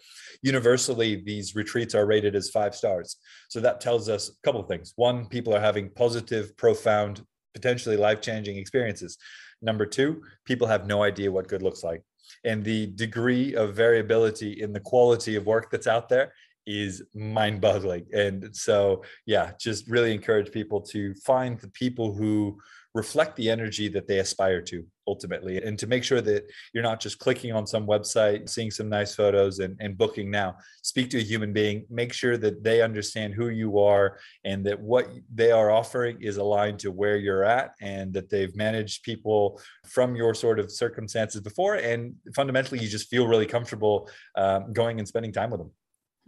universally 0.42 1.16
these 1.16 1.54
retreats 1.54 1.94
are 1.94 2.06
rated 2.06 2.34
as 2.34 2.50
five 2.50 2.74
stars. 2.74 3.16
So 3.48 3.60
that 3.60 3.80
tells 3.80 4.08
us 4.08 4.28
a 4.28 4.32
couple 4.42 4.60
of 4.60 4.68
things. 4.68 4.92
One, 4.96 5.26
people 5.26 5.54
are 5.54 5.60
having 5.60 5.90
positive, 5.90 6.56
profound, 6.56 7.24
potentially 7.54 7.96
life 7.96 8.20
changing 8.20 8.56
experiences. 8.56 9.16
Number 9.62 9.87
two, 9.87 10.22
people 10.44 10.66
have 10.66 10.87
no 10.87 11.02
idea 11.02 11.30
what 11.30 11.48
good 11.48 11.62
looks 11.62 11.84
like 11.84 12.02
and 12.44 12.64
the 12.64 12.87
degree 12.87 13.54
of 13.54 13.74
variability 13.74 14.62
in 14.62 14.72
the 14.72 14.80
quality 14.80 15.37
of 15.37 15.46
work 15.46 15.70
that's 15.70 15.87
out 15.87 16.08
there 16.08 16.32
is 16.66 17.03
mind 17.14 17.61
boggling. 17.61 18.07
And 18.12 18.55
so, 18.55 19.03
yeah, 19.27 19.53
just 19.61 19.88
really 19.88 20.14
encourage 20.14 20.50
people 20.50 20.81
to 20.83 21.14
find 21.14 21.59
the 21.59 21.68
people 21.68 22.12
who 22.12 22.59
reflect 22.94 23.35
the 23.37 23.50
energy 23.50 23.88
that 23.88 24.07
they 24.07 24.20
aspire 24.20 24.62
to 24.62 24.85
ultimately 25.07 25.61
and 25.62 25.79
to 25.79 25.87
make 25.87 26.05
sure 26.05 26.20
that 26.20 26.44
you're 26.72 26.83
not 26.83 27.00
just 27.00 27.18
clicking 27.18 27.53
on 27.53 27.66
some 27.66 27.87
website 27.87 28.48
seeing 28.48 28.70
some 28.70 28.88
nice 28.88 29.14
photos 29.14 29.59
and, 29.59 29.77
and 29.81 29.98
booking 29.98 30.31
now. 30.31 30.57
Speak 30.83 31.11
to 31.11 31.18
a 31.18 31.22
human 31.22 31.53
being. 31.53 31.85
Make 31.90 32.12
sure 32.12 32.37
that 32.38 32.62
they 32.62 32.83
understand 32.83 33.35
who 33.35 33.48
you 33.48 33.81
are 33.81 34.18
and 34.44 34.64
that 34.64 34.81
what 34.81 35.09
they 35.35 35.50
are 35.50 35.70
offering 35.70 36.22
is 36.22 36.37
aligned 36.37 36.79
to 36.81 36.92
where 36.92 37.16
you're 37.16 37.44
at 37.44 37.72
and 37.81 38.14
that 38.14 38.31
they've 38.31 38.55
managed 38.55 39.03
people 39.03 39.61
from 39.85 40.14
your 40.14 40.33
sort 40.33 40.61
of 40.61 40.70
circumstances 40.70 41.40
before. 41.40 41.74
And 41.74 42.14
fundamentally 42.35 42.81
you 42.81 42.88
just 42.88 43.09
feel 43.09 43.27
really 43.27 43.46
comfortable 43.46 44.09
um, 44.37 44.72
going 44.72 45.00
and 45.00 45.09
spending 45.09 45.33
time 45.33 45.50
with 45.50 45.61
them 45.61 45.72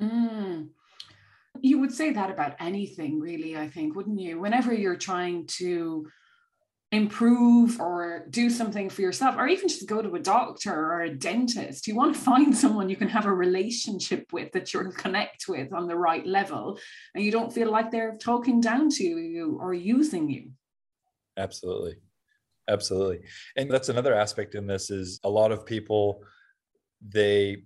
Mm. 0.00 0.68
You 1.60 1.80
would 1.80 1.92
say 1.92 2.12
that 2.12 2.30
about 2.30 2.56
anything, 2.60 3.18
really, 3.20 3.56
I 3.56 3.68
think, 3.68 3.96
wouldn't 3.96 4.20
you? 4.20 4.38
Whenever 4.38 4.74
you're 4.74 4.96
trying 4.96 5.46
to 5.58 6.06
improve 6.92 7.80
or 7.80 8.26
do 8.30 8.48
something 8.48 8.88
for 8.88 9.02
yourself, 9.02 9.36
or 9.36 9.48
even 9.48 9.68
just 9.68 9.88
go 9.88 10.00
to 10.02 10.14
a 10.14 10.20
doctor 10.20 10.72
or 10.72 11.02
a 11.02 11.14
dentist, 11.14 11.86
you 11.86 11.94
want 11.94 12.14
to 12.14 12.20
find 12.30 12.56
someone 12.56 12.88
you 12.88 12.96
can 12.96 13.08
have 13.08 13.26
a 13.26 13.32
relationship 13.32 14.32
with 14.32 14.52
that 14.52 14.72
you'll 14.72 14.92
connect 14.92 15.48
with 15.48 15.72
on 15.72 15.88
the 15.88 15.96
right 15.96 16.26
level, 16.26 16.78
and 17.14 17.24
you 17.24 17.32
don't 17.32 17.52
feel 17.52 17.70
like 17.70 17.90
they're 17.90 18.16
talking 18.18 18.60
down 18.60 18.90
to 18.90 19.04
you 19.04 19.58
or 19.60 19.74
using 19.74 20.28
you. 20.28 20.50
Absolutely. 21.36 21.96
Absolutely. 22.68 23.20
And 23.56 23.70
that's 23.70 23.88
another 23.88 24.14
aspect 24.14 24.54
in 24.54 24.66
this 24.66 24.90
is 24.90 25.20
a 25.22 25.30
lot 25.30 25.52
of 25.52 25.64
people 25.64 26.22
they 27.06 27.58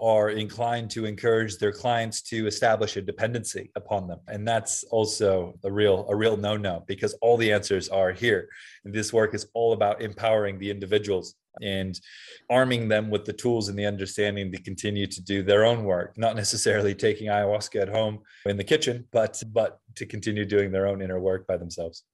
are 0.00 0.30
inclined 0.30 0.90
to 0.90 1.04
encourage 1.04 1.58
their 1.58 1.72
clients 1.72 2.22
to 2.22 2.46
establish 2.46 2.96
a 2.96 3.02
dependency 3.02 3.70
upon 3.74 4.06
them. 4.06 4.20
And 4.28 4.46
that's 4.46 4.84
also 4.84 5.54
a 5.64 5.72
real 5.72 6.06
a 6.08 6.14
real 6.14 6.36
no-no 6.36 6.84
because 6.86 7.14
all 7.14 7.36
the 7.36 7.52
answers 7.52 7.88
are 7.88 8.12
here. 8.12 8.48
And 8.84 8.94
this 8.94 9.12
work 9.12 9.34
is 9.34 9.46
all 9.54 9.72
about 9.72 10.02
empowering 10.02 10.58
the 10.58 10.70
individuals 10.70 11.34
and 11.62 12.00
arming 12.48 12.88
them 12.88 13.10
with 13.10 13.24
the 13.24 13.32
tools 13.32 13.68
and 13.68 13.78
the 13.78 13.86
understanding 13.86 14.52
to 14.52 14.62
continue 14.62 15.06
to 15.06 15.20
do 15.20 15.42
their 15.42 15.64
own 15.64 15.82
work 15.82 16.16
not 16.16 16.36
necessarily 16.36 16.94
taking 16.94 17.28
ayahuasca 17.28 17.82
at 17.82 17.88
home 17.88 18.20
in 18.46 18.56
the 18.56 18.62
kitchen 18.62 19.04
but 19.10 19.42
but 19.52 19.80
to 19.96 20.06
continue 20.06 20.44
doing 20.44 20.70
their 20.70 20.86
own 20.86 21.02
inner 21.02 21.18
work 21.18 21.46
by 21.48 21.56
themselves. 21.56 22.04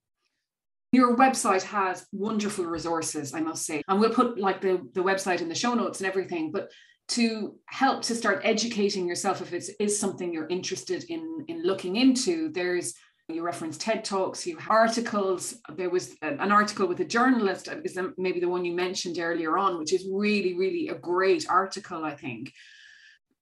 Your 0.92 1.16
website 1.16 1.62
has 1.64 2.06
wonderful 2.12 2.64
resources 2.64 3.34
i 3.34 3.40
must 3.40 3.66
say. 3.66 3.82
And 3.88 4.00
we'll 4.00 4.14
put 4.14 4.38
like 4.38 4.60
the, 4.62 4.80
the 4.94 5.02
website 5.02 5.42
in 5.42 5.48
the 5.48 5.54
show 5.54 5.74
notes 5.74 6.00
and 6.00 6.08
everything 6.08 6.50
but 6.50 6.70
to 7.08 7.56
help 7.66 8.02
to 8.02 8.14
start 8.14 8.40
educating 8.44 9.06
yourself 9.06 9.40
if 9.40 9.52
it 9.52 9.70
is 9.78 9.98
something 9.98 10.32
you're 10.32 10.48
interested 10.48 11.04
in 11.04 11.44
in 11.48 11.62
looking 11.62 11.96
into 11.96 12.50
there's 12.50 12.94
you 13.28 13.42
reference 13.42 13.76
TED 13.76 14.04
Talks, 14.04 14.46
you 14.46 14.56
have 14.56 14.70
articles. 14.70 15.56
There 15.74 15.90
was 15.90 16.14
an 16.22 16.52
article 16.52 16.86
with 16.86 17.00
a 17.00 17.04
journalist, 17.04 17.68
is 17.84 17.98
maybe 18.16 18.38
the 18.38 18.48
one 18.48 18.64
you 18.64 18.72
mentioned 18.72 19.18
earlier 19.18 19.58
on, 19.58 19.78
which 19.78 19.92
is 19.92 20.08
really, 20.12 20.54
really 20.54 20.88
a 20.88 20.94
great 20.94 21.48
article, 21.48 22.04
I 22.04 22.14
think. 22.14 22.52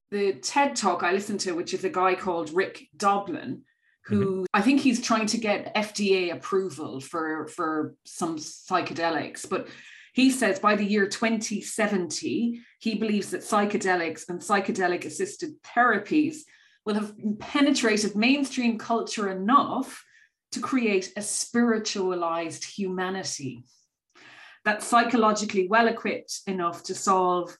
The 0.09 0.33
TED 0.33 0.75
Talk 0.75 1.03
I 1.03 1.11
listened 1.11 1.41
to, 1.41 1.51
which 1.51 1.73
is 1.73 1.83
a 1.83 1.89
guy 1.89 2.15
called 2.15 2.51
Rick 2.53 2.87
Doblin, 2.97 3.61
who 4.05 4.25
mm-hmm. 4.25 4.43
I 4.53 4.61
think 4.61 4.81
he's 4.81 5.01
trying 5.01 5.27
to 5.27 5.37
get 5.37 5.75
FDA 5.75 6.33
approval 6.33 6.99
for, 6.99 7.47
for 7.49 7.95
some 8.05 8.37
psychedelics. 8.37 9.47
But 9.47 9.67
he 10.15 10.31
says 10.31 10.59
by 10.59 10.75
the 10.75 10.85
year 10.85 11.07
2070, 11.07 12.61
he 12.79 12.95
believes 12.95 13.31
that 13.31 13.41
psychedelics 13.41 14.29
and 14.29 14.39
psychedelic 14.39 15.03
assisted 15.03 15.61
therapies 15.61 16.37
will 16.85 16.95
have 16.95 17.13
penetrated 17.39 18.15
mainstream 18.15 18.77
culture 18.77 19.29
enough 19.29 20.05
to 20.53 20.61
create 20.61 21.11
a 21.17 21.21
spiritualized 21.21 22.63
humanity 22.63 23.65
that's 24.63 24.87
psychologically 24.87 25.67
well 25.67 25.89
equipped 25.89 26.39
enough 26.47 26.81
to 26.83 26.95
solve 26.95 27.57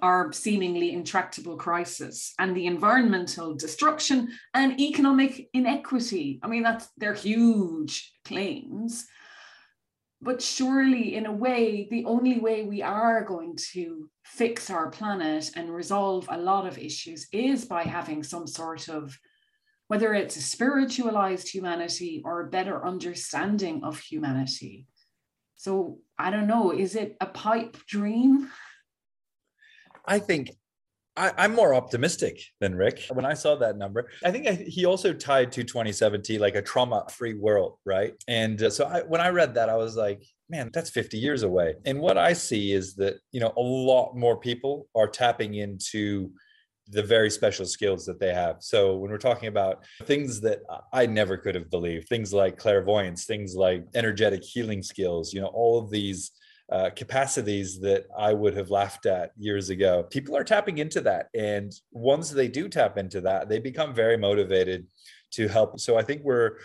our 0.00 0.32
seemingly 0.32 0.92
intractable 0.92 1.56
crisis 1.56 2.34
and 2.38 2.56
the 2.56 2.66
environmental 2.66 3.54
destruction 3.54 4.28
and 4.54 4.78
economic 4.80 5.48
inequity. 5.54 6.38
I 6.40 6.46
mean, 6.46 6.62
that's 6.62 6.88
they're 6.96 7.14
huge 7.14 8.12
claims 8.24 9.06
but 10.22 10.40
surely 10.40 11.14
in 11.14 11.26
a 11.26 11.32
way 11.32 11.86
the 11.90 12.04
only 12.04 12.38
way 12.38 12.62
we 12.62 12.82
are 12.82 13.24
going 13.24 13.56
to 13.72 14.08
fix 14.24 14.70
our 14.70 14.90
planet 14.90 15.50
and 15.56 15.74
resolve 15.74 16.26
a 16.30 16.38
lot 16.38 16.66
of 16.66 16.78
issues 16.78 17.26
is 17.32 17.64
by 17.64 17.82
having 17.82 18.22
some 18.22 18.46
sort 18.46 18.88
of 18.88 19.16
whether 19.88 20.14
it's 20.14 20.36
a 20.36 20.42
spiritualized 20.42 21.48
humanity 21.48 22.22
or 22.24 22.40
a 22.40 22.50
better 22.50 22.84
understanding 22.84 23.84
of 23.84 24.00
humanity. 24.00 24.86
So 25.56 25.98
i 26.18 26.30
don't 26.30 26.46
know 26.46 26.72
is 26.72 26.96
it 26.96 27.16
a 27.20 27.26
pipe 27.26 27.76
dream? 27.86 28.50
I 30.06 30.18
think 30.18 30.50
I, 31.16 31.44
am 31.44 31.54
more 31.54 31.74
optimistic 31.74 32.40
than 32.60 32.74
Rick. 32.74 33.06
When 33.10 33.24
I 33.24 33.34
saw 33.34 33.56
that 33.56 33.76
number, 33.76 34.10
I 34.24 34.30
think 34.30 34.46
I, 34.46 34.52
he 34.52 34.84
also 34.84 35.12
tied 35.12 35.52
to 35.52 35.64
2070 35.64 36.38
like 36.38 36.54
a 36.54 36.62
trauma-free 36.62 37.34
world, 37.34 37.78
right? 37.84 38.12
And 38.28 38.62
uh, 38.62 38.70
so 38.70 38.84
I, 38.84 39.00
when 39.02 39.20
I 39.20 39.30
read 39.30 39.54
that, 39.54 39.68
I 39.68 39.76
was 39.76 39.96
like, 39.96 40.22
man, 40.48 40.70
that's 40.72 40.90
50 40.90 41.18
years 41.18 41.42
away. 41.42 41.74
And 41.84 42.00
what 42.00 42.18
I 42.18 42.32
see 42.32 42.72
is 42.72 42.94
that 42.96 43.16
you 43.32 43.40
know 43.40 43.52
a 43.56 43.60
lot 43.60 44.14
more 44.14 44.36
people 44.36 44.88
are 44.94 45.08
tapping 45.08 45.54
into 45.54 46.30
the 46.88 47.02
very 47.02 47.30
special 47.30 47.66
skills 47.66 48.06
that 48.06 48.20
they 48.20 48.32
have. 48.32 48.56
So 48.60 48.96
when 48.96 49.10
we're 49.10 49.18
talking 49.18 49.48
about 49.48 49.84
things 50.04 50.40
that 50.42 50.60
I 50.92 51.06
never 51.06 51.36
could 51.36 51.56
have 51.56 51.68
believed, 51.68 52.08
things 52.08 52.32
like 52.32 52.58
clairvoyance, 52.58 53.24
things 53.24 53.56
like 53.56 53.84
energetic 53.94 54.44
healing 54.44 54.82
skills, 54.82 55.32
you 55.32 55.40
know, 55.40 55.48
all 55.48 55.78
of 55.80 55.90
these 55.90 56.30
uh, 56.70 56.90
capacities 56.96 57.80
that 57.80 58.06
I 58.18 58.32
would 58.32 58.56
have 58.56 58.70
laughed 58.70 59.06
at 59.06 59.30
years 59.36 59.70
ago. 59.70 60.02
People 60.04 60.36
are 60.36 60.44
tapping 60.44 60.78
into 60.78 61.00
that. 61.02 61.28
And 61.34 61.72
once 61.92 62.30
they 62.30 62.48
do 62.48 62.68
tap 62.68 62.98
into 62.98 63.20
that, 63.22 63.48
they 63.48 63.58
become 63.58 63.94
very 63.94 64.16
motivated 64.16 64.86
to 65.32 65.48
help. 65.48 65.78
So 65.78 65.96
I 65.96 66.02
think 66.02 66.22
we're 66.24 66.56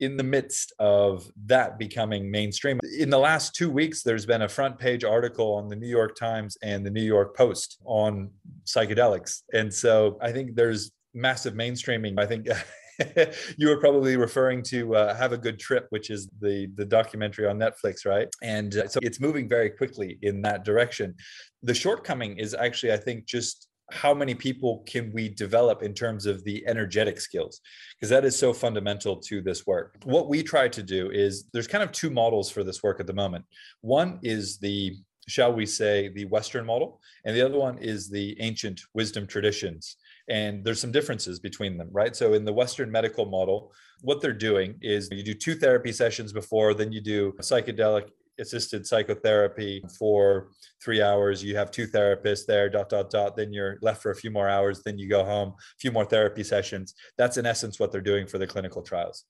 in 0.00 0.16
the 0.16 0.24
midst 0.24 0.72
of 0.78 1.30
that 1.44 1.78
becoming 1.78 2.30
mainstream. 2.30 2.80
In 2.98 3.10
the 3.10 3.18
last 3.18 3.54
two 3.54 3.70
weeks, 3.70 4.02
there's 4.02 4.24
been 4.24 4.42
a 4.42 4.48
front 4.48 4.78
page 4.78 5.04
article 5.04 5.54
on 5.54 5.68
the 5.68 5.76
New 5.76 5.88
York 5.88 6.16
Times 6.16 6.56
and 6.62 6.84
the 6.84 6.90
New 6.90 7.02
York 7.02 7.36
Post 7.36 7.78
on 7.84 8.30
psychedelics. 8.64 9.42
And 9.52 9.72
so 9.72 10.18
I 10.22 10.32
think 10.32 10.54
there's 10.54 10.92
massive 11.12 11.52
mainstreaming. 11.52 12.18
I 12.18 12.24
think 12.24 12.48
you 13.56 13.68
were 13.68 13.78
probably 13.78 14.16
referring 14.16 14.62
to 14.64 14.94
uh, 14.94 15.14
Have 15.14 15.32
a 15.32 15.38
Good 15.38 15.58
Trip, 15.58 15.86
which 15.90 16.10
is 16.10 16.28
the 16.40 16.68
the 16.76 16.84
documentary 16.84 17.46
on 17.46 17.58
Netflix, 17.58 18.06
right? 18.06 18.28
And 18.42 18.76
uh, 18.76 18.88
so 18.88 19.00
it's 19.02 19.20
moving 19.20 19.48
very 19.48 19.70
quickly 19.70 20.18
in 20.22 20.42
that 20.42 20.64
direction. 20.64 21.14
The 21.62 21.74
shortcoming 21.74 22.38
is 22.38 22.54
actually, 22.54 22.92
I 22.92 22.96
think, 22.96 23.26
just 23.26 23.68
how 23.92 24.14
many 24.14 24.34
people 24.34 24.84
can 24.86 25.12
we 25.12 25.28
develop 25.28 25.82
in 25.82 25.92
terms 25.92 26.26
of 26.26 26.44
the 26.44 26.64
energetic 26.66 27.20
skills 27.20 27.60
because 27.96 28.08
that 28.08 28.24
is 28.24 28.38
so 28.38 28.52
fundamental 28.52 29.16
to 29.16 29.40
this 29.40 29.66
work 29.66 29.96
what 30.04 30.28
we 30.28 30.44
try 30.44 30.68
to 30.68 30.82
do 30.82 31.10
is 31.10 31.46
there's 31.52 31.66
kind 31.66 31.82
of 31.82 31.90
two 31.90 32.08
models 32.08 32.50
for 32.50 32.62
this 32.62 32.84
work 32.84 33.00
at 33.00 33.06
the 33.08 33.12
moment 33.12 33.44
one 33.80 34.20
is 34.22 34.58
the 34.58 34.96
shall 35.28 35.52
we 35.52 35.66
say 35.66 36.08
the 36.08 36.24
western 36.26 36.64
model 36.64 37.00
and 37.24 37.36
the 37.36 37.44
other 37.44 37.58
one 37.58 37.78
is 37.78 38.08
the 38.08 38.40
ancient 38.40 38.80
wisdom 38.94 39.26
traditions 39.26 39.96
and 40.30 40.64
there's 40.64 40.80
some 40.80 40.92
differences 40.92 41.38
between 41.38 41.76
them 41.76 41.88
right 41.92 42.16
so 42.16 42.32
in 42.32 42.46
the 42.46 42.52
western 42.52 42.90
medical 42.90 43.26
model 43.26 43.70
what 44.02 44.20
they're 44.20 44.32
doing 44.32 44.76
is 44.80 45.08
you 45.10 45.22
do 45.22 45.34
two 45.34 45.54
therapy 45.54 45.92
sessions 45.92 46.32
before, 46.32 46.74
then 46.74 46.92
you 46.92 47.00
do 47.00 47.32
psychedelic 47.40 48.10
assisted 48.38 48.86
psychotherapy 48.86 49.84
for 49.98 50.48
three 50.82 51.02
hours. 51.02 51.44
You 51.44 51.56
have 51.56 51.70
two 51.70 51.86
therapists 51.86 52.46
there, 52.46 52.70
dot, 52.70 52.88
dot, 52.88 53.10
dot. 53.10 53.36
Then 53.36 53.52
you're 53.52 53.78
left 53.82 54.02
for 54.02 54.12
a 54.12 54.16
few 54.16 54.30
more 54.30 54.48
hours. 54.48 54.82
Then 54.82 54.98
you 54.98 55.08
go 55.08 55.24
home, 55.24 55.50
a 55.50 55.78
few 55.78 55.92
more 55.92 56.06
therapy 56.06 56.42
sessions. 56.42 56.94
That's 57.18 57.36
in 57.36 57.44
essence 57.44 57.78
what 57.78 57.92
they're 57.92 58.00
doing 58.00 58.26
for 58.26 58.38
the 58.38 58.46
clinical 58.46 58.82
trials. 58.82 59.24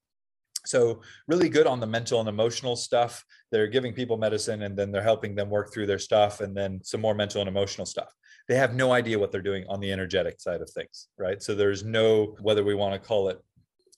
So, 0.66 1.00
really 1.26 1.48
good 1.48 1.66
on 1.66 1.80
the 1.80 1.86
mental 1.86 2.20
and 2.20 2.28
emotional 2.28 2.76
stuff. 2.76 3.24
They're 3.50 3.66
giving 3.66 3.94
people 3.94 4.18
medicine 4.18 4.62
and 4.62 4.76
then 4.76 4.92
they're 4.92 5.02
helping 5.02 5.34
them 5.34 5.48
work 5.48 5.72
through 5.72 5.86
their 5.86 5.98
stuff 5.98 6.40
and 6.40 6.54
then 6.54 6.80
some 6.84 7.00
more 7.00 7.14
mental 7.14 7.40
and 7.40 7.48
emotional 7.48 7.86
stuff. 7.86 8.14
They 8.48 8.56
have 8.56 8.74
no 8.74 8.92
idea 8.92 9.18
what 9.18 9.32
they're 9.32 9.42
doing 9.42 9.64
on 9.68 9.80
the 9.80 9.92
energetic 9.92 10.40
side 10.40 10.60
of 10.60 10.70
things, 10.70 11.08
right? 11.18 11.42
So, 11.42 11.54
there's 11.54 11.84
no, 11.84 12.36
whether 12.40 12.64
we 12.64 12.74
want 12.74 13.00
to 13.00 13.06
call 13.06 13.28
it 13.28 13.40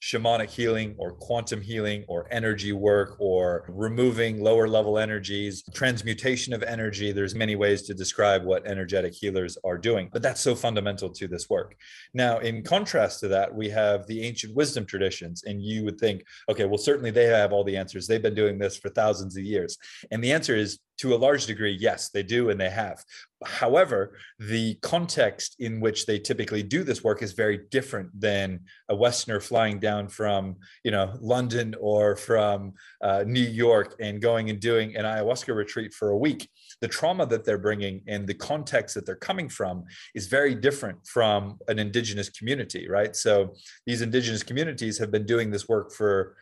shamanic 0.02 0.50
healing 0.50 0.96
or 0.98 1.12
quantum 1.12 1.62
healing 1.62 2.04
or 2.08 2.26
energy 2.32 2.72
work 2.72 3.14
or 3.20 3.64
removing 3.68 4.42
lower 4.42 4.66
level 4.66 4.98
energies 4.98 5.62
transmutation 5.72 6.52
of 6.52 6.64
energy 6.64 7.12
there's 7.12 7.36
many 7.36 7.54
ways 7.54 7.82
to 7.82 7.94
describe 7.94 8.42
what 8.42 8.66
energetic 8.66 9.14
healers 9.14 9.56
are 9.62 9.78
doing 9.78 10.10
but 10.12 10.20
that's 10.20 10.40
so 10.40 10.56
fundamental 10.56 11.08
to 11.08 11.28
this 11.28 11.48
work. 11.48 11.76
Now 12.14 12.38
in 12.38 12.64
contrast 12.64 13.20
to 13.20 13.28
that 13.28 13.54
we 13.54 13.70
have 13.70 14.04
the 14.08 14.22
ancient 14.22 14.56
wisdom 14.56 14.84
traditions 14.84 15.44
and 15.44 15.62
you 15.62 15.84
would 15.84 16.00
think 16.00 16.24
okay 16.48 16.64
well 16.64 16.78
certainly 16.78 17.12
they 17.12 17.26
have 17.26 17.52
all 17.52 17.62
the 17.62 17.76
answers. 17.76 18.08
They've 18.08 18.20
been 18.20 18.34
doing 18.34 18.58
this 18.58 18.76
for 18.76 18.88
thousands 18.88 19.36
of 19.36 19.44
years. 19.44 19.78
And 20.10 20.22
the 20.22 20.32
answer 20.32 20.56
is 20.56 20.80
to 20.98 21.14
a 21.14 21.16
large 21.16 21.46
degree, 21.46 21.76
yes, 21.78 22.10
they 22.10 22.22
do 22.22 22.50
and 22.50 22.60
they 22.60 22.70
have. 22.70 23.04
However, 23.44 24.16
the 24.38 24.74
context 24.82 25.56
in 25.58 25.80
which 25.80 26.06
they 26.06 26.18
typically 26.18 26.62
do 26.62 26.84
this 26.84 27.02
work 27.02 27.22
is 27.22 27.32
very 27.32 27.60
different 27.70 28.08
than 28.18 28.60
a 28.88 28.94
Westerner 28.94 29.40
flying 29.40 29.78
down 29.80 30.08
from, 30.08 30.56
you 30.84 30.90
know, 30.90 31.14
London 31.20 31.74
or 31.80 32.16
from 32.16 32.74
uh, 33.02 33.24
New 33.26 33.40
York 33.40 33.96
and 34.00 34.22
going 34.22 34.50
and 34.50 34.60
doing 34.60 34.96
an 34.96 35.04
ayahuasca 35.04 35.54
retreat 35.54 35.92
for 35.92 36.10
a 36.10 36.16
week. 36.16 36.48
The 36.80 36.88
trauma 36.88 37.26
that 37.26 37.44
they're 37.44 37.58
bringing 37.58 38.02
and 38.06 38.26
the 38.26 38.34
context 38.34 38.94
that 38.94 39.06
they're 39.06 39.16
coming 39.16 39.48
from 39.48 39.84
is 40.14 40.26
very 40.26 40.54
different 40.54 41.04
from 41.06 41.58
an 41.68 41.78
indigenous 41.78 42.28
community, 42.28 42.88
right? 42.88 43.14
So 43.16 43.54
these 43.86 44.02
indigenous 44.02 44.42
communities 44.42 44.98
have 44.98 45.10
been 45.10 45.26
doing 45.26 45.50
this 45.50 45.68
work 45.68 45.92
for 45.92 46.36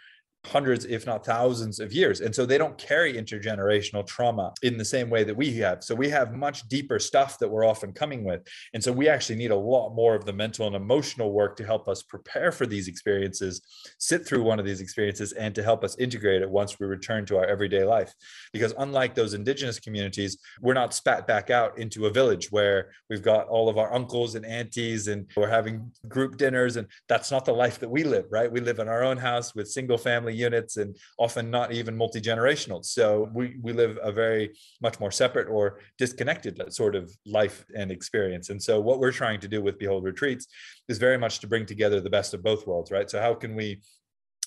hundreds, 0.47 0.86
if 0.86 1.07
not 1.07 1.24
thousands 1.24 1.80
of 1.80 1.93
years. 1.93 2.20
And 2.20 2.34
so 2.34 2.47
they 2.47 2.57
don't 2.57 2.78
carry 2.78 3.14
intergenerational 3.14 4.07
trauma 4.07 4.55
in 4.62 4.78
the 4.78 4.84
same 4.84 5.11
way 5.11 5.22
that 5.24 5.36
we 5.36 5.55
have. 5.59 5.84
So 5.84 5.95
we 5.95 6.09
have 6.09 6.34
much 6.34 6.66
deeper 6.68 6.99
stuff 6.99 7.38
that 7.38 7.49
we're 7.49 7.66
often 7.66 7.93
coming 7.93 8.24
with. 8.24 8.47
And 8.72 8.82
so 8.82 8.91
we 8.91 9.09
actually 9.09 9.36
need 9.36 9.51
a 9.51 9.57
lot 9.57 9.95
more 9.95 10.14
of 10.14 10.24
the 10.24 10.32
mental 10.32 10.66
and 10.66 10.74
emotional 10.74 11.32
work 11.32 11.57
to 11.57 11.64
help 11.64 11.88
us 11.88 12.03
prepare 12.03 12.53
for 12.53 12.66
these 12.66 12.88
experiences, 12.88 13.61
sit 13.99 14.26
through 14.26 14.43
one 14.43 14.59
of 14.59 14.64
these 14.64 14.80
experiences, 14.80 15.32
and 15.32 15.55
to 15.55 15.62
help 15.62 15.84
us 15.84 15.99
integrate 15.99 16.43
it 16.43 16.51
once 16.51 16.80
we 16.80 16.86
return 16.86 17.26
to 17.26 17.36
our 17.36 17.45
everyday 17.45 17.84
life. 17.84 18.14
Because 18.53 18.72
unlike 18.78 19.14
those 19.14 19.34
indigenous 19.34 19.78
communities, 19.78 20.38
we're 20.62 20.74
not 20.74 20.95
spat 20.95 21.26
back 21.26 21.51
out 21.51 21.78
into 21.78 22.07
a 22.07 22.11
village 22.11 22.51
where 22.51 22.91
we've 23.11 23.22
got 23.22 23.47
all 23.49 23.68
of 23.68 23.76
our 23.76 23.93
uncles 23.93 24.34
and 24.34 24.47
aunties 24.47 25.09
and 25.09 25.30
we're 25.36 25.49
having 25.49 25.93
group 26.09 26.38
dinners. 26.38 26.76
And 26.76 26.86
that's 27.09 27.30
not 27.30 27.45
the 27.45 27.53
life 27.53 27.78
that 27.80 27.91
we 27.91 28.05
live, 28.05 28.24
right? 28.30 28.51
We 28.51 28.61
live 28.61 28.78
in 28.78 28.88
our 28.88 29.05
own 29.05 29.18
house 29.18 29.55
with 29.55 29.68
single 29.68 29.99
family 29.99 30.30
family 30.31 30.43
units 30.43 30.76
and 30.76 30.97
often 31.18 31.51
not 31.51 31.72
even 31.72 31.97
multi-generational. 31.97 32.85
So 32.85 33.28
we, 33.35 33.57
we 33.62 33.72
live 33.72 33.99
a 34.03 34.12
very 34.12 34.51
much 34.81 35.01
more 35.01 35.11
separate 35.11 35.49
or 35.49 35.81
disconnected 35.99 36.61
sort 36.72 36.97
of 36.97 37.11
life 37.26 37.64
and 37.76 37.91
experience. 37.91 38.51
And 38.51 38.62
so 38.62 38.81
what 38.81 38.99
we're 38.99 39.12
trying 39.12 39.41
to 39.41 39.49
do 39.49 39.62
with 39.62 39.78
behold 39.78 40.05
retreats 40.05 40.47
is 40.89 40.99
very 40.99 41.18
much 41.18 41.41
to 41.41 41.49
bring 41.49 41.66
together 41.66 42.01
the 42.01 42.11
best 42.11 42.35
of 42.35 42.43
both 42.43 42.66
worlds 42.66 42.91
right? 42.91 43.11
So 43.11 43.20
how 43.20 43.35
can 43.35 43.55
we 43.57 43.81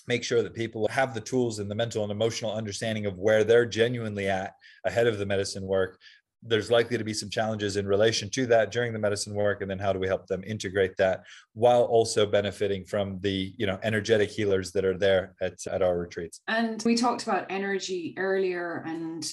make 0.06 0.22
sure 0.22 0.42
that 0.42 0.54
people 0.54 0.86
have 0.88 1.14
the 1.14 1.20
tools 1.20 1.58
and 1.60 1.70
the 1.70 1.74
mental 1.74 2.02
and 2.02 2.12
emotional 2.12 2.52
understanding 2.52 3.06
of 3.06 3.18
where 3.18 3.42
they're 3.42 3.66
genuinely 3.66 4.28
at 4.28 4.52
ahead 4.84 5.06
of 5.06 5.18
the 5.18 5.26
medicine 5.26 5.64
work 5.64 5.98
there's 6.46 6.70
likely 6.70 6.98
to 6.98 7.04
be 7.04 7.14
some 7.14 7.30
challenges 7.30 7.76
in 7.76 7.86
relation 7.86 8.28
to 8.30 8.46
that 8.46 8.70
during 8.70 8.92
the 8.92 8.98
medicine 8.98 9.34
work 9.34 9.62
and 9.62 9.70
then 9.70 9.78
how 9.78 9.92
do 9.92 9.98
we 9.98 10.06
help 10.06 10.26
them 10.26 10.42
integrate 10.46 10.96
that 10.96 11.24
while 11.54 11.82
also 11.82 12.26
benefiting 12.26 12.84
from 12.84 13.18
the 13.20 13.54
you 13.56 13.66
know 13.66 13.78
energetic 13.82 14.30
healers 14.30 14.72
that 14.72 14.84
are 14.84 14.96
there 14.96 15.34
at, 15.40 15.54
at 15.66 15.82
our 15.82 15.98
retreats. 15.98 16.40
And 16.46 16.82
we 16.84 16.96
talked 16.96 17.22
about 17.22 17.46
energy 17.50 18.14
earlier 18.16 18.82
and 18.86 19.28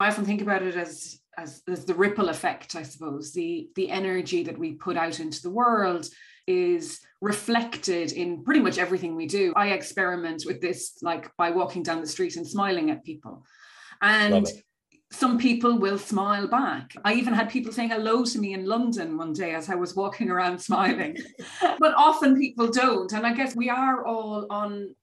i 0.00 0.08
often 0.08 0.24
think 0.24 0.42
about 0.42 0.62
it 0.62 0.76
as 0.76 1.20
as, 1.36 1.62
as 1.68 1.84
the 1.84 1.94
ripple 1.94 2.28
effect 2.28 2.76
i 2.76 2.82
suppose. 2.82 3.32
The 3.32 3.68
the 3.76 3.90
energy 3.90 4.42
that 4.44 4.58
we 4.58 4.72
put 4.72 4.96
out 4.96 5.20
into 5.20 5.42
the 5.42 5.50
world 5.50 6.06
is 6.46 7.00
reflected 7.20 8.12
in 8.12 8.44
pretty 8.44 8.60
much 8.60 8.78
everything 8.78 9.16
we 9.16 9.26
do. 9.26 9.52
I 9.56 9.68
experiment 9.68 10.44
with 10.46 10.60
this 10.60 10.98
like 11.02 11.30
by 11.36 11.50
walking 11.50 11.82
down 11.82 12.00
the 12.00 12.06
street 12.06 12.36
and 12.36 12.46
smiling 12.46 12.90
at 12.90 13.04
people. 13.04 13.44
And 14.02 14.46
some 15.10 15.38
people 15.38 15.78
will 15.78 15.98
smile 15.98 16.48
back. 16.48 16.94
I 17.04 17.14
even 17.14 17.34
had 17.34 17.48
people 17.48 17.72
saying 17.72 17.90
hello 17.90 18.24
to 18.24 18.38
me 18.38 18.52
in 18.52 18.66
London 18.66 19.16
one 19.16 19.32
day 19.32 19.54
as 19.54 19.70
I 19.70 19.74
was 19.74 19.94
walking 19.94 20.30
around 20.30 20.58
smiling. 20.58 21.16
but 21.78 21.94
often 21.96 22.38
people 22.38 22.68
don't. 22.68 23.12
And 23.12 23.26
I 23.26 23.32
guess 23.32 23.54
we 23.54 23.70
are 23.70 24.04
all 24.04 24.46
on 24.50 24.94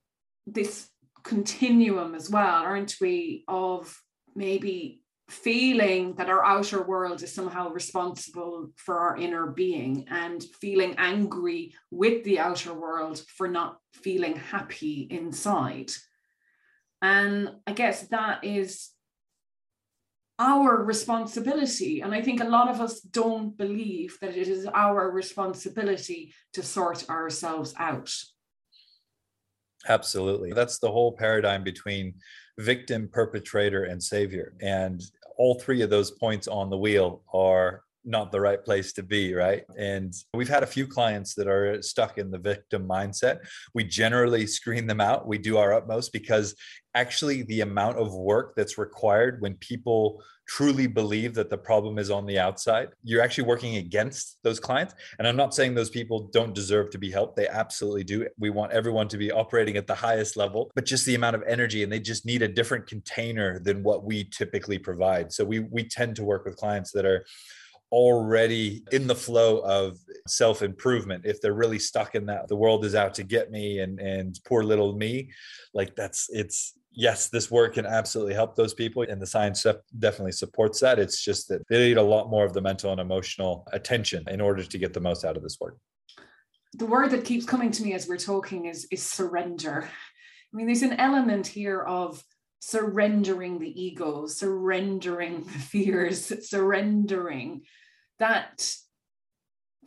this 0.45 0.89
continuum 1.23 2.15
as 2.15 2.29
well, 2.29 2.63
aren't 2.63 2.95
we? 2.99 3.45
Of 3.47 3.97
maybe 4.35 5.01
feeling 5.29 6.13
that 6.15 6.29
our 6.29 6.43
outer 6.43 6.83
world 6.83 7.23
is 7.23 7.33
somehow 7.33 7.69
responsible 7.69 8.69
for 8.75 8.99
our 8.99 9.15
inner 9.15 9.47
being 9.47 10.05
and 10.09 10.43
feeling 10.59 10.93
angry 10.97 11.73
with 11.89 12.23
the 12.25 12.37
outer 12.37 12.73
world 12.73 13.21
for 13.37 13.47
not 13.47 13.77
feeling 13.93 14.35
happy 14.35 15.07
inside. 15.09 15.89
And 17.01 17.49
I 17.65 17.71
guess 17.71 18.07
that 18.09 18.43
is 18.43 18.89
our 20.41 20.83
responsibility. 20.83 22.01
And 22.01 22.15
I 22.15 22.21
think 22.21 22.41
a 22.41 22.53
lot 22.57 22.67
of 22.67 22.81
us 22.81 22.99
don't 23.01 23.55
believe 23.55 24.17
that 24.21 24.35
it 24.35 24.47
is 24.47 24.65
our 24.65 25.11
responsibility 25.11 26.33
to 26.53 26.63
sort 26.63 27.07
ourselves 27.09 27.75
out. 27.77 28.11
Absolutely. 29.87 30.51
That's 30.51 30.79
the 30.79 30.91
whole 30.91 31.11
paradigm 31.11 31.63
between 31.63 32.15
victim, 32.57 33.07
perpetrator, 33.11 33.83
and 33.83 34.01
savior. 34.01 34.53
And 34.61 35.01
all 35.37 35.55
three 35.59 35.81
of 35.83 35.91
those 35.91 36.11
points 36.11 36.47
on 36.47 36.69
the 36.69 36.77
wheel 36.77 37.21
are 37.33 37.83
not 38.03 38.31
the 38.31 38.41
right 38.41 38.63
place 38.63 38.93
to 38.93 39.03
be, 39.03 39.33
right? 39.33 39.63
And 39.77 40.13
we've 40.33 40.49
had 40.49 40.63
a 40.63 40.67
few 40.67 40.87
clients 40.87 41.35
that 41.35 41.47
are 41.47 41.81
stuck 41.81 42.17
in 42.17 42.31
the 42.31 42.39
victim 42.39 42.87
mindset. 42.87 43.39
We 43.73 43.83
generally 43.83 44.47
screen 44.47 44.87
them 44.87 45.01
out. 45.01 45.27
We 45.27 45.37
do 45.37 45.57
our 45.57 45.73
utmost 45.73 46.13
because 46.13 46.55
actually 46.95 47.43
the 47.43 47.61
amount 47.61 47.97
of 47.97 48.13
work 48.13 48.53
that's 48.55 48.77
required 48.77 49.41
when 49.41 49.55
people 49.55 50.21
truly 50.47 50.85
believe 50.85 51.33
that 51.33 51.49
the 51.49 51.57
problem 51.57 51.97
is 51.97 52.11
on 52.11 52.25
the 52.25 52.37
outside, 52.37 52.89
you're 53.03 53.21
actually 53.21 53.45
working 53.45 53.77
against 53.77 54.37
those 54.43 54.59
clients. 54.59 54.93
And 55.17 55.25
I'm 55.25 55.37
not 55.37 55.53
saying 55.53 55.75
those 55.75 55.89
people 55.89 56.29
don't 56.33 56.53
deserve 56.53 56.89
to 56.89 56.97
be 56.97 57.09
helped. 57.09 57.37
They 57.37 57.47
absolutely 57.47 58.03
do. 58.03 58.27
We 58.37 58.49
want 58.49 58.73
everyone 58.73 59.07
to 59.09 59.17
be 59.17 59.31
operating 59.31 59.77
at 59.77 59.87
the 59.87 59.95
highest 59.95 60.35
level, 60.35 60.69
but 60.75 60.85
just 60.85 61.05
the 61.05 61.15
amount 61.15 61.37
of 61.37 61.43
energy 61.47 61.83
and 61.83 61.91
they 61.91 62.01
just 62.01 62.25
need 62.25 62.41
a 62.41 62.49
different 62.49 62.85
container 62.85 63.59
than 63.59 63.81
what 63.81 64.03
we 64.03 64.25
typically 64.25 64.77
provide. 64.77 65.31
So 65.31 65.45
we 65.45 65.59
we 65.59 65.85
tend 65.85 66.17
to 66.17 66.25
work 66.25 66.43
with 66.43 66.57
clients 66.57 66.91
that 66.91 67.05
are 67.05 67.23
already 67.91 68.83
in 68.91 69.07
the 69.07 69.15
flow 69.15 69.59
of 69.59 69.97
self 70.27 70.61
improvement 70.61 71.25
if 71.25 71.41
they're 71.41 71.53
really 71.53 71.79
stuck 71.79 72.15
in 72.15 72.25
that 72.25 72.47
the 72.47 72.55
world 72.55 72.85
is 72.85 72.95
out 72.95 73.13
to 73.13 73.23
get 73.23 73.51
me 73.51 73.79
and 73.79 73.99
and 73.99 74.39
poor 74.45 74.63
little 74.63 74.95
me 74.95 75.29
like 75.73 75.95
that's 75.95 76.29
it's 76.31 76.73
yes 76.93 77.29
this 77.29 77.49
work 77.49 77.75
can 77.75 77.85
absolutely 77.85 78.33
help 78.33 78.55
those 78.55 78.73
people 78.73 79.03
and 79.03 79.21
the 79.21 79.25
science 79.25 79.65
definitely 79.99 80.31
supports 80.31 80.79
that. 80.81 80.99
It's 80.99 81.23
just 81.23 81.47
that 81.49 81.61
they 81.69 81.79
need 81.79 81.97
a 81.97 82.03
lot 82.03 82.29
more 82.29 82.45
of 82.45 82.53
the 82.53 82.61
mental 82.61 82.91
and 82.91 82.99
emotional 82.99 83.67
attention 83.71 84.23
in 84.29 84.41
order 84.41 84.63
to 84.63 84.77
get 84.77 84.93
the 84.93 84.99
most 84.99 85.23
out 85.23 85.37
of 85.37 85.43
this 85.43 85.57
work. 85.59 85.77
The 86.73 86.85
word 86.85 87.11
that 87.11 87.25
keeps 87.25 87.45
coming 87.45 87.71
to 87.71 87.83
me 87.83 87.93
as 87.93 88.07
we're 88.07 88.17
talking 88.17 88.65
is 88.65 88.87
is 88.91 89.03
surrender. 89.03 89.83
I 90.53 90.55
mean 90.55 90.65
there's 90.65 90.81
an 90.81 90.99
element 90.99 91.47
here 91.47 91.81
of 91.81 92.23
surrendering 92.63 93.59
the 93.59 93.81
ego 93.81 94.27
surrendering 94.27 95.43
the 95.43 95.59
fears 95.59 96.31
surrendering 96.47 97.61
that 98.19 98.63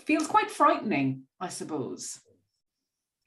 feels 0.04 0.26
quite 0.26 0.50
frightening, 0.50 1.22
I 1.40 1.48
suppose. 1.48 2.20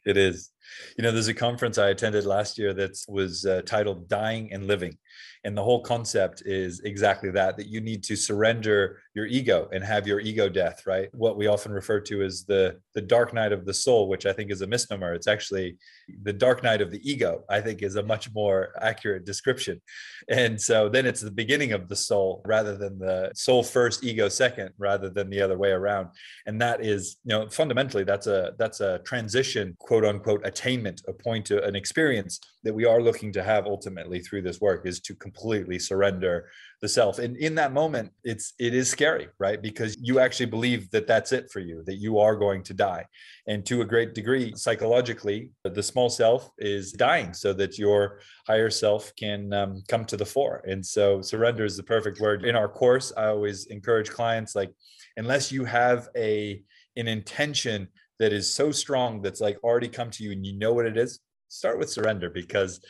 It 0.06 0.18
is. 0.18 0.52
You 0.98 1.04
know, 1.04 1.12
there's 1.12 1.28
a 1.28 1.34
conference 1.34 1.78
I 1.78 1.89
attended 1.89 2.26
last 2.26 2.58
year 2.58 2.74
that 2.74 2.98
was 3.08 3.45
uh, 3.45 3.62
titled 3.66 4.08
Dying 4.08 4.52
and 4.54 4.68
Living. 4.68 4.98
And 5.43 5.57
the 5.57 5.63
whole 5.63 5.82
concept 5.82 6.43
is 6.45 6.82
exactly 6.82 7.32
that 7.32 7.57
that 7.57 7.68
you 7.68 7.82
need 7.82 8.03
to 8.03 8.15
surrender 8.15 8.99
your 9.13 9.26
ego 9.26 9.68
and 9.72 9.84
have 9.84 10.07
your 10.07 10.20
ego 10.20 10.49
death, 10.49 10.86
right? 10.86 11.09
What 11.13 11.38
we 11.38 11.47
often 11.47 11.72
refer 11.72 11.99
to 12.01 12.22
as 12.24 12.45
the 12.45 12.80
the 12.93 13.01
dark 13.01 13.34
night 13.34 13.51
of 13.51 13.65
the 13.65 13.74
soul, 13.74 14.07
which 14.07 14.26
I 14.26 14.34
think 14.34 14.51
is 14.51 14.61
a 14.61 14.68
misnomer. 14.68 15.13
It's 15.13 15.28
actually 15.28 15.78
the 16.24 16.34
dark 16.34 16.63
night 16.63 16.82
of 16.82 16.91
the 16.91 17.01
ego, 17.09 17.43
I 17.49 17.61
think 17.61 17.82
is 17.82 17.95
a 17.95 18.03
much 18.03 18.34
more 18.34 18.70
accurate 18.82 19.26
description. 19.26 19.82
And 20.30 20.59
so 20.59 20.89
then 20.89 21.05
it's 21.05 21.22
the 21.22 21.32
beginning 21.32 21.72
of 21.72 21.88
the 21.88 21.95
soul 21.95 22.41
rather 22.45 22.78
than 22.78 22.99
the 22.99 23.32
soul 23.34 23.63
first, 23.63 24.03
ego 24.03 24.30
second, 24.30 24.72
rather 24.78 25.09
than 25.09 25.30
the 25.30 25.41
other 25.41 25.57
way 25.57 25.72
around. 25.72 26.09
And 26.45 26.61
that 26.61 26.84
is, 26.84 27.18
you 27.24 27.30
know, 27.30 27.49
fundamentally 27.49 28.03
that's 28.03 28.28
a 28.28 28.53
that's 28.57 28.82
a 28.82 28.99
transition, 28.99 29.76
quote 29.80 30.05
unquote, 30.05 30.45
attainment, 30.45 31.01
a 31.07 31.13
point, 31.13 31.45
to 31.47 31.63
an 31.63 31.76
experience 31.76 32.39
that 32.63 32.74
we 32.74 32.86
are 32.86 33.01
looking 33.01 33.32
to 33.32 33.43
have 33.43 33.65
ultimately 33.65 34.20
through 34.20 34.41
this 34.41 34.59
work 34.59 34.86
is 34.86 34.99
to 35.08 35.16
completely 35.16 35.80
surrender 35.80 36.49
the 36.82 36.88
self. 36.88 37.18
And 37.18 37.36
in 37.38 37.55
that 37.55 37.74
moment, 37.74 38.12
it's 38.24 38.53
it 38.60 38.74
is 38.74 38.89
scary, 38.89 39.28
right? 39.39 39.62
Because 39.62 39.97
you 39.99 40.20
actually 40.20 40.45
believe 40.45 40.91
that 40.91 41.08
that's 41.08 41.32
it 41.32 41.49
for 41.51 41.60
you, 41.60 41.84
that 41.86 41.95
you 41.95 42.20
are 42.20 42.36
going 42.36 42.62
to 42.64 42.74
die. 42.74 43.05
And 43.47 43.66
to 43.66 43.82
a 43.82 43.86
great 43.86 44.14
degree, 44.14 44.53
psychologically, 44.55 45.49
the 45.64 45.82
small 45.82 46.10
self 46.10 46.51
is 46.60 46.91
dying 46.91 47.34
so 47.34 47.53
that 47.53 47.80
your 47.80 48.20
higher 48.45 48.70
self 48.70 49.12
can 49.16 49.53
um, 49.53 49.84
come 49.88 50.05
to 50.05 50.18
the 50.18 50.26
fore. 50.26 50.62
And 50.68 50.86
so 50.86 51.22
surrender 51.22 51.66
is 51.66 51.78
the 51.78 51.84
perfect 51.84 52.20
word. 52.20 52.45
In 52.45 52.55
our 52.55 52.70
course, 52.70 53.12
I 53.18 53.28
always 53.28 53.66
encourage 53.68 54.10
clients 54.10 54.55
like, 54.55 54.72
unless 55.16 55.51
you 55.51 55.66
have 55.66 56.10
a 56.16 56.62
an 56.95 57.08
intention 57.08 57.88
that 58.20 58.34
is 58.34 58.51
so 58.51 58.72
strong 58.72 59.22
that's 59.22 59.41
like 59.41 59.58
already 59.64 59.88
come 59.88 60.10
to 60.10 60.24
you 60.24 60.32
and 60.32 60.45
you 60.45 60.58
know 60.58 60.74
what 60.74 60.86
it 60.88 60.97
is, 60.97 61.20
start 61.47 61.80
with 61.80 61.89
surrender 61.89 62.30
because 62.30 62.82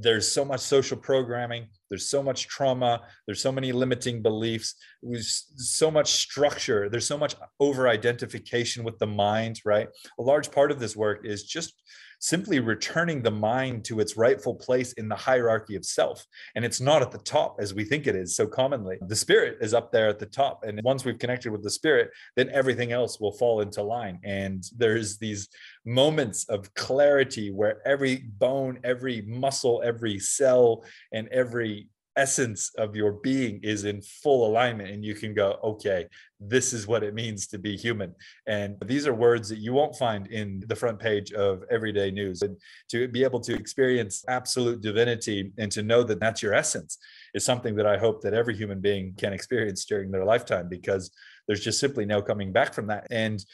there's 0.00 0.30
so 0.30 0.44
much 0.44 0.60
social 0.60 0.96
programming 0.96 1.66
there's 1.90 2.08
so 2.08 2.22
much 2.22 2.48
trauma 2.48 3.00
there's 3.26 3.42
so 3.42 3.52
many 3.52 3.72
limiting 3.72 4.22
beliefs 4.22 4.74
there's 5.02 5.46
so 5.56 5.90
much 5.90 6.12
structure 6.12 6.88
there's 6.88 7.06
so 7.06 7.18
much 7.18 7.34
over 7.60 7.88
identification 7.88 8.84
with 8.84 8.98
the 8.98 9.06
mind 9.06 9.60
right? 9.64 9.88
A 10.18 10.22
large 10.22 10.50
part 10.50 10.70
of 10.70 10.78
this 10.78 10.96
work 10.96 11.24
is 11.24 11.44
just 11.44 11.74
simply 12.22 12.60
returning 12.60 13.20
the 13.20 13.30
mind 13.30 13.84
to 13.84 13.98
its 13.98 14.16
rightful 14.16 14.54
place 14.54 14.92
in 14.92 15.08
the 15.08 15.16
hierarchy 15.16 15.74
of 15.74 15.84
self. 15.84 16.24
And 16.54 16.64
it's 16.64 16.80
not 16.80 17.02
at 17.02 17.10
the 17.10 17.18
top 17.18 17.56
as 17.60 17.74
we 17.74 17.84
think 17.84 18.06
it 18.06 18.14
is 18.14 18.36
so 18.36 18.46
commonly. 18.46 18.98
The 19.08 19.16
spirit 19.16 19.58
is 19.60 19.74
up 19.74 19.90
there 19.90 20.08
at 20.08 20.20
the 20.20 20.26
top. 20.26 20.62
And 20.62 20.80
once 20.84 21.04
we've 21.04 21.18
connected 21.18 21.50
with 21.50 21.64
the 21.64 21.70
spirit, 21.70 22.10
then 22.36 22.48
everything 22.50 22.92
else 22.92 23.18
will 23.18 23.32
fall 23.32 23.60
into 23.60 23.82
line. 23.82 24.20
And 24.22 24.62
there's 24.76 25.18
these 25.18 25.48
moments 25.84 26.48
of 26.48 26.72
clarity 26.74 27.50
where 27.50 27.82
every 27.84 28.18
bone, 28.38 28.78
every 28.84 29.22
muscle, 29.22 29.82
every 29.84 30.20
cell, 30.20 30.84
and 31.12 31.26
every 31.28 31.88
essence 32.16 32.70
of 32.76 32.94
your 32.94 33.12
being 33.12 33.60
is 33.62 33.84
in 33.84 34.02
full 34.02 34.46
alignment 34.46 34.90
and 34.90 35.04
you 35.04 35.14
can 35.14 35.32
go 35.34 35.58
okay 35.64 36.06
this 36.48 36.72
is 36.72 36.86
what 36.86 37.02
it 37.02 37.14
means 37.14 37.46
to 37.48 37.58
be 37.58 37.76
human. 37.76 38.14
And 38.46 38.76
these 38.84 39.06
are 39.06 39.14
words 39.14 39.48
that 39.48 39.58
you 39.58 39.72
won't 39.72 39.96
find 39.96 40.26
in 40.28 40.62
the 40.66 40.76
front 40.76 40.98
page 40.98 41.32
of 41.32 41.62
everyday 41.70 42.10
news. 42.10 42.42
And 42.42 42.56
to 42.90 43.08
be 43.08 43.24
able 43.24 43.40
to 43.40 43.54
experience 43.54 44.24
absolute 44.28 44.80
divinity 44.80 45.52
and 45.58 45.70
to 45.72 45.82
know 45.82 46.02
that 46.04 46.20
that's 46.20 46.42
your 46.42 46.54
essence 46.54 46.98
is 47.34 47.44
something 47.44 47.74
that 47.76 47.86
i 47.86 47.96
hope 47.96 48.20
that 48.20 48.34
every 48.34 48.54
human 48.54 48.80
being 48.80 49.14
can 49.16 49.32
experience 49.32 49.84
during 49.84 50.10
their 50.10 50.24
lifetime 50.24 50.68
because 50.68 51.10
there's 51.46 51.64
just 51.64 51.80
simply 51.80 52.04
no 52.04 52.22
coming 52.22 52.52
back 52.52 52.72
from 52.72 52.86
that. 52.88 53.06
And 53.10 53.44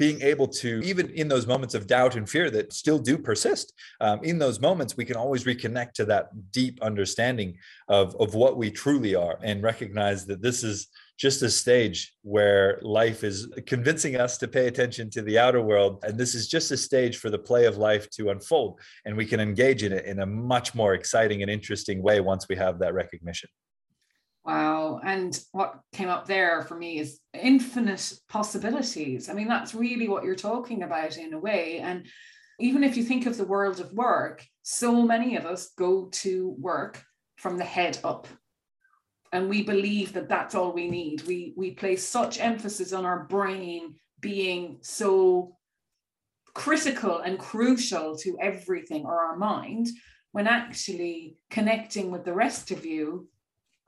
being 0.00 0.22
able 0.22 0.48
to 0.48 0.80
even 0.82 1.10
in 1.10 1.28
those 1.28 1.46
moments 1.46 1.74
of 1.74 1.86
doubt 1.86 2.16
and 2.16 2.26
fear 2.26 2.48
that 2.50 2.72
still 2.72 2.98
do 2.98 3.18
persist 3.18 3.74
um, 4.00 4.18
in 4.24 4.38
those 4.38 4.58
moments 4.58 4.96
we 4.96 5.04
can 5.04 5.14
always 5.14 5.44
reconnect 5.44 5.92
to 5.92 6.06
that 6.06 6.30
deep 6.52 6.82
understanding 6.82 7.54
of, 7.88 8.16
of 8.18 8.34
what 8.34 8.56
we 8.56 8.70
truly 8.70 9.14
are 9.14 9.38
and 9.42 9.62
recognize 9.62 10.24
that 10.24 10.40
this 10.40 10.64
is 10.64 10.88
just 11.18 11.42
a 11.42 11.50
stage 11.50 12.14
where 12.22 12.78
life 12.80 13.22
is 13.24 13.46
convincing 13.66 14.16
us 14.16 14.38
to 14.38 14.48
pay 14.48 14.68
attention 14.68 15.10
to 15.10 15.20
the 15.20 15.38
outer 15.38 15.60
world. 15.60 16.02
And 16.02 16.16
this 16.16 16.34
is 16.34 16.48
just 16.48 16.70
a 16.70 16.78
stage 16.78 17.18
for 17.18 17.28
the 17.28 17.38
play 17.38 17.66
of 17.66 17.76
life 17.76 18.08
to 18.12 18.30
unfold. 18.30 18.80
And 19.04 19.14
we 19.14 19.26
can 19.26 19.38
engage 19.38 19.82
in 19.82 19.92
it 19.92 20.06
in 20.06 20.20
a 20.20 20.24
much 20.24 20.74
more 20.74 20.94
exciting 20.94 21.42
and 21.42 21.50
interesting 21.50 22.02
way 22.02 22.22
once 22.22 22.48
we 22.48 22.56
have 22.56 22.78
that 22.78 22.94
recognition 22.94 23.50
Wow. 24.44 25.00
And 25.04 25.38
what 25.52 25.80
came 25.92 26.08
up 26.08 26.26
there 26.26 26.62
for 26.62 26.76
me 26.76 26.98
is 26.98 27.20
infinite 27.34 28.12
possibilities. 28.28 29.28
I 29.28 29.34
mean, 29.34 29.48
that's 29.48 29.74
really 29.74 30.08
what 30.08 30.24
you're 30.24 30.34
talking 30.34 30.82
about 30.82 31.18
in 31.18 31.34
a 31.34 31.38
way. 31.38 31.78
And 31.78 32.06
even 32.58 32.82
if 32.82 32.96
you 32.96 33.02
think 33.04 33.26
of 33.26 33.36
the 33.36 33.44
world 33.44 33.80
of 33.80 33.92
work, 33.92 34.44
so 34.62 35.02
many 35.02 35.36
of 35.36 35.44
us 35.44 35.70
go 35.76 36.08
to 36.12 36.54
work 36.58 37.02
from 37.36 37.58
the 37.58 37.64
head 37.64 37.98
up. 38.02 38.28
And 39.32 39.48
we 39.48 39.62
believe 39.62 40.14
that 40.14 40.28
that's 40.28 40.54
all 40.54 40.72
we 40.72 40.90
need. 40.90 41.22
We, 41.22 41.54
we 41.56 41.72
place 41.72 42.06
such 42.06 42.40
emphasis 42.40 42.92
on 42.92 43.04
our 43.04 43.24
brain 43.24 43.94
being 44.20 44.78
so 44.80 45.56
critical 46.54 47.20
and 47.20 47.38
crucial 47.38 48.16
to 48.16 48.36
everything 48.40 49.04
or 49.04 49.20
our 49.20 49.36
mind 49.36 49.88
when 50.32 50.46
actually 50.46 51.36
connecting 51.48 52.10
with 52.10 52.24
the 52.24 52.32
rest 52.32 52.70
of 52.70 52.84
you 52.84 53.28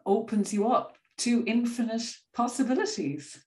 opens 0.06 0.52
you 0.52 0.68
up 0.68 0.96
to 1.18 1.44
infinite 1.46 2.02
possibilities. 2.34 3.44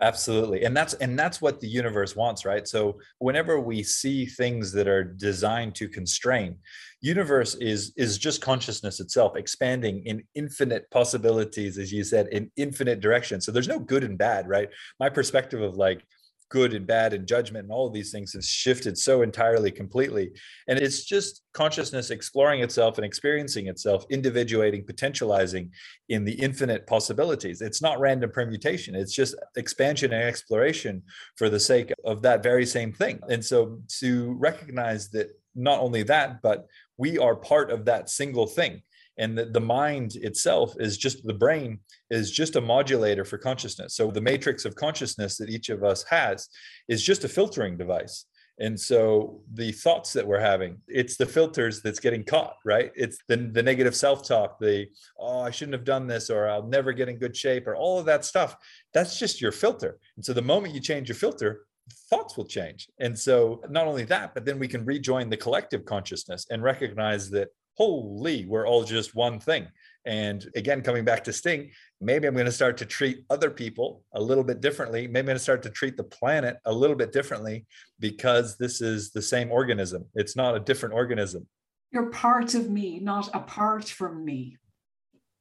Absolutely. 0.00 0.64
And 0.64 0.76
that's 0.76 0.94
and 0.94 1.16
that's 1.16 1.40
what 1.40 1.60
the 1.60 1.68
universe 1.68 2.16
wants 2.16 2.44
right? 2.44 2.66
So 2.66 2.98
whenever 3.18 3.60
we 3.60 3.84
see 3.84 4.26
things 4.26 4.72
that 4.72 4.88
are 4.88 5.04
designed 5.04 5.76
to 5.76 5.88
constrain 5.88 6.56
universe 7.02 7.54
is 7.56 7.92
is 7.96 8.18
just 8.18 8.40
consciousness 8.40 8.98
itself 8.98 9.36
expanding 9.36 10.04
in 10.04 10.24
infinite 10.34 10.90
possibilities 10.90 11.78
as 11.78 11.92
you 11.92 12.02
said 12.02 12.26
in 12.28 12.50
infinite 12.56 13.00
directions. 13.00 13.46
So 13.46 13.52
there's 13.52 13.68
no 13.68 13.78
good 13.78 14.02
and 14.02 14.18
bad 14.18 14.48
right? 14.48 14.70
My 14.98 15.08
perspective 15.08 15.62
of 15.62 15.76
like 15.76 16.04
good 16.52 16.74
and 16.74 16.86
bad 16.86 17.14
and 17.14 17.26
judgment 17.26 17.64
and 17.64 17.72
all 17.72 17.86
of 17.86 17.94
these 17.94 18.12
things 18.12 18.34
has 18.34 18.46
shifted 18.46 18.98
so 18.98 19.22
entirely 19.22 19.70
completely. 19.70 20.30
And 20.68 20.78
it's 20.78 21.02
just 21.02 21.40
consciousness 21.54 22.10
exploring 22.10 22.60
itself 22.60 22.98
and 22.98 23.06
experiencing 23.06 23.68
itself 23.68 24.04
individuating 24.10 24.84
potentializing 24.84 25.70
in 26.10 26.26
the 26.26 26.34
infinite 26.34 26.86
possibilities. 26.86 27.62
It's 27.62 27.80
not 27.80 28.00
random 28.00 28.30
permutation. 28.30 28.94
It's 28.94 29.14
just 29.14 29.34
expansion 29.56 30.12
and 30.12 30.24
exploration 30.24 31.02
for 31.36 31.48
the 31.48 31.58
sake 31.58 31.90
of 32.04 32.20
that 32.20 32.42
very 32.42 32.66
same 32.66 32.92
thing. 32.92 33.18
And 33.30 33.42
so 33.42 33.80
to 34.00 34.34
recognize 34.34 35.08
that 35.12 35.28
not 35.54 35.80
only 35.80 36.02
that 36.02 36.42
but 36.42 36.66
we 36.98 37.18
are 37.18 37.34
part 37.34 37.70
of 37.70 37.86
that 37.86 38.10
single 38.10 38.46
thing 38.46 38.82
and 39.18 39.36
the, 39.36 39.46
the 39.46 39.60
mind 39.60 40.16
itself 40.16 40.74
is 40.78 40.96
just 40.96 41.24
the 41.24 41.34
brain 41.34 41.80
is 42.10 42.30
just 42.30 42.56
a 42.56 42.60
modulator 42.60 43.24
for 43.24 43.38
consciousness. 43.38 43.94
So 43.94 44.10
the 44.10 44.20
matrix 44.20 44.64
of 44.64 44.74
consciousness 44.74 45.36
that 45.38 45.50
each 45.50 45.68
of 45.68 45.84
us 45.84 46.04
has 46.04 46.48
is 46.88 47.02
just 47.02 47.24
a 47.24 47.28
filtering 47.28 47.76
device. 47.76 48.26
And 48.58 48.78
so 48.78 49.40
the 49.52 49.72
thoughts 49.72 50.12
that 50.12 50.26
we're 50.26 50.38
having 50.38 50.78
it's 50.86 51.16
the 51.16 51.26
filters 51.26 51.80
that's 51.82 51.98
getting 51.98 52.22
caught 52.22 52.56
right? 52.64 52.92
It's 52.94 53.18
the, 53.28 53.36
the 53.36 53.62
negative 53.62 53.96
self-talk 53.96 54.58
the 54.60 54.86
oh 55.18 55.40
i 55.40 55.50
shouldn't 55.50 55.74
have 55.74 55.84
done 55.84 56.06
this 56.06 56.28
or 56.30 56.48
i'll 56.48 56.66
never 56.66 56.92
get 56.92 57.08
in 57.08 57.18
good 57.18 57.36
shape 57.36 57.66
or 57.66 57.74
all 57.74 57.98
of 57.98 58.06
that 58.06 58.24
stuff. 58.24 58.56
That's 58.92 59.18
just 59.18 59.40
your 59.40 59.52
filter. 59.52 59.98
And 60.16 60.24
so 60.24 60.32
the 60.32 60.42
moment 60.42 60.74
you 60.74 60.80
change 60.80 61.08
your 61.08 61.16
filter 61.16 61.66
thoughts 62.08 62.36
will 62.36 62.44
change. 62.44 62.88
And 63.00 63.18
so 63.18 63.62
not 63.68 63.86
only 63.86 64.04
that 64.04 64.34
but 64.34 64.44
then 64.44 64.58
we 64.58 64.68
can 64.68 64.84
rejoin 64.84 65.30
the 65.30 65.36
collective 65.36 65.84
consciousness 65.84 66.46
and 66.50 66.62
recognize 66.62 67.30
that 67.30 67.48
holy, 67.74 68.46
we're 68.46 68.66
all 68.66 68.84
just 68.84 69.14
one 69.14 69.38
thing. 69.40 69.66
And 70.04 70.46
again, 70.56 70.82
coming 70.82 71.04
back 71.04 71.22
to 71.24 71.32
Sting, 71.32 71.70
maybe 72.00 72.26
I'm 72.26 72.34
going 72.34 72.46
to 72.46 72.52
start 72.52 72.76
to 72.78 72.86
treat 72.86 73.24
other 73.30 73.50
people 73.50 74.02
a 74.14 74.20
little 74.20 74.42
bit 74.42 74.60
differently. 74.60 75.06
Maybe 75.06 75.20
I'm 75.20 75.26
going 75.26 75.36
to 75.36 75.42
start 75.42 75.62
to 75.62 75.70
treat 75.70 75.96
the 75.96 76.04
planet 76.04 76.56
a 76.64 76.72
little 76.72 76.96
bit 76.96 77.12
differently 77.12 77.66
because 78.00 78.56
this 78.58 78.80
is 78.80 79.12
the 79.12 79.22
same 79.22 79.52
organism. 79.52 80.04
It's 80.14 80.34
not 80.36 80.56
a 80.56 80.60
different 80.60 80.94
organism. 80.94 81.46
You're 81.92 82.10
part 82.10 82.54
of 82.54 82.70
me, 82.70 82.98
not 82.98 83.30
apart 83.34 83.88
from 83.88 84.24
me. 84.24 84.56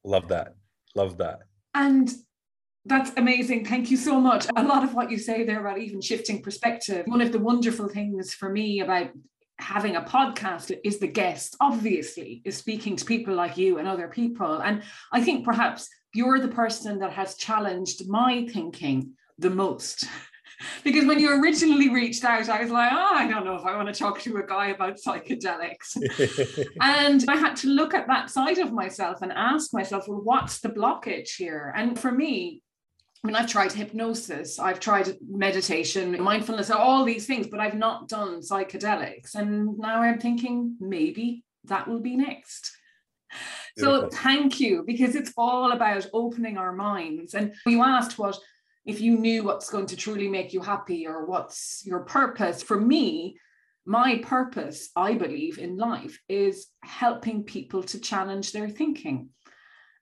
Love 0.03 0.27
that. 0.27 0.55
Love 0.95 1.17
that. 1.17 1.39
And 1.73 2.13
that's 2.85 3.11
amazing. 3.17 3.65
Thank 3.65 3.89
you 3.89 3.97
so 3.97 4.19
much. 4.19 4.47
A 4.55 4.63
lot 4.63 4.83
of 4.83 4.93
what 4.93 5.09
you 5.09 5.17
say 5.17 5.43
there 5.43 5.61
about 5.61 5.79
even 5.79 6.01
shifting 6.01 6.41
perspective. 6.41 7.05
One 7.07 7.21
of 7.21 7.31
the 7.31 7.39
wonderful 7.39 7.87
things 7.87 8.33
for 8.33 8.49
me 8.49 8.81
about 8.81 9.11
having 9.61 9.95
a 9.95 10.01
podcast 10.01 10.75
is 10.83 10.99
the 10.99 11.07
guest, 11.07 11.55
obviously, 11.59 12.41
is 12.45 12.57
speaking 12.57 12.95
to 12.95 13.05
people 13.05 13.33
like 13.33 13.57
you 13.57 13.77
and 13.77 13.87
other 13.87 14.07
people. 14.07 14.59
And 14.59 14.83
I 15.11 15.21
think 15.21 15.45
perhaps 15.45 15.87
you're 16.13 16.39
the 16.39 16.47
person 16.47 16.99
that 16.99 17.13
has 17.13 17.35
challenged 17.35 18.09
my 18.09 18.47
thinking 18.51 19.13
the 19.37 19.49
most. 19.49 20.05
because 20.83 21.05
when 21.05 21.19
you 21.19 21.41
originally 21.41 21.89
reached 21.89 22.23
out, 22.23 22.49
I 22.49 22.61
was 22.61 22.71
like, 22.71 22.91
oh, 22.93 23.11
I 23.13 23.27
don't 23.27 23.45
know 23.45 23.55
if 23.55 23.65
I 23.65 23.75
want 23.75 23.87
to 23.87 23.97
talk 23.97 24.19
to 24.21 24.37
a 24.37 24.45
guy 24.45 24.67
about 24.67 24.97
psychedelics. 24.97 25.97
and 26.81 27.23
I 27.27 27.35
had 27.35 27.55
to 27.57 27.67
look 27.67 27.93
at 27.93 28.07
that 28.07 28.29
side 28.29 28.57
of 28.57 28.73
myself 28.73 29.21
and 29.21 29.31
ask 29.31 29.73
myself, 29.73 30.07
well, 30.07 30.21
what's 30.23 30.59
the 30.59 30.69
blockage 30.69 31.35
here? 31.37 31.73
And 31.75 31.97
for 31.99 32.11
me, 32.11 32.61
I 33.23 33.27
mean, 33.27 33.35
I've 33.35 33.49
tried 33.49 33.71
hypnosis, 33.71 34.57
I've 34.57 34.79
tried 34.79 35.15
meditation, 35.29 36.19
mindfulness, 36.21 36.71
all 36.71 37.05
these 37.05 37.27
things, 37.27 37.45
but 37.45 37.59
I've 37.59 37.75
not 37.75 38.07
done 38.07 38.41
psychedelics. 38.41 39.35
And 39.35 39.77
now 39.77 40.01
I'm 40.01 40.19
thinking 40.19 40.75
maybe 40.79 41.43
that 41.65 41.87
will 41.87 41.99
be 41.99 42.15
next. 42.15 42.71
Beautiful. 43.77 44.09
So 44.09 44.17
thank 44.17 44.59
you, 44.59 44.83
because 44.87 45.15
it's 45.15 45.33
all 45.37 45.71
about 45.71 46.07
opening 46.13 46.57
our 46.57 46.73
minds. 46.73 47.35
And 47.35 47.53
you 47.67 47.83
asked 47.83 48.17
what 48.17 48.39
if 48.85 48.99
you 48.99 49.17
knew 49.19 49.43
what's 49.43 49.69
going 49.69 49.85
to 49.85 49.95
truly 49.95 50.27
make 50.27 50.51
you 50.51 50.61
happy 50.61 51.05
or 51.05 51.25
what's 51.25 51.83
your 51.85 51.99
purpose. 51.99 52.63
For 52.63 52.79
me, 52.79 53.37
my 53.85 54.17
purpose, 54.23 54.89
I 54.95 55.13
believe, 55.13 55.59
in 55.59 55.77
life 55.77 56.19
is 56.27 56.67
helping 56.83 57.43
people 57.43 57.83
to 57.83 57.99
challenge 57.99 58.51
their 58.51 58.69
thinking. 58.69 59.29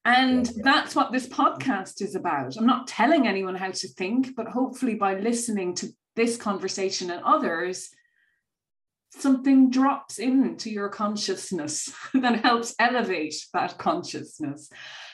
And 0.05 0.49
that's 0.63 0.95
what 0.95 1.11
this 1.11 1.27
podcast 1.27 2.01
is 2.01 2.15
about. 2.15 2.55
I'm 2.57 2.65
not 2.65 2.87
telling 2.87 3.27
anyone 3.27 3.55
how 3.55 3.71
to 3.71 3.87
think, 3.87 4.35
but 4.35 4.47
hopefully 4.47 4.95
by 4.95 5.19
listening 5.19 5.75
to 5.75 5.89
this 6.15 6.37
conversation 6.37 7.11
and 7.11 7.21
others, 7.23 7.89
something 9.11 9.69
drops 9.69 10.19
into 10.19 10.69
your 10.69 10.89
consciousness 10.89 11.93
that 12.13 12.43
helps 12.43 12.75
elevate 12.79 13.35
that 13.53 13.77
consciousness. 13.77 14.69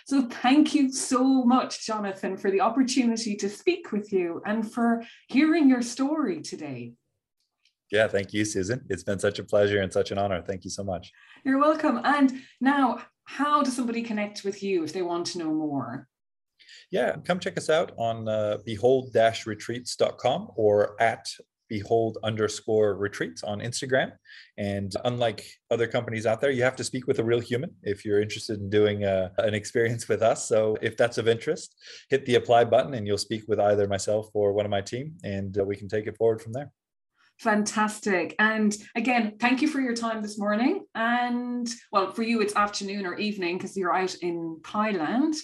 So, 0.08 0.28
thank 0.30 0.76
you 0.76 0.92
so 0.94 1.44
much, 1.44 1.86
Jonathan, 1.86 2.38
for 2.38 2.52
the 2.52 2.62
opportunity 2.62 3.36
to 3.38 3.50
speak 3.50 3.92
with 3.92 4.14
you 4.14 4.42
and 4.46 4.72
for 4.72 5.04
hearing 5.28 5.68
your 5.68 5.82
story 5.82 6.42
today. 6.42 6.94
Yeah, 7.92 8.08
thank 8.08 8.34
you, 8.34 8.46
Susan. 8.46 8.86
It's 8.90 9.04
been 9.04 9.20
such 9.20 9.40
a 9.40 9.44
pleasure 9.44 9.82
and 9.82 9.92
such 9.92 10.12
an 10.12 10.20
honor. 10.20 10.42
Thank 10.42 10.64
you 10.64 10.70
so 10.70 10.84
much. 10.84 11.12
You're 11.44 11.60
welcome. 11.60 12.02
And 12.04 12.42
now, 12.62 13.00
how 13.26 13.64
does 13.64 13.76
somebody 13.76 14.02
connect 14.02 14.44
with 14.44 14.64
you 14.64 14.84
if 14.84 14.94
they 14.94 15.02
want 15.02 15.28
to 15.28 15.40
know 15.40 15.54
more? 15.54 16.08
Yeah, 16.92 17.16
come 17.26 17.40
check 17.40 17.58
us 17.58 17.70
out 17.70 17.92
on 17.98 18.28
uh, 18.28 18.58
behold-retreats.com 18.66 20.52
or 20.56 21.02
at 21.02 21.28
behold 21.68 22.18
underscore 22.24 22.96
retreats 22.96 23.44
on 23.44 23.60
Instagram. 23.60 24.12
And 24.58 24.94
unlike 25.04 25.46
other 25.72 25.88
companies 25.88 26.26
out 26.26 26.40
there, 26.40 26.52
you 26.52 26.64
have 26.64 26.76
to 26.76 26.84
speak 26.84 27.08
with 27.08 27.20
a 27.20 27.24
real 27.24 27.40
human 27.40 27.72
if 27.84 28.06
you're 28.06 28.22
interested 28.22 28.60
in 28.60 28.70
doing 28.70 29.04
a, 29.04 29.32
uh, 29.38 29.44
an 29.44 29.54
experience 29.56 30.08
with 30.08 30.22
us. 30.22 30.48
So 30.48 30.78
if 30.82 30.96
that's 30.96 31.18
of 31.18 31.28
interest, 31.28 31.76
hit 32.10 32.26
the 32.26 32.36
apply 32.36 32.66
button 32.66 32.94
and 32.94 33.08
you'll 33.08 33.18
speak 33.18 33.44
with 33.48 33.60
either 33.60 33.88
myself 33.88 34.28
or 34.34 34.54
one 34.54 34.66
of 34.66 34.72
my 34.72 34.82
team, 34.82 35.16
and 35.24 35.58
uh, 35.58 35.64
we 35.64 35.76
can 35.76 35.88
take 35.88 36.08
it 36.08 36.18
forward 36.18 36.42
from 36.42 36.54
there. 36.54 36.72
Fantastic. 37.40 38.36
And 38.40 38.76
again, 38.96 39.34
thank 39.40 39.62
you 39.62 39.68
for 39.68 39.82
your 39.82 39.96
time 39.96 40.22
this 40.22 40.40
morning. 40.40 40.86
And 40.96 41.70
well, 41.92 42.12
for 42.12 42.24
you, 42.24 42.42
it's 42.42 42.56
afternoon 42.56 43.06
or 43.06 43.16
evening 43.16 43.58
because 43.58 43.76
you're 43.76 43.94
out 43.94 44.16
in 44.22 44.60
Thailand. 44.62 45.36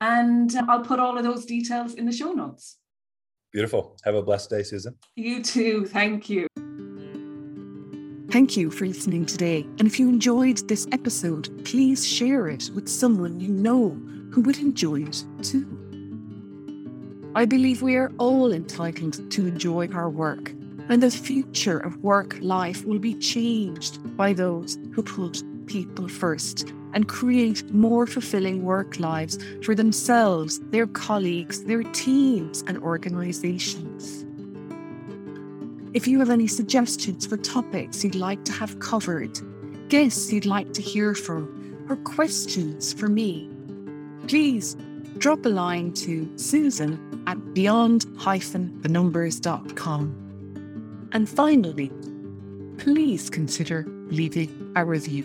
And 0.00 0.54
I'll 0.68 0.82
put 0.84 0.98
all 0.98 1.16
of 1.16 1.24
those 1.24 1.46
details 1.46 1.94
in 1.94 2.04
the 2.04 2.12
show 2.12 2.32
notes. 2.32 2.76
Beautiful. 3.52 3.96
Have 4.04 4.16
a 4.16 4.22
blessed 4.22 4.50
day, 4.50 4.62
Susan. 4.62 4.96
You 5.16 5.42
too. 5.42 5.86
Thank 5.86 6.28
you. 6.28 6.46
Thank 8.30 8.56
you 8.56 8.70
for 8.70 8.84
listening 8.84 9.26
today. 9.26 9.62
And 9.78 9.86
if 9.86 10.00
you 10.00 10.08
enjoyed 10.08 10.68
this 10.68 10.88
episode, 10.90 11.64
please 11.64 12.04
share 12.06 12.48
it 12.48 12.68
with 12.74 12.88
someone 12.88 13.38
you 13.38 13.48
know 13.48 13.90
who 14.32 14.40
would 14.40 14.58
enjoy 14.58 15.02
it 15.02 15.24
too. 15.40 15.64
I 17.36 17.44
believe 17.44 17.80
we 17.80 17.94
are 17.94 18.10
all 18.18 18.52
entitled 18.52 19.30
to 19.30 19.46
enjoy 19.46 19.88
our 19.92 20.10
work, 20.10 20.52
and 20.88 21.02
the 21.02 21.10
future 21.10 21.78
of 21.78 22.02
work 22.02 22.38
life 22.40 22.82
will 22.84 22.98
be 22.98 23.14
changed 23.14 24.16
by 24.16 24.32
those 24.32 24.78
who 24.92 25.02
put 25.02 25.42
people 25.66 26.08
first 26.08 26.72
and 26.92 27.08
create 27.08 27.70
more 27.72 28.06
fulfilling 28.06 28.64
work 28.64 29.00
lives 29.00 29.38
for 29.62 29.74
themselves, 29.74 30.60
their 30.70 30.86
colleagues, 30.86 31.64
their 31.64 31.82
teams, 31.82 32.62
and 32.66 32.78
organizations. 32.78 34.24
If 35.92 36.06
you 36.06 36.20
have 36.20 36.30
any 36.30 36.46
suggestions 36.46 37.26
for 37.26 37.36
topics 37.36 38.04
you'd 38.04 38.14
like 38.14 38.44
to 38.44 38.52
have 38.52 38.78
covered, 38.80 39.38
guests 39.88 40.32
you'd 40.32 40.46
like 40.46 40.72
to 40.74 40.82
hear 40.82 41.14
from, 41.14 41.48
or 41.88 41.96
questions 41.96 42.92
for 42.92 43.08
me, 43.08 43.48
please 44.26 44.76
drop 45.18 45.46
a 45.46 45.48
line 45.48 45.92
to 45.92 46.28
Susan 46.36 46.98
at 47.26 47.54
beyond-thenumbers.com. 47.54 50.23
And 51.14 51.28
finally, 51.28 51.92
please 52.76 53.30
consider 53.30 53.84
leaving 54.10 54.72
a 54.74 54.84
review. 54.84 55.24